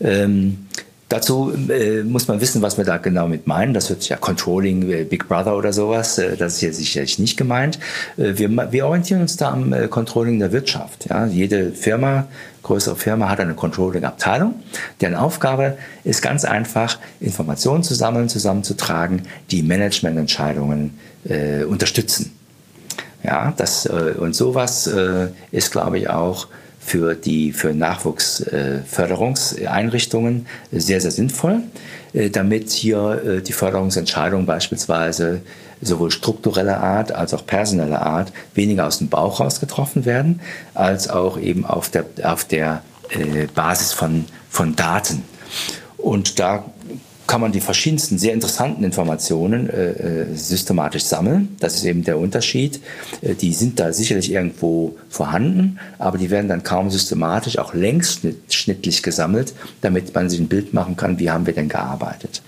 Ähm, 0.00 0.66
Dazu 1.08 1.52
äh, 1.70 2.02
muss 2.02 2.28
man 2.28 2.40
wissen, 2.42 2.60
was 2.60 2.76
wir 2.76 2.84
da 2.84 2.98
genau 2.98 3.28
mit 3.28 3.46
meinen. 3.46 3.72
Das 3.72 3.88
wird 3.88 4.06
ja 4.08 4.16
Controlling 4.16 4.90
äh, 4.90 5.04
Big 5.04 5.26
Brother 5.26 5.56
oder 5.56 5.72
sowas. 5.72 6.18
Äh, 6.18 6.36
das 6.36 6.54
ist 6.54 6.60
jetzt 6.60 6.76
sicherlich 6.76 7.18
nicht 7.18 7.38
gemeint. 7.38 7.78
Äh, 8.18 8.34
wir, 8.36 8.50
wir 8.72 8.86
orientieren 8.86 9.22
uns 9.22 9.36
da 9.38 9.52
am 9.52 9.72
äh, 9.72 9.88
Controlling 9.88 10.38
der 10.38 10.52
Wirtschaft. 10.52 11.06
Ja? 11.08 11.24
Jede 11.24 11.72
Firma, 11.72 12.28
größere 12.62 12.96
Firma 12.96 13.30
hat 13.30 13.40
eine 13.40 13.54
Controlling-Abteilung. 13.54 14.56
Deren 15.00 15.14
Aufgabe 15.14 15.78
ist 16.04 16.20
ganz 16.20 16.44
einfach, 16.44 16.98
Informationen 17.20 17.82
zu 17.82 17.94
sammeln, 17.94 18.28
zusammenzutragen, 18.28 19.22
die 19.50 19.62
Managemententscheidungen 19.62 20.98
äh, 21.26 21.64
unterstützen. 21.64 22.34
Ja, 23.24 23.52
das, 23.56 23.84
und 23.84 24.36
sowas 24.36 24.88
ist, 25.50 25.72
glaube 25.72 25.98
ich, 25.98 26.08
auch 26.08 26.46
für 26.80 27.14
die 27.14 27.52
für 27.52 27.74
Nachwuchsförderungseinrichtungen 27.74 30.46
sehr, 30.72 31.00
sehr 31.00 31.10
sinnvoll, 31.10 31.62
damit 32.32 32.70
hier 32.70 33.42
die 33.46 33.52
Förderungsentscheidungen 33.52 34.46
beispielsweise 34.46 35.42
sowohl 35.80 36.10
struktureller 36.10 36.80
Art 36.80 37.12
als 37.12 37.32
auch 37.34 37.46
personeller 37.46 38.02
Art 38.02 38.32
weniger 38.54 38.86
aus 38.86 38.98
dem 38.98 39.08
Bauch 39.08 39.40
raus 39.40 39.60
getroffen 39.60 40.06
werden, 40.06 40.40
als 40.74 41.10
auch 41.10 41.38
eben 41.38 41.66
auf 41.66 41.90
der, 41.90 42.06
auf 42.22 42.44
der 42.44 42.82
Basis 43.54 43.92
von, 43.92 44.24
von 44.48 44.76
Daten. 44.76 45.24
Und 45.98 46.38
da 46.38 46.64
kann 47.28 47.42
man 47.42 47.52
die 47.52 47.60
verschiedensten 47.60 48.18
sehr 48.18 48.32
interessanten 48.32 48.82
Informationen 48.82 49.68
äh, 49.68 49.90
äh, 49.90 50.34
systematisch 50.34 51.04
sammeln. 51.04 51.56
Das 51.60 51.74
ist 51.74 51.84
eben 51.84 52.02
der 52.02 52.18
Unterschied. 52.18 52.80
Äh, 53.20 53.34
die 53.34 53.52
sind 53.52 53.78
da 53.78 53.92
sicherlich 53.92 54.32
irgendwo 54.32 54.96
vorhanden, 55.10 55.78
aber 55.98 56.16
die 56.16 56.30
werden 56.30 56.48
dann 56.48 56.62
kaum 56.62 56.90
systematisch, 56.90 57.58
auch 57.58 57.74
längst 57.74 58.22
schnittlich 58.48 59.02
gesammelt, 59.02 59.52
damit 59.82 60.14
man 60.14 60.30
sich 60.30 60.40
ein 60.40 60.48
Bild 60.48 60.72
machen 60.72 60.96
kann, 60.96 61.18
wie 61.18 61.30
haben 61.30 61.46
wir 61.46 61.52
denn 61.52 61.68
gearbeitet. 61.68 62.42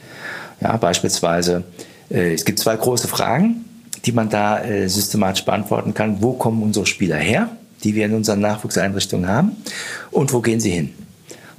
Ja, 0.63 0.77
beispielsweise, 0.79 1.63
äh, 2.11 2.33
es 2.33 2.47
gibt 2.47 2.59
zwei 2.59 2.75
große 2.75 3.07
Fragen, 3.07 3.67
die 4.07 4.13
man 4.13 4.31
da 4.31 4.65
äh, 4.65 4.89
systematisch 4.89 5.45
beantworten 5.45 5.93
kann. 5.93 6.23
Wo 6.23 6.33
kommen 6.33 6.63
unsere 6.63 6.87
Spieler 6.87 7.19
her, 7.19 7.51
die 7.85 7.95
wir 7.95 8.07
in 8.07 8.15
unseren 8.15 8.41
Nachwuchseinrichtungen 8.41 9.29
haben, 9.29 9.57
und 10.11 10.33
wo 10.33 10.41
gehen 10.41 10.59
sie 10.59 10.71
hin? 10.71 10.95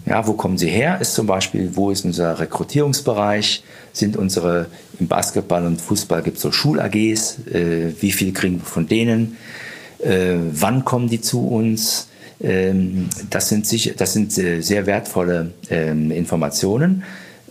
Ja, 0.05 0.25
wo 0.25 0.33
kommen 0.33 0.57
sie 0.57 0.69
her? 0.69 0.99
Ist 0.99 1.13
zum 1.13 1.27
Beispiel, 1.27 1.71
wo 1.75 1.91
ist 1.91 2.05
unser 2.05 2.39
Rekrutierungsbereich? 2.39 3.63
Sind 3.93 4.17
unsere, 4.17 4.67
im 4.99 5.07
Basketball 5.07 5.65
und 5.65 5.79
Fußball 5.79 6.23
gibt 6.23 6.37
es 6.37 6.43
so 6.43 6.51
Schul-AGs, 6.51 7.39
äh, 7.51 7.93
wie 7.99 8.11
viel 8.11 8.33
kriegen 8.33 8.59
wir 8.59 8.65
von 8.65 8.87
denen? 8.87 9.37
Äh, 9.99 10.37
wann 10.53 10.85
kommen 10.85 11.09
die 11.09 11.21
zu 11.21 11.47
uns? 11.47 12.07
Ähm, 12.41 13.09
das 13.29 13.49
sind, 13.49 13.67
sicher, 13.67 13.91
das 13.95 14.13
sind 14.13 14.35
äh, 14.37 14.61
sehr 14.61 14.85
wertvolle 14.87 15.51
ähm, 15.69 16.09
Informationen, 16.09 17.03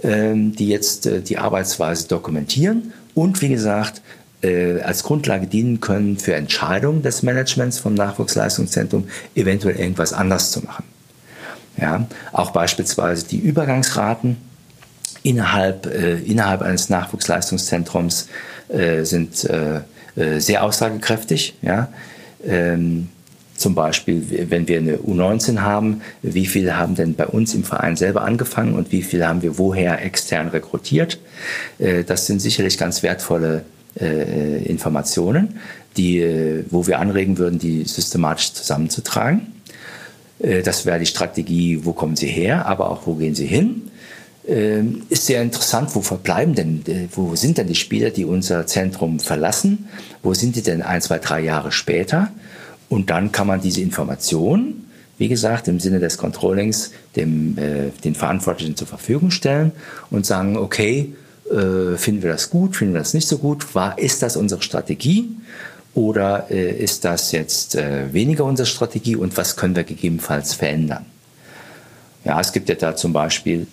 ähm, 0.02 0.56
die 0.56 0.68
jetzt 0.68 1.06
äh, 1.06 1.20
die 1.20 1.38
Arbeitsweise 1.38 2.08
dokumentieren 2.08 2.92
und 3.14 3.40
wie 3.42 3.50
gesagt, 3.50 4.02
äh, 4.42 4.80
als 4.80 5.02
Grundlage 5.02 5.46
dienen 5.46 5.80
können 5.80 6.18
für 6.18 6.34
Entscheidungen 6.34 7.02
des 7.02 7.22
Managements 7.22 7.78
vom 7.78 7.94
Nachwuchsleistungszentrum, 7.94 9.04
eventuell 9.34 9.76
irgendwas 9.76 10.12
anders 10.12 10.50
zu 10.50 10.60
machen. 10.60 10.84
Ja, 11.80 12.06
auch 12.32 12.50
beispielsweise 12.50 13.26
die 13.26 13.38
Übergangsraten 13.38 14.36
innerhalb, 15.22 15.86
äh, 15.86 16.18
innerhalb 16.18 16.62
eines 16.62 16.90
Nachwuchsleistungszentrums 16.90 18.28
äh, 18.68 19.04
sind 19.04 19.44
äh, 19.44 19.80
äh 20.16 20.40
sehr 20.40 20.64
aussagekräftig. 20.64 21.54
Ja. 21.62 21.88
Ähm, 22.44 23.08
zum 23.56 23.74
Beispiel, 23.74 24.48
wenn 24.48 24.68
wir 24.68 24.78
eine 24.78 24.96
U19 24.96 25.60
haben, 25.60 26.00
wie 26.22 26.46
viele 26.46 26.78
haben 26.78 26.94
denn 26.94 27.14
bei 27.14 27.26
uns 27.26 27.54
im 27.54 27.62
Verein 27.62 27.94
selber 27.94 28.22
angefangen 28.22 28.74
und 28.74 28.90
wie 28.90 29.02
viele 29.02 29.28
haben 29.28 29.42
wir 29.42 29.58
woher 29.58 30.02
extern 30.02 30.48
rekrutiert? 30.48 31.18
Äh, 31.78 32.04
das 32.04 32.26
sind 32.26 32.40
sicherlich 32.40 32.78
ganz 32.78 33.02
wertvolle 33.02 33.64
äh, 34.00 34.64
Informationen, 34.64 35.60
die, 35.96 36.64
wo 36.70 36.86
wir 36.86 37.00
anregen 37.00 37.36
würden, 37.36 37.58
die 37.58 37.84
systematisch 37.84 38.52
zusammenzutragen. 38.52 39.59
Äh, 40.42 40.62
das 40.62 40.86
wäre 40.86 40.98
die 40.98 41.06
Strategie, 41.06 41.80
wo 41.84 41.92
kommen 41.92 42.16
sie 42.16 42.28
her, 42.28 42.66
aber 42.66 42.90
auch 42.90 43.06
wo 43.06 43.14
gehen 43.14 43.34
sie 43.34 43.46
hin. 43.46 43.82
Ähm, 44.48 45.02
ist 45.10 45.26
sehr 45.26 45.42
interessant, 45.42 45.94
wo 45.94 46.00
verbleiben 46.00 46.54
denn, 46.54 46.82
äh, 46.86 47.08
wo 47.12 47.36
sind 47.36 47.58
denn 47.58 47.66
die 47.66 47.74
Spieler, 47.74 48.10
die 48.10 48.24
unser 48.24 48.66
Zentrum 48.66 49.20
verlassen? 49.20 49.88
Wo 50.22 50.34
sind 50.34 50.56
die 50.56 50.62
denn 50.62 50.82
ein, 50.82 51.02
zwei, 51.02 51.18
drei 51.18 51.40
Jahre 51.40 51.72
später? 51.72 52.32
Und 52.88 53.10
dann 53.10 53.32
kann 53.32 53.46
man 53.46 53.60
diese 53.60 53.82
Information, 53.82 54.86
wie 55.18 55.28
gesagt, 55.28 55.68
im 55.68 55.78
Sinne 55.78 56.00
des 56.00 56.16
Controllings 56.16 56.92
dem, 57.16 57.56
äh, 57.58 57.90
den 58.02 58.14
Verantwortlichen 58.14 58.76
zur 58.76 58.86
Verfügung 58.86 59.30
stellen 59.30 59.72
und 60.10 60.24
sagen, 60.24 60.56
okay, 60.56 61.14
äh, 61.50 61.96
finden 61.96 62.22
wir 62.22 62.32
das 62.32 62.50
gut, 62.50 62.76
finden 62.76 62.94
wir 62.94 63.00
das 63.00 63.12
nicht 63.12 63.28
so 63.28 63.38
gut? 63.38 63.74
War, 63.74 63.98
ist 63.98 64.22
das 64.22 64.36
unsere 64.36 64.62
Strategie? 64.62 65.28
Oder 65.94 66.50
äh, 66.50 66.70
ist 66.70 67.04
das 67.04 67.32
jetzt 67.32 67.74
äh, 67.74 68.12
weniger 68.12 68.44
unsere 68.44 68.66
Strategie 68.66 69.16
und 69.16 69.36
was 69.36 69.56
können 69.56 69.74
wir 69.74 69.84
gegebenenfalls 69.84 70.54
verändern? 70.54 71.06
Ja, 72.24 72.40
es 72.40 72.52
gibt 72.52 72.68
ja 72.68 72.74
da 72.76 72.94
zum 72.94 73.12
Beispiel 73.12 73.66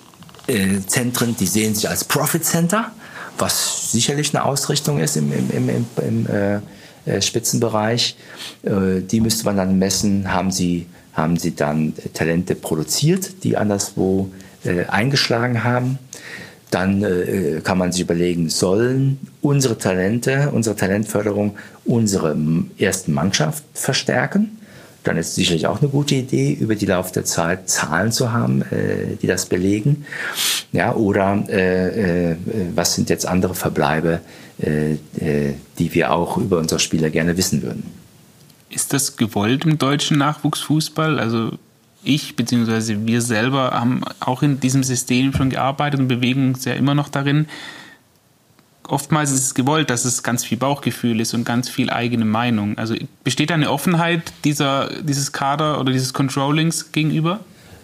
äh, 0.47 0.79
Zentren, 0.87 1.35
die 1.37 1.45
sehen 1.45 1.75
sich 1.75 1.87
als 1.87 2.03
Profit 2.03 2.43
Center, 2.43 2.91
was 3.37 3.91
sicherlich 3.91 4.33
eine 4.33 4.45
Ausrichtung 4.45 4.99
ist 4.99 5.15
im, 5.15 5.31
im, 5.31 5.69
im, 5.69 5.85
im, 5.97 6.27
äh, 6.27 6.59
äh 7.05 7.21
Spitzenbereich. 7.21 8.17
Äh, 8.63 9.01
die 9.01 9.21
müsste 9.21 9.45
man 9.45 9.57
dann 9.57 9.77
messen, 9.77 10.33
haben 10.33 10.49
sie, 10.49 10.87
haben 11.13 11.37
sie 11.37 11.55
dann 11.55 11.93
Talente 12.13 12.55
produziert, 12.55 13.43
die 13.43 13.57
anderswo 13.57 14.31
eingeschlagen 14.89 15.63
haben 15.63 15.97
dann 16.71 17.03
äh, 17.03 17.61
kann 17.63 17.77
man 17.77 17.91
sich 17.91 18.01
überlegen, 18.01 18.49
sollen 18.49 19.19
unsere 19.41 19.77
Talente, 19.77 20.51
unsere 20.51 20.75
Talentförderung 20.75 21.55
unsere 21.85 22.35
ersten 22.77 23.13
Mannschaft 23.13 23.63
verstärken? 23.73 24.57
Dann 25.03 25.15
ist 25.17 25.29
es 25.29 25.35
sicherlich 25.35 25.67
auch 25.67 25.79
eine 25.79 25.89
gute 25.89 26.15
Idee, 26.15 26.51
über 26.51 26.75
die 26.75 26.85
Lauf 26.85 27.13
der 27.13 27.23
Zeit 27.23 27.69
Zahlen 27.69 28.11
zu 28.11 28.33
haben, 28.33 28.61
äh, 28.63 29.15
die 29.21 29.27
das 29.27 29.45
belegen. 29.45 30.05
Ja, 30.73 30.93
oder 30.95 31.45
äh, 31.47 32.31
äh 32.31 32.35
was 32.75 32.95
sind 32.95 33.09
jetzt 33.09 33.25
andere 33.25 33.55
Verbleibe, 33.55 34.19
äh, 34.61 34.93
äh, 35.19 35.53
die 35.79 35.93
wir 35.93 36.11
auch 36.11 36.37
über 36.37 36.57
unsere 36.57 36.81
Spieler 36.81 37.09
gerne 37.09 37.37
wissen 37.37 37.63
würden? 37.63 37.83
Ist 38.69 38.91
das 38.91 39.15
gewollt 39.15 39.63
im 39.63 39.77
deutschen 39.77 40.17
Nachwuchsfußball? 40.17 41.19
Also 41.19 41.51
ich 42.07 42.35
bzw. 42.35 42.99
wir 43.05 43.21
selber 43.21 43.71
haben 43.71 44.01
auch 44.19 44.43
in 44.43 44.59
diesem 44.59 44.83
System 44.83 45.33
schon 45.33 45.49
gearbeitet 45.49 45.99
und 45.99 46.07
bewegen 46.07 46.49
uns 46.49 46.65
ja 46.65 46.73
immer 46.73 46.95
noch 46.95 47.09
darin. 47.09 47.47
Oftmals 48.87 49.31
ist 49.31 49.43
es 49.43 49.53
gewollt, 49.53 49.89
dass 49.89 50.05
es 50.05 50.23
ganz 50.23 50.45
viel 50.45 50.57
Bauchgefühl 50.57 51.19
ist 51.19 51.33
und 51.33 51.43
ganz 51.43 51.69
viel 51.69 51.89
eigene 51.89 52.23
Meinung. 52.23 52.77
Also 52.77 52.95
besteht 53.23 53.49
da 53.49 53.55
eine 53.55 53.69
Offenheit 53.69 54.31
dieser, 54.45 54.89
dieses 55.03 55.33
Kader 55.33 55.79
oder 55.79 55.91
dieses 55.91 56.13
Controllings 56.13 56.93
gegenüber? 56.93 57.41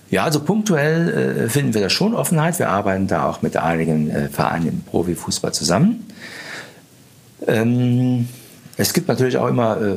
Ja, 0.10 0.24
also 0.24 0.40
punktuell 0.40 1.46
äh, 1.46 1.50
finden 1.50 1.74
wir 1.74 1.82
da 1.82 1.90
schon 1.90 2.14
Offenheit. 2.14 2.60
Wir 2.60 2.70
arbeiten 2.70 3.08
da 3.08 3.28
auch 3.28 3.42
mit 3.42 3.58
einigen 3.58 4.10
äh, 4.10 4.30
Vereinen 4.30 4.68
im 4.68 4.82
Profifußball 4.82 5.54
zusammen. 5.54 6.06
Ähm, 7.48 8.30
es 8.78 8.94
gibt 8.94 9.08
natürlich 9.08 9.38
auch 9.38 9.48
immer 9.48 9.82
äh, 9.82 9.96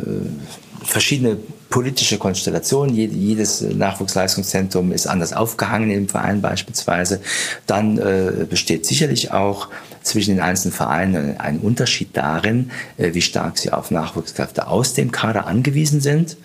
verschiedene 0.83 1.37
politische 1.69 2.19
Konstellationen. 2.19 2.95
Jedes 2.95 3.61
Nachwuchsleistungszentrum 3.61 4.93
ist 4.93 5.07
anders 5.07 5.33
aufgehangen 5.33 5.91
im 5.91 6.09
Verein 6.09 6.41
beispielsweise. 6.41 7.21
Dann 7.67 7.99
äh, 7.99 8.47
besteht 8.49 8.87
sicherlich 8.87 9.33
auch 9.33 9.69
zwischen 10.03 10.37
den 10.37 10.41
einzelnen 10.41 10.73
Vereinen 10.73 11.39
ein 11.39 11.59
Unterschied 11.59 12.17
darin, 12.17 12.71
äh, 12.97 13.15
wie 13.15 13.23
stark 13.23 13.59
sie 13.59 13.73
auf 13.73 13.91
Nachwuchskräfte 13.91 14.69
aus 14.69 14.95
dem 14.95 15.11
Kader 15.11 15.47
angewiesen 15.47 16.01
sind. 16.01 16.37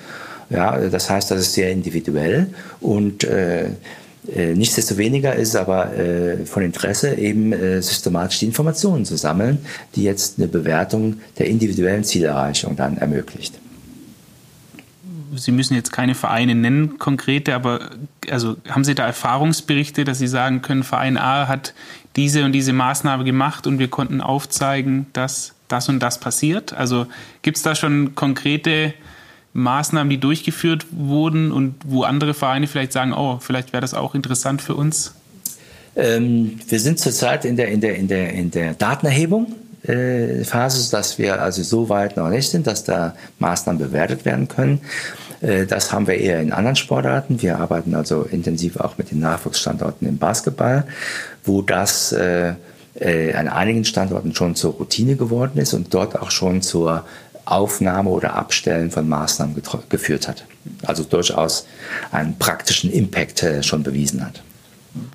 Ja, 0.49 0.77
das 0.77 1.09
heißt, 1.09 1.31
das 1.31 1.39
ist 1.39 1.53
sehr 1.53 1.71
individuell 1.71 2.47
und 2.81 3.23
äh, 3.23 3.67
äh 4.35 4.53
Nichtsdestoweniger 4.53 5.33
ist 5.33 5.55
aber 5.55 5.95
äh, 5.97 6.45
von 6.45 6.61
Interesse, 6.63 7.15
eben 7.15 7.53
äh, 7.53 7.81
systematisch 7.81 8.39
die 8.39 8.47
Informationen 8.47 9.05
zu 9.05 9.15
sammeln, 9.15 9.59
die 9.95 10.03
jetzt 10.03 10.37
eine 10.37 10.47
Bewertung 10.47 11.21
der 11.39 11.47
individuellen 11.47 12.03
Zielerreichung 12.03 12.75
dann 12.75 12.97
ermöglicht. 12.97 13.53
Sie 15.35 15.51
müssen 15.51 15.75
jetzt 15.75 15.91
keine 15.91 16.15
Vereine 16.15 16.55
nennen, 16.55 16.97
konkrete, 16.99 17.55
aber 17.55 17.91
also 18.29 18.57
haben 18.69 18.83
Sie 18.83 18.95
da 18.95 19.05
Erfahrungsberichte, 19.05 20.03
dass 20.03 20.19
Sie 20.19 20.27
sagen 20.27 20.61
können, 20.61 20.83
Verein 20.83 21.17
A 21.17 21.47
hat 21.47 21.73
diese 22.15 22.43
und 22.45 22.51
diese 22.51 22.73
Maßnahme 22.73 23.23
gemacht 23.23 23.67
und 23.67 23.79
wir 23.79 23.87
konnten 23.87 24.21
aufzeigen, 24.21 25.07
dass 25.13 25.53
das 25.67 25.89
und 25.89 25.99
das 25.99 26.19
passiert? 26.19 26.73
Also 26.73 27.07
gibt 27.41 27.57
es 27.57 27.63
da 27.63 27.75
schon 27.75 28.15
konkrete 28.15 28.93
Maßnahmen, 29.53 30.09
die 30.09 30.19
durchgeführt 30.19 30.85
wurden 30.91 31.51
und 31.51 31.75
wo 31.85 32.03
andere 32.03 32.33
Vereine 32.33 32.67
vielleicht 32.67 32.93
sagen, 32.93 33.13
oh, 33.13 33.39
vielleicht 33.39 33.73
wäre 33.73 33.81
das 33.81 33.93
auch 33.93 34.15
interessant 34.15 34.61
für 34.61 34.75
uns? 34.75 35.13
Ähm, 35.95 36.59
wir 36.67 36.79
sind 36.79 36.99
zurzeit 36.99 37.43
in 37.43 37.57
der, 37.57 37.67
in 37.67 37.81
der, 37.81 37.95
in 37.95 38.07
der, 38.07 38.33
in 38.33 38.51
der 38.51 38.73
Datenerhebung 38.73 39.53
äh, 39.83 40.43
Phase, 40.43 40.91
dass 40.91 41.17
wir 41.17 41.41
also 41.41 41.63
so 41.63 41.89
weit 41.89 42.15
noch 42.17 42.29
nicht 42.29 42.49
sind, 42.49 42.67
dass 42.67 42.83
da 42.83 43.15
Maßnahmen 43.39 43.81
bewertet 43.81 44.25
werden 44.25 44.47
können. 44.47 44.81
Äh, 45.41 45.65
das 45.65 45.91
haben 45.91 46.07
wir 46.07 46.15
eher 46.15 46.39
in 46.39 46.53
anderen 46.53 46.75
Sportarten. 46.75 47.41
Wir 47.41 47.57
arbeiten 47.59 47.95
also 47.95 48.21
intensiv 48.23 48.77
auch 48.77 48.97
mit 48.97 49.11
den 49.11 49.19
Nachwuchsstandorten 49.19 50.07
im 50.07 50.17
Basketball, 50.17 50.85
wo 51.43 51.61
das 51.61 52.11
äh, 52.11 52.53
an 53.33 53.47
einigen 53.47 53.85
Standorten 53.85 54.35
schon 54.35 54.55
zur 54.55 54.73
Routine 54.73 55.15
geworden 55.15 55.57
ist 55.57 55.73
und 55.73 55.93
dort 55.93 56.19
auch 56.19 56.29
schon 56.29 56.61
zur 56.61 57.05
Aufnahme 57.45 58.09
oder 58.09 58.35
Abstellen 58.35 58.91
von 58.91 59.07
Maßnahmen 59.07 59.55
geführt 59.89 60.27
hat. 60.27 60.43
Also 60.85 61.03
durchaus 61.03 61.65
einen 62.11 62.37
praktischen 62.37 62.91
Impact 62.91 63.45
schon 63.61 63.81
bewiesen 63.81 64.23
hat. 64.23 64.43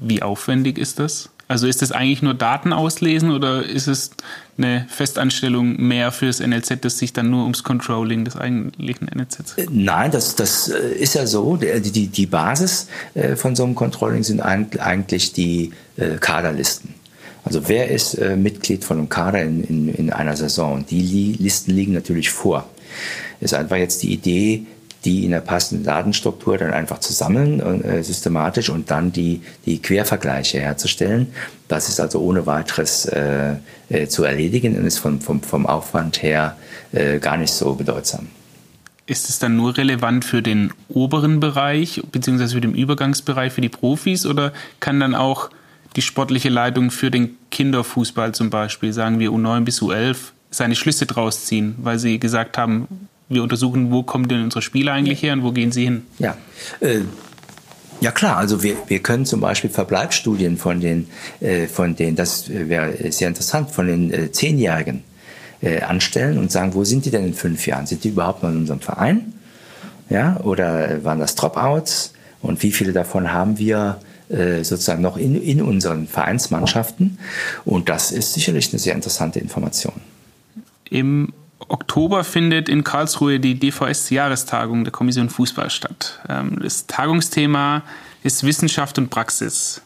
Wie 0.00 0.22
aufwendig 0.22 0.78
ist 0.78 0.98
das? 0.98 1.28
Also 1.48 1.68
ist 1.68 1.80
das 1.80 1.92
eigentlich 1.92 2.22
nur 2.22 2.34
Daten 2.34 2.72
auslesen 2.72 3.30
oder 3.30 3.64
ist 3.64 3.86
es 3.86 4.10
eine 4.58 4.86
Festanstellung 4.88 5.76
mehr 5.80 6.10
für 6.10 6.26
das 6.26 6.40
NLZ, 6.40 6.84
das 6.84 6.98
sich 6.98 7.12
dann 7.12 7.30
nur 7.30 7.42
ums 7.42 7.62
Controlling 7.62 8.24
des 8.24 8.36
eigentlichen 8.36 9.08
NLZ? 9.14 9.56
Äh, 9.56 9.66
nein, 9.70 10.10
das, 10.10 10.34
das 10.34 10.68
äh, 10.68 10.94
ist 10.94 11.14
ja 11.14 11.26
so. 11.26 11.56
Die, 11.56 12.08
die 12.08 12.26
Basis 12.26 12.88
äh, 13.14 13.36
von 13.36 13.54
so 13.54 13.62
einem 13.64 13.76
Controlling 13.76 14.24
sind 14.24 14.40
eigentlich 14.40 15.32
die 15.32 15.72
Kaderlisten. 16.20 16.94
Also 17.42 17.68
wer 17.68 17.88
ist 17.88 18.20
Mitglied 18.36 18.84
von 18.84 18.98
einem 18.98 19.08
Kader 19.08 19.40
in, 19.42 19.64
in, 19.64 19.88
in 19.94 20.12
einer 20.12 20.36
Saison? 20.36 20.84
Die 20.90 21.34
Listen 21.38 21.70
liegen 21.70 21.94
natürlich 21.94 22.28
vor. 22.28 22.68
Ist 23.40 23.54
einfach 23.54 23.76
jetzt 23.76 24.02
die 24.02 24.12
Idee, 24.12 24.66
die 25.06 25.24
in 25.24 25.30
der 25.30 25.40
passenden 25.40 25.84
Datenstruktur 25.84 26.58
dann 26.58 26.72
einfach 26.72 26.98
zu 26.98 27.12
sammeln, 27.12 27.60
äh, 27.84 28.02
systematisch 28.02 28.68
und 28.68 28.90
dann 28.90 29.12
die, 29.12 29.40
die 29.64 29.80
Quervergleiche 29.80 30.58
herzustellen. 30.58 31.28
Das 31.68 31.88
ist 31.88 32.00
also 32.00 32.20
ohne 32.20 32.44
weiteres 32.46 33.06
äh, 33.06 33.54
äh, 33.88 34.08
zu 34.08 34.24
erledigen 34.24 34.76
und 34.76 34.84
ist 34.84 34.98
vom, 34.98 35.20
vom, 35.20 35.40
vom 35.42 35.64
Aufwand 35.64 36.22
her 36.22 36.56
äh, 36.92 37.20
gar 37.20 37.36
nicht 37.36 37.52
so 37.52 37.74
bedeutsam. 37.74 38.26
Ist 39.06 39.28
es 39.30 39.38
dann 39.38 39.54
nur 39.54 39.76
relevant 39.76 40.24
für 40.24 40.42
den 40.42 40.72
oberen 40.88 41.38
Bereich 41.38 42.02
beziehungsweise 42.10 42.56
für 42.56 42.60
den 42.60 42.74
Übergangsbereich 42.74 43.52
für 43.52 43.60
die 43.60 43.68
Profis 43.68 44.26
oder 44.26 44.52
kann 44.80 44.98
dann 44.98 45.14
auch 45.14 45.50
die 45.94 46.02
sportliche 46.02 46.48
Leitung 46.48 46.90
für 46.90 47.12
den 47.12 47.36
Kinderfußball 47.52 48.34
zum 48.34 48.50
Beispiel, 48.50 48.92
sagen 48.92 49.20
wir 49.20 49.30
U9 49.30 49.60
bis 49.60 49.80
U11, 49.80 50.16
seine 50.50 50.74
Schlüsse 50.74 51.06
draus 51.06 51.44
ziehen, 51.44 51.76
weil 51.78 52.00
sie 52.00 52.18
gesagt 52.18 52.58
haben, 52.58 52.88
wir 53.28 53.42
untersuchen, 53.42 53.90
wo 53.90 54.02
kommen 54.02 54.28
denn 54.28 54.42
unsere 54.42 54.62
Spieler 54.62 54.92
eigentlich 54.92 55.22
her 55.22 55.32
und 55.32 55.42
wo 55.42 55.52
gehen 55.52 55.72
sie 55.72 55.84
hin? 55.84 56.02
Ja. 56.18 56.36
Äh, 56.80 57.00
ja 58.00 58.10
klar, 58.10 58.36
also 58.36 58.62
wir, 58.62 58.76
wir 58.88 59.00
können 59.00 59.24
zum 59.24 59.40
Beispiel 59.40 59.70
Verbleibsstudien 59.70 60.58
von 60.58 60.80
den, 60.80 61.08
äh, 61.40 61.66
von 61.66 61.96
den 61.96 62.14
das 62.14 62.48
wäre 62.48 63.10
sehr 63.10 63.28
interessant, 63.28 63.70
von 63.70 63.86
den 63.86 64.12
äh, 64.12 64.32
Zehnjährigen 64.32 65.02
äh, 65.62 65.80
anstellen 65.80 66.38
und 66.38 66.52
sagen, 66.52 66.74
wo 66.74 66.84
sind 66.84 67.04
die 67.04 67.10
denn 67.10 67.24
in 67.24 67.34
fünf 67.34 67.66
Jahren? 67.66 67.86
Sind 67.86 68.04
die 68.04 68.10
überhaupt 68.10 68.42
noch 68.42 68.50
in 68.50 68.58
unserem 68.58 68.80
Verein? 68.80 69.32
Ja, 70.08 70.38
oder 70.40 71.02
waren 71.04 71.18
das 71.18 71.34
Dropouts? 71.34 72.12
Und 72.42 72.62
wie 72.62 72.70
viele 72.70 72.92
davon 72.92 73.32
haben 73.32 73.58
wir 73.58 73.98
äh, 74.28 74.62
sozusagen 74.62 75.02
noch 75.02 75.16
in, 75.16 75.40
in 75.40 75.62
unseren 75.62 76.06
Vereinsmannschaften? 76.06 77.18
Und 77.64 77.88
das 77.88 78.12
ist 78.12 78.34
sicherlich 78.34 78.70
eine 78.70 78.78
sehr 78.78 78.94
interessante 78.94 79.40
Information. 79.40 79.94
Im 80.90 81.32
Oktober 81.68 82.24
findet 82.24 82.68
in 82.68 82.84
Karlsruhe 82.84 83.40
die 83.40 83.58
DVS-Jahrestagung 83.58 84.84
der 84.84 84.92
Kommission 84.92 85.28
Fußball 85.28 85.70
statt. 85.70 86.20
Ähm, 86.28 86.58
das 86.62 86.86
Tagungsthema 86.86 87.82
ist 88.22 88.44
Wissenschaft 88.44 88.98
und 88.98 89.10
Praxis. 89.10 89.82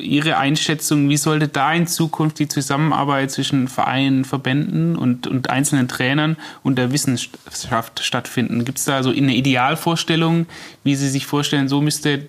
Ihre 0.00 0.36
Einschätzung, 0.38 1.08
wie 1.08 1.16
sollte 1.16 1.46
da 1.46 1.72
in 1.72 1.86
Zukunft 1.86 2.40
die 2.40 2.48
Zusammenarbeit 2.48 3.30
zwischen 3.30 3.68
Vereinen, 3.68 4.24
Verbänden 4.24 4.96
und, 4.96 5.28
und 5.28 5.48
einzelnen 5.48 5.86
Trainern 5.86 6.36
und 6.64 6.76
der 6.76 6.90
Wissenschaft 6.90 8.02
stattfinden? 8.02 8.64
Gibt 8.64 8.78
es 8.78 8.84
da 8.84 9.00
so 9.04 9.10
eine 9.10 9.36
Idealvorstellung, 9.36 10.46
wie 10.82 10.96
Sie 10.96 11.08
sich 11.08 11.26
vorstellen, 11.26 11.68
so 11.68 11.80
müsste 11.80 12.26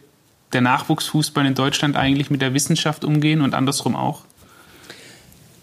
der 0.53 0.61
Nachwuchsfußball 0.61 1.45
in 1.47 1.55
Deutschland 1.55 1.95
eigentlich 1.95 2.29
mit 2.29 2.43
der 2.43 2.53
Wissenschaft 2.53 3.03
umgehen 3.03 3.41
und 3.41 3.55
andersrum 3.55 3.95
auch? 3.95 4.21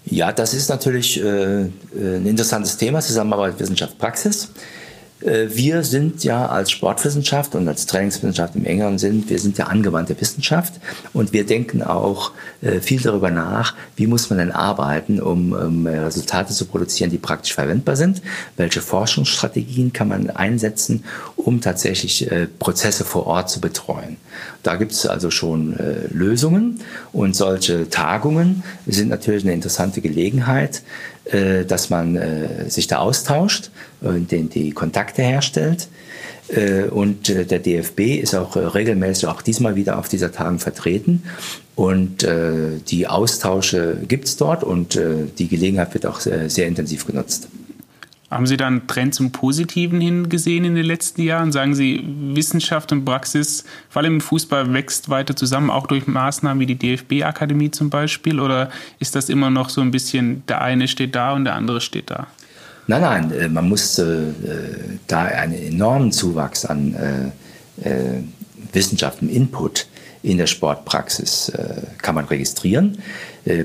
Ja, 0.08 0.32
das 0.32 0.54
ist 0.54 0.68
natürlich 0.68 1.20
äh, 1.20 1.62
äh, 1.62 1.68
ein 1.94 2.26
interessantes 2.26 2.76
Thema, 2.76 3.00
Zusammenarbeit 3.00 3.58
Wissenschaft 3.58 3.98
Praxis. 3.98 4.44
Äh, 4.44 4.85
wir 5.20 5.82
sind 5.82 6.24
ja 6.24 6.46
als 6.46 6.70
Sportwissenschaft 6.70 7.54
und 7.54 7.66
als 7.66 7.86
Trainingswissenschaft 7.86 8.54
im 8.54 8.66
engeren 8.66 8.98
Sinn, 8.98 9.24
wir 9.28 9.38
sind 9.38 9.56
ja 9.56 9.66
angewandte 9.66 10.20
Wissenschaft 10.20 10.74
und 11.14 11.32
wir 11.32 11.46
denken 11.46 11.82
auch 11.82 12.32
äh, 12.60 12.80
viel 12.80 13.00
darüber 13.00 13.30
nach, 13.30 13.74
wie 13.96 14.06
muss 14.06 14.28
man 14.28 14.38
denn 14.38 14.52
arbeiten, 14.52 15.20
um 15.20 15.86
Resultate 15.86 16.52
zu 16.52 16.66
produzieren, 16.66 17.10
die 17.10 17.18
praktisch 17.18 17.54
verwendbar 17.54 17.96
sind, 17.96 18.20
welche 18.56 18.82
Forschungsstrategien 18.82 19.92
kann 19.92 20.08
man 20.08 20.30
einsetzen, 20.30 21.04
um 21.36 21.60
tatsächlich 21.60 22.30
äh, 22.30 22.46
Prozesse 22.46 23.04
vor 23.04 23.26
Ort 23.26 23.48
zu 23.48 23.60
betreuen. 23.60 24.18
Da 24.62 24.76
gibt 24.76 24.92
es 24.92 25.06
also 25.06 25.30
schon 25.30 25.76
Lösungen 26.10 26.80
und 27.12 27.34
solche 27.36 27.88
Tagungen 27.88 28.62
sind 28.86 29.08
natürlich 29.08 29.44
eine 29.44 29.54
interessante 29.54 30.00
Gelegenheit, 30.00 30.82
äh, 31.24 31.64
dass 31.64 31.90
man 31.90 32.16
äh, 32.16 32.70
sich 32.70 32.86
da 32.86 32.98
austauscht 32.98 33.70
den, 34.00 34.50
die 34.50 34.72
Kontakte 34.72 35.22
herstellt. 35.22 35.88
Äh, 36.48 36.84
und 36.84 37.28
äh, 37.28 37.44
der 37.44 37.58
DFB 37.58 38.00
ist 38.20 38.34
auch 38.34 38.56
äh, 38.56 38.60
regelmäßig, 38.60 39.26
auch 39.26 39.42
diesmal 39.42 39.76
wieder 39.76 39.98
auf 39.98 40.08
dieser 40.08 40.32
Tagen 40.32 40.58
vertreten. 40.58 41.24
Und 41.74 42.22
äh, 42.22 42.78
die 42.88 43.06
Austausche 43.06 43.98
gibt 44.06 44.26
es 44.26 44.36
dort 44.36 44.64
und 44.64 44.98
die 45.38 45.48
Gelegenheit 45.48 45.92
wird 45.92 46.06
auch 46.06 46.20
sehr, 46.20 46.48
sehr 46.48 46.66
intensiv 46.66 47.06
genutzt. 47.06 47.48
Haben 48.30 48.46
Sie 48.46 48.56
da 48.56 48.66
einen 48.66 48.86
Trend 48.86 49.14
zum 49.14 49.30
Positiven 49.30 50.00
hingesehen 50.00 50.64
in 50.64 50.74
den 50.74 50.86
letzten 50.86 51.22
Jahren? 51.22 51.52
Sagen 51.52 51.74
Sie, 51.74 52.02
Wissenschaft 52.34 52.90
und 52.92 53.04
Praxis, 53.04 53.64
vor 53.90 54.02
allem 54.02 54.14
im 54.14 54.20
Fußball, 54.20 54.72
wächst 54.72 55.10
weiter 55.10 55.36
zusammen, 55.36 55.70
auch 55.70 55.86
durch 55.86 56.06
Maßnahmen 56.06 56.60
wie 56.60 56.74
die 56.74 56.76
DFB-Akademie 56.76 57.70
zum 57.70 57.90
Beispiel? 57.90 58.40
Oder 58.40 58.70
ist 58.98 59.14
das 59.14 59.28
immer 59.28 59.50
noch 59.50 59.68
so 59.68 59.80
ein 59.80 59.90
bisschen, 59.90 60.42
der 60.48 60.62
eine 60.62 60.88
steht 60.88 61.14
da 61.14 61.34
und 61.34 61.44
der 61.44 61.54
andere 61.54 61.80
steht 61.80 62.10
da? 62.10 62.26
Nein, 62.88 63.00
nein, 63.00 63.32
äh, 63.32 63.48
man 63.48 63.68
muss 63.68 63.98
äh, 63.98 64.32
da 65.06 65.24
einen 65.24 65.54
enormen 65.54 66.12
Zuwachs 66.12 66.64
an 66.64 66.94
äh, 66.94 68.22
Wissenschaft 68.72 69.22
und 69.22 69.28
Input 69.28 69.86
in 70.22 70.38
der 70.38 70.46
Sportpraxis 70.46 71.52
kann 71.98 72.14
man 72.14 72.24
registrieren, 72.24 72.98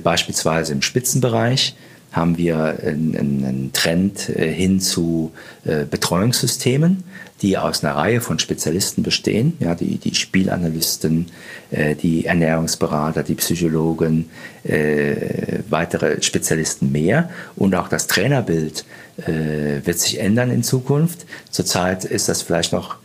beispielsweise 0.03 0.73
im 0.73 0.81
Spitzenbereich 0.81 1.75
haben 2.11 2.37
wir 2.37 2.77
einen, 2.85 3.71
Trend 3.73 4.19
hin 4.19 4.81
zu 4.81 5.31
Betreuungssystemen, 5.63 7.05
die 7.41 7.57
aus 7.57 7.83
einer 7.83 7.95
Reihe 7.95 8.21
von 8.21 8.39
Spezialisten 8.39 9.03
bestehen, 9.03 9.57
ja, 9.59 9.75
die, 9.75 9.97
die 9.97 10.15
Spielanalysten, 10.15 11.27
äh, 11.71 11.95
die 11.95 12.25
Ernährungsberater, 12.25 13.23
die 13.23 13.35
Psychologen, 13.35 14.29
äh, 14.63 15.59
weitere 15.69 16.21
Spezialisten 16.21 16.91
mehr. 16.91 17.29
Und 17.55 17.75
auch 17.75 17.87
das 17.87 18.07
Trainerbild 18.07 18.85
äh, 19.17 19.85
wird 19.85 19.99
sich 19.99 20.19
ändern 20.19 20.51
in 20.51 20.63
Zukunft. 20.63 21.25
Zurzeit 21.49 22.05
ist 22.05 22.29
das 22.29 22.41
vielleicht 22.41 22.73
noch 22.73 22.97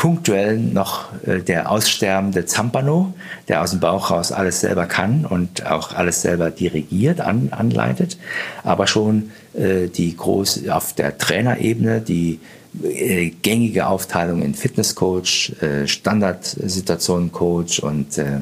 punktuell 0.00 0.56
noch 0.56 1.12
äh, 1.26 1.40
der 1.40 1.70
aussterbende 1.70 2.46
Zampano, 2.46 3.12
der 3.48 3.60
aus 3.62 3.72
dem 3.72 3.80
Bauch 3.80 4.10
raus 4.10 4.32
alles 4.32 4.60
selber 4.60 4.86
kann 4.86 5.26
und 5.26 5.66
auch 5.66 5.92
alles 5.92 6.22
selber 6.22 6.50
dirigiert, 6.50 7.20
an, 7.20 7.48
anleitet, 7.50 8.16
aber 8.64 8.86
schon 8.86 9.30
äh, 9.52 9.88
die 9.88 10.16
groß 10.16 10.68
auf 10.68 10.94
der 10.94 11.18
Trainerebene 11.18 12.00
die 12.00 12.40
äh, 12.82 13.30
gängige 13.30 13.86
Aufteilung 13.86 14.42
in 14.42 14.54
Fitnesscoach, 14.54 15.52
äh, 15.60 15.86
Standardsituationencoach 15.86 17.82
und 17.82 18.18
äh, 18.18 18.40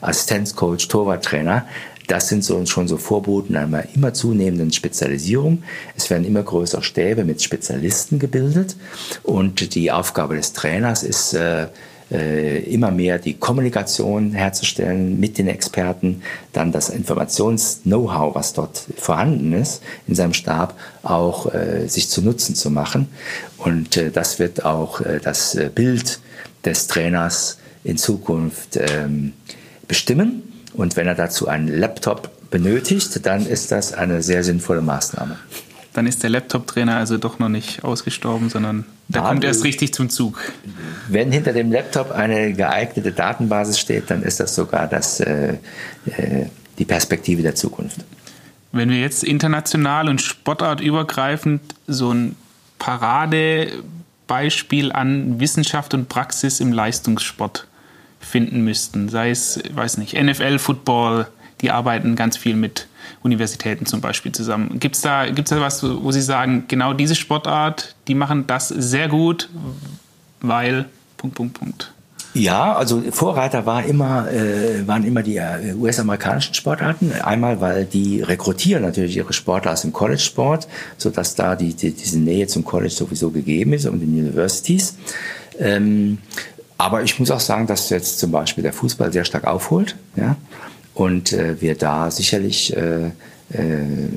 Assistenzcoach, 0.00 0.88
Torwarttrainer 0.88 1.66
das 2.06 2.28
sind 2.28 2.44
so, 2.44 2.64
schon 2.66 2.88
so 2.88 2.96
Vorboten 2.96 3.56
einer 3.56 3.84
immer 3.94 4.14
zunehmenden 4.14 4.72
Spezialisierung. 4.72 5.62
Es 5.96 6.08
werden 6.10 6.24
immer 6.24 6.42
größere 6.42 6.82
Stäbe 6.82 7.24
mit 7.24 7.42
Spezialisten 7.42 8.18
gebildet 8.18 8.76
und 9.22 9.74
die 9.74 9.90
Aufgabe 9.90 10.36
des 10.36 10.52
Trainers 10.52 11.02
ist, 11.02 11.34
äh, 11.34 11.66
immer 12.08 12.92
mehr 12.92 13.18
die 13.18 13.34
Kommunikation 13.34 14.32
herzustellen 14.32 15.18
mit 15.18 15.38
den 15.38 15.48
Experten, 15.48 16.22
dann 16.52 16.70
das 16.70 16.88
Informations-Know-how, 16.88 18.34
was 18.34 18.52
dort 18.52 18.84
vorhanden 18.96 19.52
ist 19.52 19.82
in 20.06 20.14
seinem 20.14 20.32
Stab, 20.32 20.78
auch 21.02 21.52
äh, 21.52 21.88
sich 21.88 22.08
zu 22.08 22.22
Nutzen 22.22 22.54
zu 22.54 22.70
machen. 22.70 23.08
Und 23.58 23.96
äh, 23.96 24.10
das 24.10 24.38
wird 24.38 24.64
auch 24.64 25.00
äh, 25.00 25.18
das 25.20 25.56
äh, 25.56 25.70
Bild 25.74 26.20
des 26.64 26.86
Trainers 26.86 27.58
in 27.84 27.96
Zukunft 27.96 28.76
ähm, 28.76 29.32
bestimmen. 29.88 30.42
Und 30.74 30.96
wenn 30.96 31.06
er 31.06 31.14
dazu 31.14 31.48
einen 31.48 31.68
Laptop 31.68 32.50
benötigt, 32.50 33.24
dann 33.26 33.46
ist 33.46 33.72
das 33.72 33.92
eine 33.92 34.22
sehr 34.22 34.44
sinnvolle 34.44 34.82
Maßnahme. 34.82 35.38
Dann 35.96 36.06
ist 36.06 36.22
der 36.22 36.28
Laptop-Trainer 36.28 36.96
also 36.96 37.16
doch 37.16 37.38
noch 37.38 37.48
nicht 37.48 37.82
ausgestorben, 37.82 38.50
sondern 38.50 38.84
da 39.08 39.22
kommt 39.22 39.44
erst 39.44 39.64
richtig 39.64 39.94
zum 39.94 40.10
Zug. 40.10 40.38
Wenn 41.08 41.32
hinter 41.32 41.54
dem 41.54 41.72
Laptop 41.72 42.10
eine 42.10 42.52
geeignete 42.52 43.12
Datenbasis 43.12 43.78
steht, 43.78 44.10
dann 44.10 44.22
ist 44.22 44.38
das 44.38 44.54
sogar 44.54 44.88
das, 44.88 45.20
äh, 45.20 45.54
äh, 46.04 46.48
die 46.78 46.84
Perspektive 46.84 47.40
der 47.40 47.54
Zukunft. 47.54 48.04
Wenn 48.72 48.90
wir 48.90 49.00
jetzt 49.00 49.24
international 49.24 50.10
und 50.10 50.20
sportartübergreifend 50.20 51.62
so 51.86 52.12
ein 52.12 52.36
Paradebeispiel 52.78 54.92
an 54.92 55.40
Wissenschaft 55.40 55.94
und 55.94 56.10
Praxis 56.10 56.60
im 56.60 56.72
Leistungssport 56.72 57.66
finden 58.20 58.64
müssten. 58.64 59.08
Sei 59.08 59.30
es, 59.30 59.62
weiß 59.70 59.96
nicht, 59.96 60.12
NFL, 60.12 60.58
Football, 60.58 61.28
die 61.62 61.70
arbeiten 61.70 62.16
ganz 62.16 62.36
viel 62.36 62.54
mit 62.54 62.86
Universitäten 63.22 63.86
zum 63.86 64.00
Beispiel 64.00 64.32
zusammen. 64.32 64.78
Gibt 64.78 64.96
es 64.96 65.02
da, 65.02 65.26
gibt's 65.30 65.50
da 65.50 65.60
was, 65.60 65.82
wo 65.82 66.10
Sie 66.12 66.22
sagen, 66.22 66.64
genau 66.68 66.92
diese 66.92 67.14
Sportart, 67.14 67.94
die 68.08 68.14
machen 68.14 68.46
das 68.46 68.68
sehr 68.68 69.08
gut, 69.08 69.48
weil 70.40 70.86
Punkt, 71.16 71.36
Punkt, 71.36 71.58
Punkt? 71.58 71.92
Ja, 72.36 72.74
also 72.74 73.02
Vorreiter 73.12 73.64
war 73.64 73.84
immer, 73.84 74.30
äh, 74.30 74.86
waren 74.86 75.04
immer 75.04 75.22
die 75.22 75.38
äh, 75.38 75.72
US-amerikanischen 75.74 76.52
Sportarten. 76.52 77.10
Einmal, 77.12 77.62
weil 77.62 77.86
die 77.86 78.20
rekrutieren 78.20 78.82
natürlich 78.82 79.16
ihre 79.16 79.32
Sportler 79.32 79.72
aus 79.72 79.82
dem 79.82 79.92
College-Sport, 79.94 80.68
sodass 80.98 81.34
da 81.34 81.56
die, 81.56 81.72
die, 81.72 81.92
diese 81.92 82.18
Nähe 82.18 82.46
zum 82.46 82.62
College 82.62 82.92
sowieso 82.92 83.30
gegeben 83.30 83.72
ist 83.72 83.86
und 83.86 84.00
den 84.00 84.10
Universities. 84.10 84.96
Ähm, 85.58 86.18
aber 86.76 87.02
ich 87.02 87.18
muss 87.18 87.30
auch 87.30 87.40
sagen, 87.40 87.66
dass 87.66 87.88
jetzt 87.88 88.18
zum 88.18 88.32
Beispiel 88.32 88.62
der 88.62 88.74
Fußball 88.74 89.10
sehr 89.14 89.24
stark 89.24 89.46
aufholt. 89.46 89.96
Ja? 90.16 90.36
Und 90.96 91.34
äh, 91.34 91.60
wir 91.60 91.74
da 91.74 92.10
sicherlich 92.10 92.74
äh, 92.74 93.10
äh, 93.54 93.60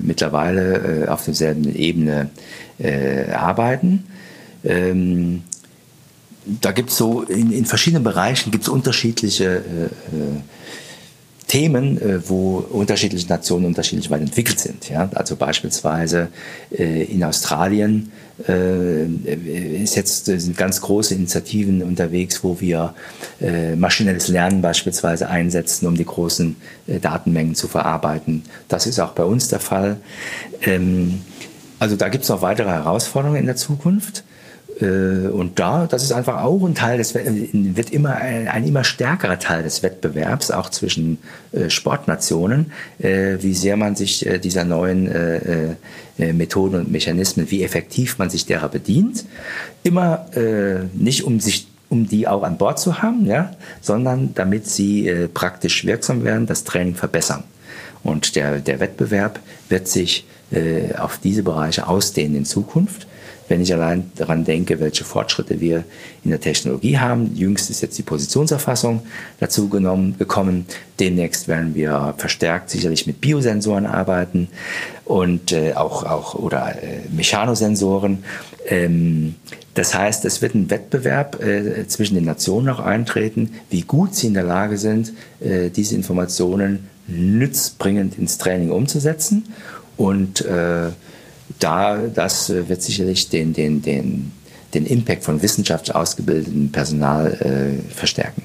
mittlerweile 0.02 1.04
äh, 1.04 1.08
auf 1.10 1.26
derselben 1.26 1.76
Ebene 1.76 2.30
äh, 2.80 3.30
arbeiten. 3.32 4.08
Ähm, 4.64 5.44
da 6.62 6.72
gibt 6.72 6.90
es 6.90 6.98
so 6.98 7.24
in, 7.24 7.52
in, 7.52 7.66
verschiedenen 7.66 8.04
Bereichen 8.04 8.50
gibt 8.50 8.64
es 8.64 8.70
unterschiedliche 8.70 9.62
Themen, 11.48 12.00
wo 12.28 12.58
unterschiedliche 12.58 13.28
Nationen 13.28 13.66
unterschiedlich 13.66 14.10
weit 14.10 14.22
entwickelt 14.22 14.60
sind. 14.60 14.90
Ja? 14.90 15.10
Also 15.14 15.36
beispielsweise 15.36 16.30
in 16.72 17.24
Australien 17.24 18.12
ist 18.48 19.96
jetzt, 19.96 20.26
sind 20.26 20.58
ganz 20.58 20.80
große 20.80 21.14
Initiativen 21.14 21.84
unterwegs, 21.84 22.44
wo 22.44 22.62
wir 22.62 22.94
äh, 23.42 23.76
maschinelles 23.76 24.30
Lernen 24.30 24.62
beispielsweise 24.62 25.30
einsetzen, 25.30 25.88
um 25.88 25.96
die 25.96 26.06
großen 26.06 26.56
äh, 26.88 27.00
Datenmengen 27.00 27.56
zu 27.56 27.68
verarbeiten. 27.68 28.44
Das 28.70 28.88
ist 28.88 29.00
auch 29.00 29.12
bei 29.12 29.24
uns 29.24 29.50
der 29.50 29.60
Fall. 29.60 29.98
Ähm, 30.62 31.22
also 31.80 31.96
da 31.96 32.10
gibt 32.10 32.24
es 32.24 32.30
noch 32.30 32.42
weitere 32.42 32.70
Herausforderungen 32.70 33.40
in 33.40 33.46
der 33.46 33.56
Zukunft. 33.56 34.24
Äh, 34.82 35.28
und 35.28 35.60
da, 35.60 35.88
das 35.88 36.04
ist 36.04 36.12
einfach 36.12 36.44
auch 36.44 36.64
ein 36.66 36.76
Teil 36.76 36.98
des, 36.98 37.14
wird 37.16 37.92
immer 37.92 38.16
ein, 38.16 38.48
ein 38.48 38.66
immer 38.66 38.84
stärkerer 38.84 39.40
Teil 39.40 39.64
des 39.64 39.84
Wettbewerbs, 39.84 40.52
auch 40.52 40.70
zwischen 40.70 41.20
äh, 41.52 41.70
Sportnationen, 41.70 42.72
äh, 43.00 43.38
wie 43.42 43.54
sehr 43.54 43.78
man 43.78 43.96
sich 43.96 44.28
dieser 44.44 44.64
neuen 44.64 45.10
Methoden 46.18 46.76
und 46.76 46.92
Mechanismen, 46.92 47.50
wie 47.50 47.64
effektiv 47.64 48.18
man 48.18 48.30
sich 48.30 48.46
derer 48.46 48.70
bedient. 48.70 49.26
Immer 49.84 50.26
nicht 50.94 51.24
um 51.24 51.40
sich 51.40 51.68
um 51.90 52.08
die 52.08 52.28
auch 52.28 52.44
an 52.44 52.58
Bord 52.58 52.80
zu 52.80 53.02
haben, 53.02 53.26
ja, 53.26 53.52
sondern 53.82 54.34
damit 54.36 54.68
sie 54.68 55.12
praktisch 55.34 55.86
wirksam 55.86 56.24
werden, 56.24 56.46
das 56.46 56.64
Training 56.64 56.96
verbessern. 56.96 57.44
Und 58.04 58.36
der, 58.36 58.60
der 58.60 58.80
Wettbewerb 58.80 59.40
wird 59.70 59.88
sich 59.88 60.26
auf 60.98 61.18
diese 61.18 61.44
Bereiche 61.44 61.88
ausdehnen 61.88 62.36
in 62.36 62.46
Zukunft. 62.46 63.08
Wenn 63.50 63.62
ich 63.62 63.74
allein 63.74 64.12
daran 64.16 64.46
denke, 64.46 64.80
welche 64.80 65.04
Fortschritte 65.04 65.60
wir 65.60 65.84
in 66.24 66.30
der 66.30 66.40
Technologie 66.40 66.98
haben, 66.98 67.36
jüngst 67.36 67.70
ist 67.70 67.82
jetzt 67.82 67.98
die 67.98 68.04
Positionserfassung 68.04 69.02
dazu 69.40 69.68
genommen, 69.68 70.16
gekommen. 70.18 70.66
Demnächst 71.00 71.48
werden 71.48 71.76
wir 71.76 72.14
verstärkt 72.18 72.70
sicherlich 72.70 73.08
mit 73.08 73.20
Biosensoren 73.20 73.88
arbeiten 73.88 74.50
und 75.04 75.52
äh, 75.52 75.74
auch, 75.74 76.04
auch 76.04 76.36
oder 76.36 76.82
äh, 76.82 77.00
Mechanosensoren. 77.12 78.24
Ähm, 78.68 79.36
das 79.74 79.96
heißt, 79.96 80.26
es 80.26 80.42
wird 80.42 80.54
ein 80.56 80.70
Wettbewerb 80.70 81.42
äh, 81.42 81.88
zwischen 81.88 82.16
den 82.16 82.26
Nationen 82.26 82.70
auch 82.70 82.80
eintreten, 82.80 83.54
wie 83.70 83.82
gut 83.82 84.14
sie 84.14 84.28
in 84.28 84.36
der 84.36 84.44
Lage 84.44 84.78
sind, 84.78 85.14
äh, 85.40 85.70
diese 85.70 85.96
Informationen 85.96 86.88
nützbringend 87.08 88.20
ins 88.20 88.38
Training 88.38 88.72
umzusetzen. 88.72 89.54
Und 89.98 90.42
äh, 90.46 90.90
da, 91.60 91.98
das 91.98 92.50
äh, 92.50 92.68
wird 92.70 92.82
sicherlich 92.82 93.30
den, 93.30 93.54
den, 93.54 93.82
den, 93.82 94.32
den 94.74 94.86
Impact 94.86 95.24
von 95.24 95.42
wissenschaftlich 95.42 95.96
ausgebildetem 95.96 96.72
Personal 96.72 97.34
äh, 97.34 97.94
verstärken. 97.94 98.44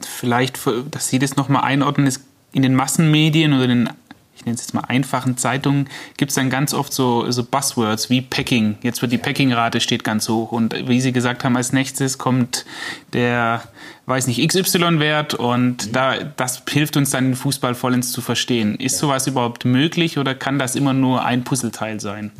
Vielleicht, 0.00 0.58
dass 0.90 1.08
Sie 1.08 1.18
das 1.18 1.36
nochmal 1.36 1.62
einordnen, 1.62 2.06
ist 2.06 2.22
in 2.52 2.62
den 2.62 2.74
Massenmedien 2.74 3.52
oder 3.52 3.66
den 3.66 3.90
ich 4.38 4.44
nenne 4.44 4.54
es 4.54 4.62
jetzt 4.62 4.74
mal 4.74 4.82
einfachen 4.82 5.36
Zeitungen, 5.36 5.88
gibt 6.16 6.30
es 6.30 6.36
dann 6.36 6.48
ganz 6.48 6.72
oft 6.72 6.92
so, 6.92 7.28
so 7.30 7.42
Buzzwords 7.42 8.08
wie 8.08 8.22
Packing. 8.22 8.76
Jetzt 8.82 9.02
wird 9.02 9.10
die 9.10 9.18
Packing-Rate 9.18 9.80
steht 9.80 10.04
ganz 10.04 10.28
hoch 10.28 10.52
und 10.52 10.88
wie 10.88 11.00
Sie 11.00 11.12
gesagt 11.12 11.42
haben, 11.42 11.56
als 11.56 11.72
nächstes 11.72 12.18
kommt 12.18 12.64
der, 13.12 13.62
weiß 14.06 14.28
nicht, 14.28 14.46
XY-Wert 14.46 15.34
und 15.34 15.94
da, 15.94 16.14
das 16.36 16.62
hilft 16.68 16.96
uns 16.96 17.10
dann 17.10 17.24
den 17.24 17.34
Fußball 17.34 17.74
vollends 17.74 18.12
zu 18.12 18.20
verstehen. 18.20 18.76
Ist 18.76 18.98
sowas 18.98 19.26
überhaupt 19.26 19.64
möglich 19.64 20.18
oder 20.18 20.36
kann 20.36 20.58
das 20.60 20.76
immer 20.76 20.92
nur 20.92 21.24
ein 21.24 21.42
Puzzleteil 21.42 21.98
sein? 21.98 22.30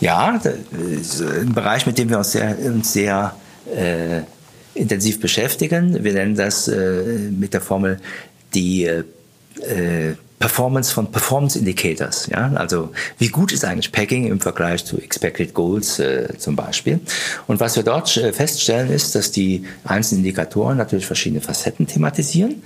Ja, 0.00 0.40
das 0.42 0.54
ist 0.72 1.20
ein 1.20 1.52
Bereich, 1.52 1.86
mit 1.86 1.98
dem 1.98 2.08
wir 2.08 2.18
uns 2.18 2.32
sehr, 2.32 2.58
uns 2.58 2.92
sehr 2.92 3.36
äh, 3.76 4.22
intensiv 4.74 5.20
beschäftigen. 5.20 6.02
Wir 6.02 6.14
nennen 6.14 6.34
das 6.36 6.68
äh, 6.68 7.30
mit 7.30 7.52
der 7.52 7.60
Formel 7.60 8.00
die 8.54 8.84
äh, 8.84 10.14
Performance 10.42 10.92
von 10.92 11.06
Performance 11.12 11.56
Indicators. 11.56 12.26
Ja? 12.26 12.50
Also 12.56 12.90
wie 13.18 13.28
gut 13.28 13.52
ist 13.52 13.64
eigentlich 13.64 13.92
Packing 13.92 14.26
im 14.26 14.40
Vergleich 14.40 14.84
zu 14.84 14.98
Expected 14.98 15.54
Goals 15.54 16.00
äh, 16.00 16.36
zum 16.36 16.56
Beispiel. 16.56 16.98
Und 17.46 17.60
was 17.60 17.76
wir 17.76 17.84
dort 17.84 18.16
äh, 18.16 18.32
feststellen 18.32 18.90
ist, 18.90 19.14
dass 19.14 19.30
die 19.30 19.64
einzelnen 19.84 20.24
Indikatoren 20.24 20.76
natürlich 20.76 21.06
verschiedene 21.06 21.40
Facetten 21.40 21.86
thematisieren 21.86 22.60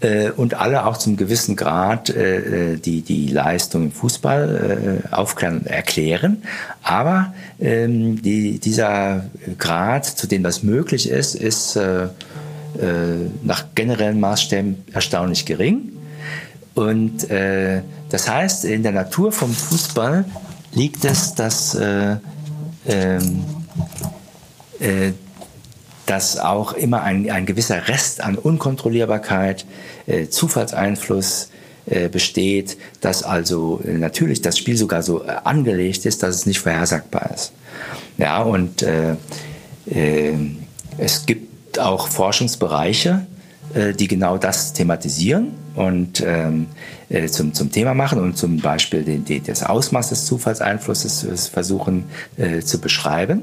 äh, 0.00 0.30
und 0.30 0.54
alle 0.54 0.86
auch 0.86 0.96
zum 0.96 1.18
gewissen 1.18 1.54
Grad 1.54 2.08
äh, 2.08 2.72
äh 2.72 2.76
die, 2.78 3.02
die 3.02 3.28
Leistung 3.28 3.84
im 3.84 3.92
Fußball 3.92 5.02
äh, 5.10 5.14
aufklären 5.14 5.58
und 5.58 5.66
erklären. 5.66 6.44
Aber 6.82 7.34
ähm, 7.60 8.22
die, 8.22 8.58
dieser 8.58 9.26
Grad, 9.58 10.06
zu 10.06 10.26
dem 10.26 10.42
das 10.42 10.62
möglich 10.62 11.10
ist, 11.10 11.34
ist 11.34 11.78
nach 13.42 13.64
generellen 13.74 14.20
Maßstäben 14.20 14.84
erstaunlich 14.92 15.46
gering. 15.46 15.95
Und 16.76 17.30
äh, 17.30 17.80
das 18.10 18.28
heißt, 18.28 18.66
in 18.66 18.82
der 18.82 18.92
Natur 18.92 19.32
vom 19.32 19.52
Fußball 19.52 20.26
liegt 20.72 21.06
es, 21.06 21.34
dass, 21.34 21.74
äh, 21.74 22.16
ähm, 22.86 23.44
äh, 24.78 25.12
dass 26.04 26.38
auch 26.38 26.74
immer 26.74 27.02
ein, 27.02 27.30
ein 27.30 27.46
gewisser 27.46 27.88
Rest 27.88 28.22
an 28.22 28.36
Unkontrollierbarkeit, 28.36 29.64
äh, 30.06 30.28
Zufallseinfluss 30.28 31.48
äh, 31.86 32.10
besteht, 32.10 32.76
dass 33.00 33.22
also 33.22 33.80
äh, 33.82 33.92
natürlich 33.92 34.42
das 34.42 34.58
Spiel 34.58 34.76
sogar 34.76 35.02
so 35.02 35.22
angelegt 35.22 36.04
ist, 36.04 36.22
dass 36.22 36.34
es 36.34 36.44
nicht 36.44 36.58
vorhersagbar 36.58 37.30
ist. 37.34 37.52
Ja, 38.18 38.42
und 38.42 38.82
äh, 38.82 39.16
äh, 39.86 40.34
es 40.98 41.24
gibt 41.24 41.78
auch 41.78 42.08
Forschungsbereiche, 42.08 43.26
die 43.76 44.08
genau 44.08 44.38
das 44.38 44.72
thematisieren 44.72 45.48
und 45.74 46.22
ähm, 46.26 46.66
äh, 47.08 47.26
zum, 47.28 47.52
zum 47.52 47.70
Thema 47.70 47.94
machen 47.94 48.18
und 48.20 48.36
zum 48.36 48.60
Beispiel 48.60 49.04
den, 49.04 49.24
den, 49.24 49.44
das 49.44 49.62
Ausmaß 49.62 50.08
des 50.08 50.24
Zufallseinflusses 50.26 51.48
versuchen 51.48 52.04
äh, 52.36 52.60
zu 52.60 52.80
beschreiben. 52.80 53.42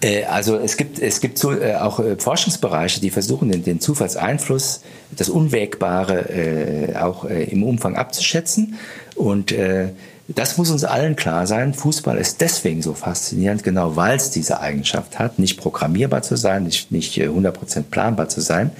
Äh, 0.00 0.24
also 0.24 0.56
es 0.56 0.76
gibt, 0.76 0.98
es 0.98 1.20
gibt 1.20 1.38
so, 1.38 1.52
äh, 1.52 1.76
auch 1.76 2.00
äh, 2.00 2.16
Forschungsbereiche, 2.16 3.00
die 3.00 3.10
versuchen, 3.10 3.50
den, 3.50 3.62
den 3.62 3.80
Zufallseinfluss, 3.80 4.82
das 5.16 5.28
Unwägbare 5.28 6.28
äh, 6.30 6.96
auch 6.96 7.24
äh, 7.24 7.44
im 7.44 7.62
Umfang 7.62 7.96
abzuschätzen. 7.96 8.74
Und 9.14 9.52
äh, 9.52 9.90
das 10.28 10.58
muss 10.58 10.70
uns 10.70 10.84
allen 10.84 11.16
klar 11.16 11.46
sein. 11.46 11.72
Fußball 11.72 12.18
ist 12.18 12.40
deswegen 12.40 12.82
so 12.82 12.92
faszinierend, 12.92 13.64
genau 13.64 13.96
weil 13.96 14.16
es 14.16 14.30
diese 14.30 14.60
Eigenschaft 14.60 15.18
hat, 15.18 15.38
nicht 15.38 15.58
programmierbar 15.58 16.22
zu 16.22 16.36
sein, 16.36 16.64
nicht, 16.64 16.92
nicht 16.92 17.16
100% 17.16 17.84
planbar 17.90 18.28
zu 18.28 18.40
sein. 18.40 18.70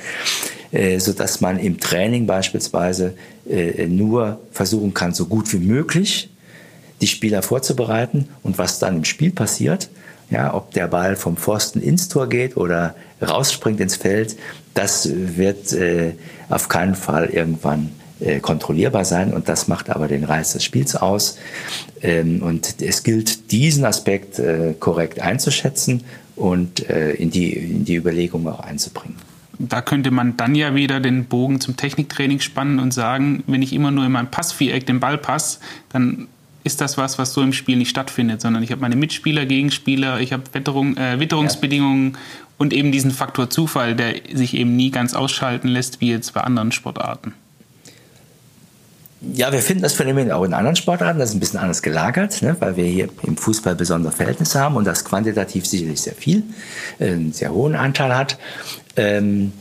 Äh, 0.70 0.98
so 0.98 1.12
dass 1.12 1.40
man 1.40 1.58
im 1.58 1.80
Training 1.80 2.26
beispielsweise 2.26 3.14
äh, 3.48 3.86
nur 3.86 4.40
versuchen 4.52 4.92
kann, 4.92 5.14
so 5.14 5.26
gut 5.26 5.52
wie 5.52 5.58
möglich 5.58 6.30
die 7.00 7.06
Spieler 7.06 7.42
vorzubereiten 7.42 8.28
und 8.42 8.58
was 8.58 8.78
dann 8.78 8.96
im 8.96 9.04
Spiel 9.04 9.30
passiert, 9.30 9.88
ja, 10.30 10.52
ob 10.52 10.72
der 10.72 10.88
Ball 10.88 11.16
vom 11.16 11.38
Pfosten 11.38 11.80
ins 11.80 12.08
Tor 12.08 12.28
geht 12.28 12.56
oder 12.56 12.94
rausspringt 13.22 13.80
ins 13.80 13.96
Feld, 13.96 14.36
das 14.74 15.08
wird 15.10 15.72
äh, 15.72 16.12
auf 16.50 16.68
keinen 16.68 16.94
Fall 16.94 17.26
irgendwann 17.30 17.92
äh, 18.20 18.40
kontrollierbar 18.40 19.04
sein 19.04 19.32
und 19.32 19.48
das 19.48 19.68
macht 19.68 19.90
aber 19.90 20.08
den 20.08 20.24
Reiz 20.24 20.52
des 20.52 20.64
Spiels 20.64 20.96
aus. 20.96 21.38
Ähm, 22.02 22.42
und 22.42 22.80
es 22.80 23.02
gilt, 23.02 23.50
diesen 23.52 23.84
Aspekt 23.84 24.38
äh, 24.38 24.74
korrekt 24.78 25.20
einzuschätzen 25.20 26.04
und 26.36 26.88
äh, 26.88 27.12
in, 27.12 27.30
die, 27.30 27.52
in 27.52 27.84
die 27.84 27.96
Überlegung 27.96 28.46
auch 28.48 28.60
einzubringen 28.60 29.16
da 29.58 29.82
könnte 29.82 30.10
man 30.10 30.36
dann 30.36 30.54
ja 30.54 30.74
wieder 30.74 31.00
den 31.00 31.24
Bogen 31.24 31.60
zum 31.60 31.76
Techniktraining 31.76 32.40
spannen 32.40 32.78
und 32.78 32.94
sagen, 32.94 33.42
wenn 33.46 33.62
ich 33.62 33.72
immer 33.72 33.90
nur 33.90 34.04
in 34.04 34.12
meinem 34.12 34.30
Passviereck 34.30 34.86
den 34.86 35.00
Ball 35.00 35.18
passe, 35.18 35.58
dann 35.88 36.28
ist 36.64 36.80
das 36.80 36.98
was, 36.98 37.18
was 37.18 37.32
so 37.32 37.42
im 37.42 37.52
Spiel 37.52 37.76
nicht 37.76 37.90
stattfindet, 37.90 38.40
sondern 38.40 38.62
ich 38.62 38.70
habe 38.70 38.80
meine 38.80 38.96
Mitspieler, 38.96 39.46
Gegenspieler, 39.46 40.20
ich 40.20 40.32
habe 40.32 40.42
Witterung, 40.52 40.96
äh, 40.96 41.18
Witterungsbedingungen 41.18 42.12
ja. 42.12 42.18
und 42.58 42.72
eben 42.72 42.92
diesen 42.92 43.10
Faktor 43.10 43.50
Zufall, 43.50 43.96
der 43.96 44.14
sich 44.32 44.54
eben 44.54 44.76
nie 44.76 44.90
ganz 44.90 45.14
ausschalten 45.14 45.68
lässt, 45.68 46.00
wie 46.00 46.10
jetzt 46.10 46.34
bei 46.34 46.42
anderen 46.42 46.72
Sportarten. 46.72 47.32
Ja, 49.20 49.50
wir 49.50 49.60
finden 49.60 49.82
das 49.82 49.94
Phänomen 49.94 50.30
auch 50.30 50.44
in 50.44 50.54
anderen 50.54 50.76
Sportarten. 50.76 51.18
Das 51.18 51.30
ist 51.30 51.34
ein 51.36 51.40
bisschen 51.40 51.58
anders 51.58 51.82
gelagert, 51.82 52.40
ne, 52.40 52.56
weil 52.60 52.76
wir 52.76 52.84
hier 52.84 53.08
im 53.24 53.36
Fußball 53.36 53.74
besondere 53.74 54.12
Verhältnisse 54.12 54.60
haben 54.60 54.76
und 54.76 54.84
das 54.84 55.04
quantitativ 55.04 55.66
sicherlich 55.66 56.00
sehr 56.00 56.14
viel, 56.14 56.44
äh, 57.00 57.10
einen 57.10 57.32
sehr 57.32 57.52
hohen 57.52 57.74
Anteil 57.74 58.16
hat. 58.16 58.38
Ähm, 58.96 59.52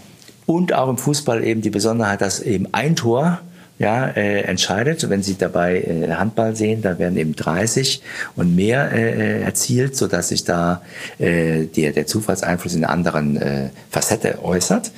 und 0.46 0.74
auch 0.74 0.90
im 0.90 0.98
Fußball 0.98 1.44
eben 1.44 1.62
die 1.62 1.72
Besonderheit, 1.72 2.22
dass 2.22 2.40
eben 2.40 2.68
ein 2.72 2.96
Tor 2.96 3.40
ja, 3.80 4.08
äh, 4.08 4.42
entscheidet. 4.42 5.10
Wenn 5.10 5.22
Sie 5.24 5.38
dabei 5.38 5.82
äh, 5.82 6.12
Handball 6.14 6.56
sehen, 6.56 6.82
da 6.82 6.98
werden 6.98 7.18
eben 7.18 7.36
30 7.36 8.02
und 8.36 8.56
mehr 8.56 8.92
äh, 8.92 9.42
erzielt, 9.42 9.96
so 9.96 10.08
dass 10.08 10.30
sich 10.30 10.44
da 10.44 10.82
äh, 11.20 11.66
der, 11.66 11.92
der 11.92 12.08
Zufallseinfluss 12.08 12.74
in 12.74 12.84
einer 12.84 12.94
anderen 12.94 13.38
äh, 13.38 13.70
Facette 13.90 14.44
äußert. 14.44 14.92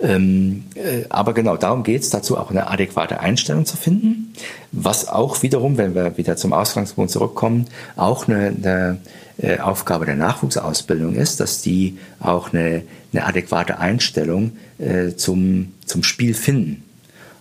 Ähm, 0.00 0.64
äh, 0.74 1.04
aber 1.08 1.34
genau 1.34 1.56
darum 1.56 1.82
geht 1.82 2.02
es, 2.02 2.10
dazu 2.10 2.36
auch 2.36 2.50
eine 2.50 2.68
adäquate 2.68 3.20
Einstellung 3.20 3.64
zu 3.64 3.76
finden, 3.76 4.32
was 4.72 5.08
auch 5.08 5.42
wiederum, 5.42 5.78
wenn 5.78 5.94
wir 5.94 6.16
wieder 6.16 6.36
zum 6.36 6.52
Ausgangspunkt 6.52 7.10
zurückkommen, 7.10 7.66
auch 7.96 8.26
eine, 8.26 8.48
eine 8.48 8.98
äh, 9.38 9.58
Aufgabe 9.58 10.06
der 10.06 10.16
Nachwuchsausbildung 10.16 11.14
ist, 11.14 11.40
dass 11.40 11.62
die 11.62 11.98
auch 12.20 12.52
eine, 12.52 12.82
eine 13.12 13.26
adäquate 13.26 13.78
Einstellung 13.78 14.52
äh, 14.78 15.12
zum, 15.14 15.72
zum 15.86 16.02
Spiel 16.02 16.34
finden. 16.34 16.82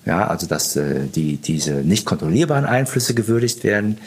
Ja, 0.06 0.28
also 0.28 0.48
dass 0.48 0.76
äh, 0.76 1.08
die, 1.08 1.38
diese 1.38 1.76
nicht 1.76 2.06
kontrollierbaren 2.06 2.66
Einflüsse 2.66 3.14
gewürdigt 3.14 3.64
werden, 3.64 4.00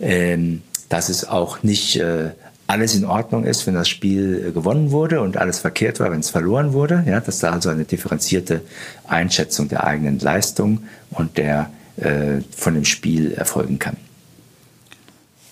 ähm, 0.00 0.62
dass 0.88 1.08
es 1.08 1.28
auch 1.28 1.62
nicht 1.62 1.96
äh, 1.96 2.30
alles 2.66 2.94
in 2.94 3.04
Ordnung 3.04 3.44
ist, 3.44 3.66
wenn 3.66 3.74
das 3.74 3.88
Spiel 3.88 4.46
äh, 4.48 4.52
gewonnen 4.52 4.90
wurde 4.92 5.20
und 5.20 5.36
alles 5.36 5.58
verkehrt 5.58 6.00
war, 6.00 6.10
wenn 6.10 6.20
es 6.20 6.30
verloren 6.30 6.72
wurde. 6.72 7.04
Ja, 7.06 7.20
dass 7.20 7.40
da 7.40 7.52
also 7.52 7.68
eine 7.68 7.84
differenzierte 7.84 8.62
Einschätzung 9.06 9.68
der 9.68 9.84
eigenen 9.84 10.18
Leistung 10.18 10.84
und 11.10 11.36
der 11.36 11.70
äh, 11.96 12.40
von 12.56 12.74
dem 12.74 12.84
Spiel 12.84 13.32
erfolgen 13.32 13.78
kann 13.78 13.96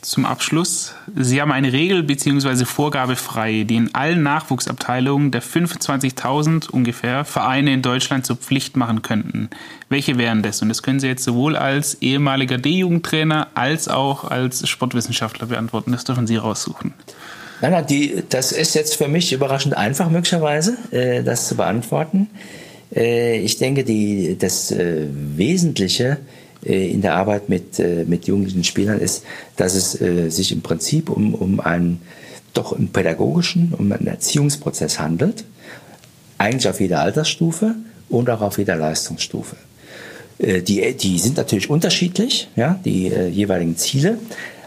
zum 0.05 0.27
Abschluss. 0.27 0.95
Sie 1.17 1.41
haben 1.41 1.53
eine 1.53 1.73
Regel 1.73 2.03
bzw. 2.03 2.65
Vorgabe 2.65 3.17
frei, 3.17 3.65
die 3.65 3.77
in 3.77 3.95
allen 3.95 4.23
Nachwuchsabteilungen 4.23 5.31
der 5.31 5.43
25.000 5.43 6.71
ungefähr 6.71 7.25
Vereine 7.25 7.73
in 7.73 7.83
Deutschland 7.83 8.27
zur 8.27 8.37
Pflicht 8.37 8.77
machen 8.77 9.03
könnten. 9.03 9.51
Welche 9.89 10.19
wären 10.19 10.43
das? 10.43 10.63
Und 10.63 10.69
das 10.69 10.83
können 10.83 11.01
Sie 11.01 11.09
jetzt 11.09 11.25
sowohl 11.25 11.57
als 11.57 12.01
ehemaliger 12.01 12.59
D-Jugendtrainer 12.59 13.49
als 13.55 13.89
auch 13.89 14.25
als 14.25 14.69
Sportwissenschaftler 14.69 15.47
beantworten. 15.47 15.93
Das 15.93 16.05
dürfen 16.05 16.27
Sie 16.27 16.37
raussuchen. 16.37 16.93
Nein, 17.61 17.73
nein, 17.73 17.87
die, 17.87 18.23
das 18.29 18.53
ist 18.53 18.75
jetzt 18.75 18.97
für 18.97 19.09
mich 19.09 19.33
überraschend 19.33 19.77
einfach 19.77 20.11
möglicherweise, 20.11 20.77
äh, 20.91 21.23
das 21.23 21.49
zu 21.49 21.57
beantworten. 21.57 22.29
Äh, 22.95 23.39
ich 23.39 23.59
denke, 23.59 23.85
die, 23.85 24.37
das 24.39 24.71
äh, 24.71 25.07
Wesentliche 25.11 26.05
äh, 26.05 26.44
in 26.65 27.03
der 27.03 27.15
Arbeit 27.15 27.49
mit, 27.49 27.79
äh, 27.79 28.05
mit 28.07 28.27
jugendlichen 28.27 28.65
Spielern 28.65 29.01
ist, 29.01 29.25
dass 29.57 29.75
es 29.75 30.01
äh, 30.01 30.31
sich 30.31 30.53
im 30.53 30.63
Prinzip 30.63 31.11
um, 31.11 31.35
um 31.35 31.61
einen 31.61 32.01
doch 32.53 32.73
einen 32.73 32.89
pädagogischen, 32.89 33.75
um 33.77 33.91
einen 33.91 34.07
Erziehungsprozess 34.07 34.99
handelt, 35.01 35.45
eigentlich 36.39 36.69
auf 36.69 36.81
jeder 36.81 37.01
Altersstufe 37.01 37.75
und 38.09 38.31
auch 38.31 38.41
auf 38.43 38.59
jeder 38.59 38.77
Leistungsstufe. 38.77 39.57
Die, 40.39 40.95
die 40.95 41.19
sind 41.21 41.37
natürlich 41.37 41.71
unterschiedlich, 41.71 42.49
ja, 42.57 42.79
die 42.85 43.07
äh, 43.07 43.29
jeweiligen 43.29 43.77
Ziele, 43.77 44.19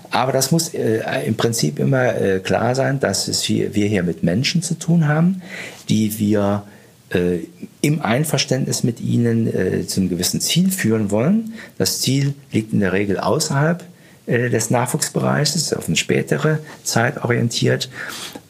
aber 0.09 0.31
das 0.31 0.51
muss 0.51 0.73
äh, 0.73 1.01
im 1.25 1.35
Prinzip 1.35 1.79
immer 1.79 2.15
äh, 2.15 2.39
klar 2.39 2.75
sein, 2.75 2.99
dass 2.99 3.27
es 3.27 3.41
hier, 3.41 3.75
wir 3.75 3.87
hier 3.87 4.03
mit 4.03 4.23
Menschen 4.23 4.61
zu 4.61 4.75
tun 4.75 5.07
haben, 5.07 5.41
die 5.89 6.19
wir 6.19 6.63
äh, 7.09 7.39
im 7.81 8.01
Einverständnis 8.01 8.83
mit 8.83 8.99
ihnen 8.99 9.47
äh, 9.47 9.87
zu 9.87 10.01
einem 10.01 10.09
gewissen 10.09 10.41
Ziel 10.41 10.71
führen 10.71 11.11
wollen. 11.11 11.53
Das 11.77 12.01
Ziel 12.01 12.33
liegt 12.51 12.73
in 12.73 12.79
der 12.79 12.93
Regel 12.93 13.19
außerhalb 13.19 13.83
äh, 14.25 14.49
des 14.49 14.69
Nachwuchsbereichs, 14.69 15.55
ist 15.55 15.75
auf 15.75 15.87
eine 15.87 15.95
spätere 15.95 16.59
Zeit 16.83 17.23
orientiert. 17.23 17.89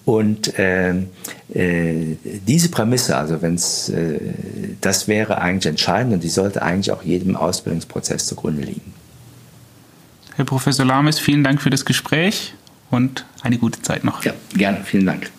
Und 0.06 0.58
äh, 0.58 0.96
äh, 1.54 2.16
diese 2.24 2.70
Prämisse, 2.70 3.18
also 3.18 3.42
wenn 3.42 3.56
es, 3.56 3.90
äh, 3.90 4.20
das 4.80 5.08
wäre 5.08 5.40
eigentlich 5.40 5.66
entscheidend 5.66 6.14
und 6.14 6.24
die 6.24 6.30
sollte 6.30 6.62
eigentlich 6.62 6.92
auch 6.92 7.04
jedem 7.04 7.36
Ausbildungsprozess 7.36 8.26
zugrunde 8.26 8.64
liegen. 8.64 8.94
Herr 10.36 10.46
Professor 10.46 10.86
Lames, 10.86 11.20
vielen 11.20 11.44
Dank 11.44 11.62
für 11.62 11.70
das 11.70 11.84
Gespräch 11.84 12.54
und 12.90 13.26
eine 13.42 13.58
gute 13.58 13.82
Zeit 13.82 14.04
noch. 14.04 14.24
Ja, 14.24 14.34
gerne, 14.56 14.84
vielen 14.86 15.06
Dank. 15.06 15.30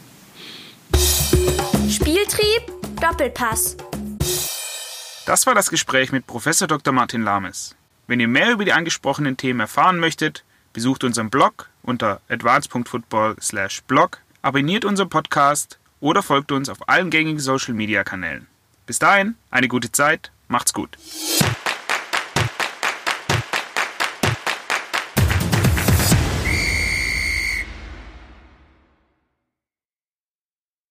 Spieltrieb 1.88 2.77
Doppelpass. 3.00 3.76
Das 5.24 5.46
war 5.46 5.54
das 5.54 5.70
Gespräch 5.70 6.10
mit 6.10 6.26
Professor 6.26 6.66
Dr. 6.66 6.92
Martin 6.92 7.22
Lames. 7.22 7.76
Wenn 8.08 8.18
ihr 8.18 8.26
mehr 8.26 8.50
über 8.50 8.64
die 8.64 8.72
angesprochenen 8.72 9.36
Themen 9.36 9.60
erfahren 9.60 10.00
möchtet, 10.00 10.44
besucht 10.72 11.04
unseren 11.04 11.30
Blog 11.30 11.68
unter 11.82 12.20
advance.football/blog, 12.28 14.18
abonniert 14.42 14.84
unseren 14.84 15.08
Podcast 15.10 15.78
oder 16.00 16.22
folgt 16.24 16.50
uns 16.50 16.68
auf 16.68 16.88
allen 16.88 17.10
gängigen 17.10 17.40
Social 17.40 17.74
Media 17.74 18.02
Kanälen. 18.02 18.48
Bis 18.86 18.98
dahin, 18.98 19.36
eine 19.50 19.68
gute 19.68 19.92
Zeit, 19.92 20.32
macht's 20.48 20.72
gut. 20.72 20.96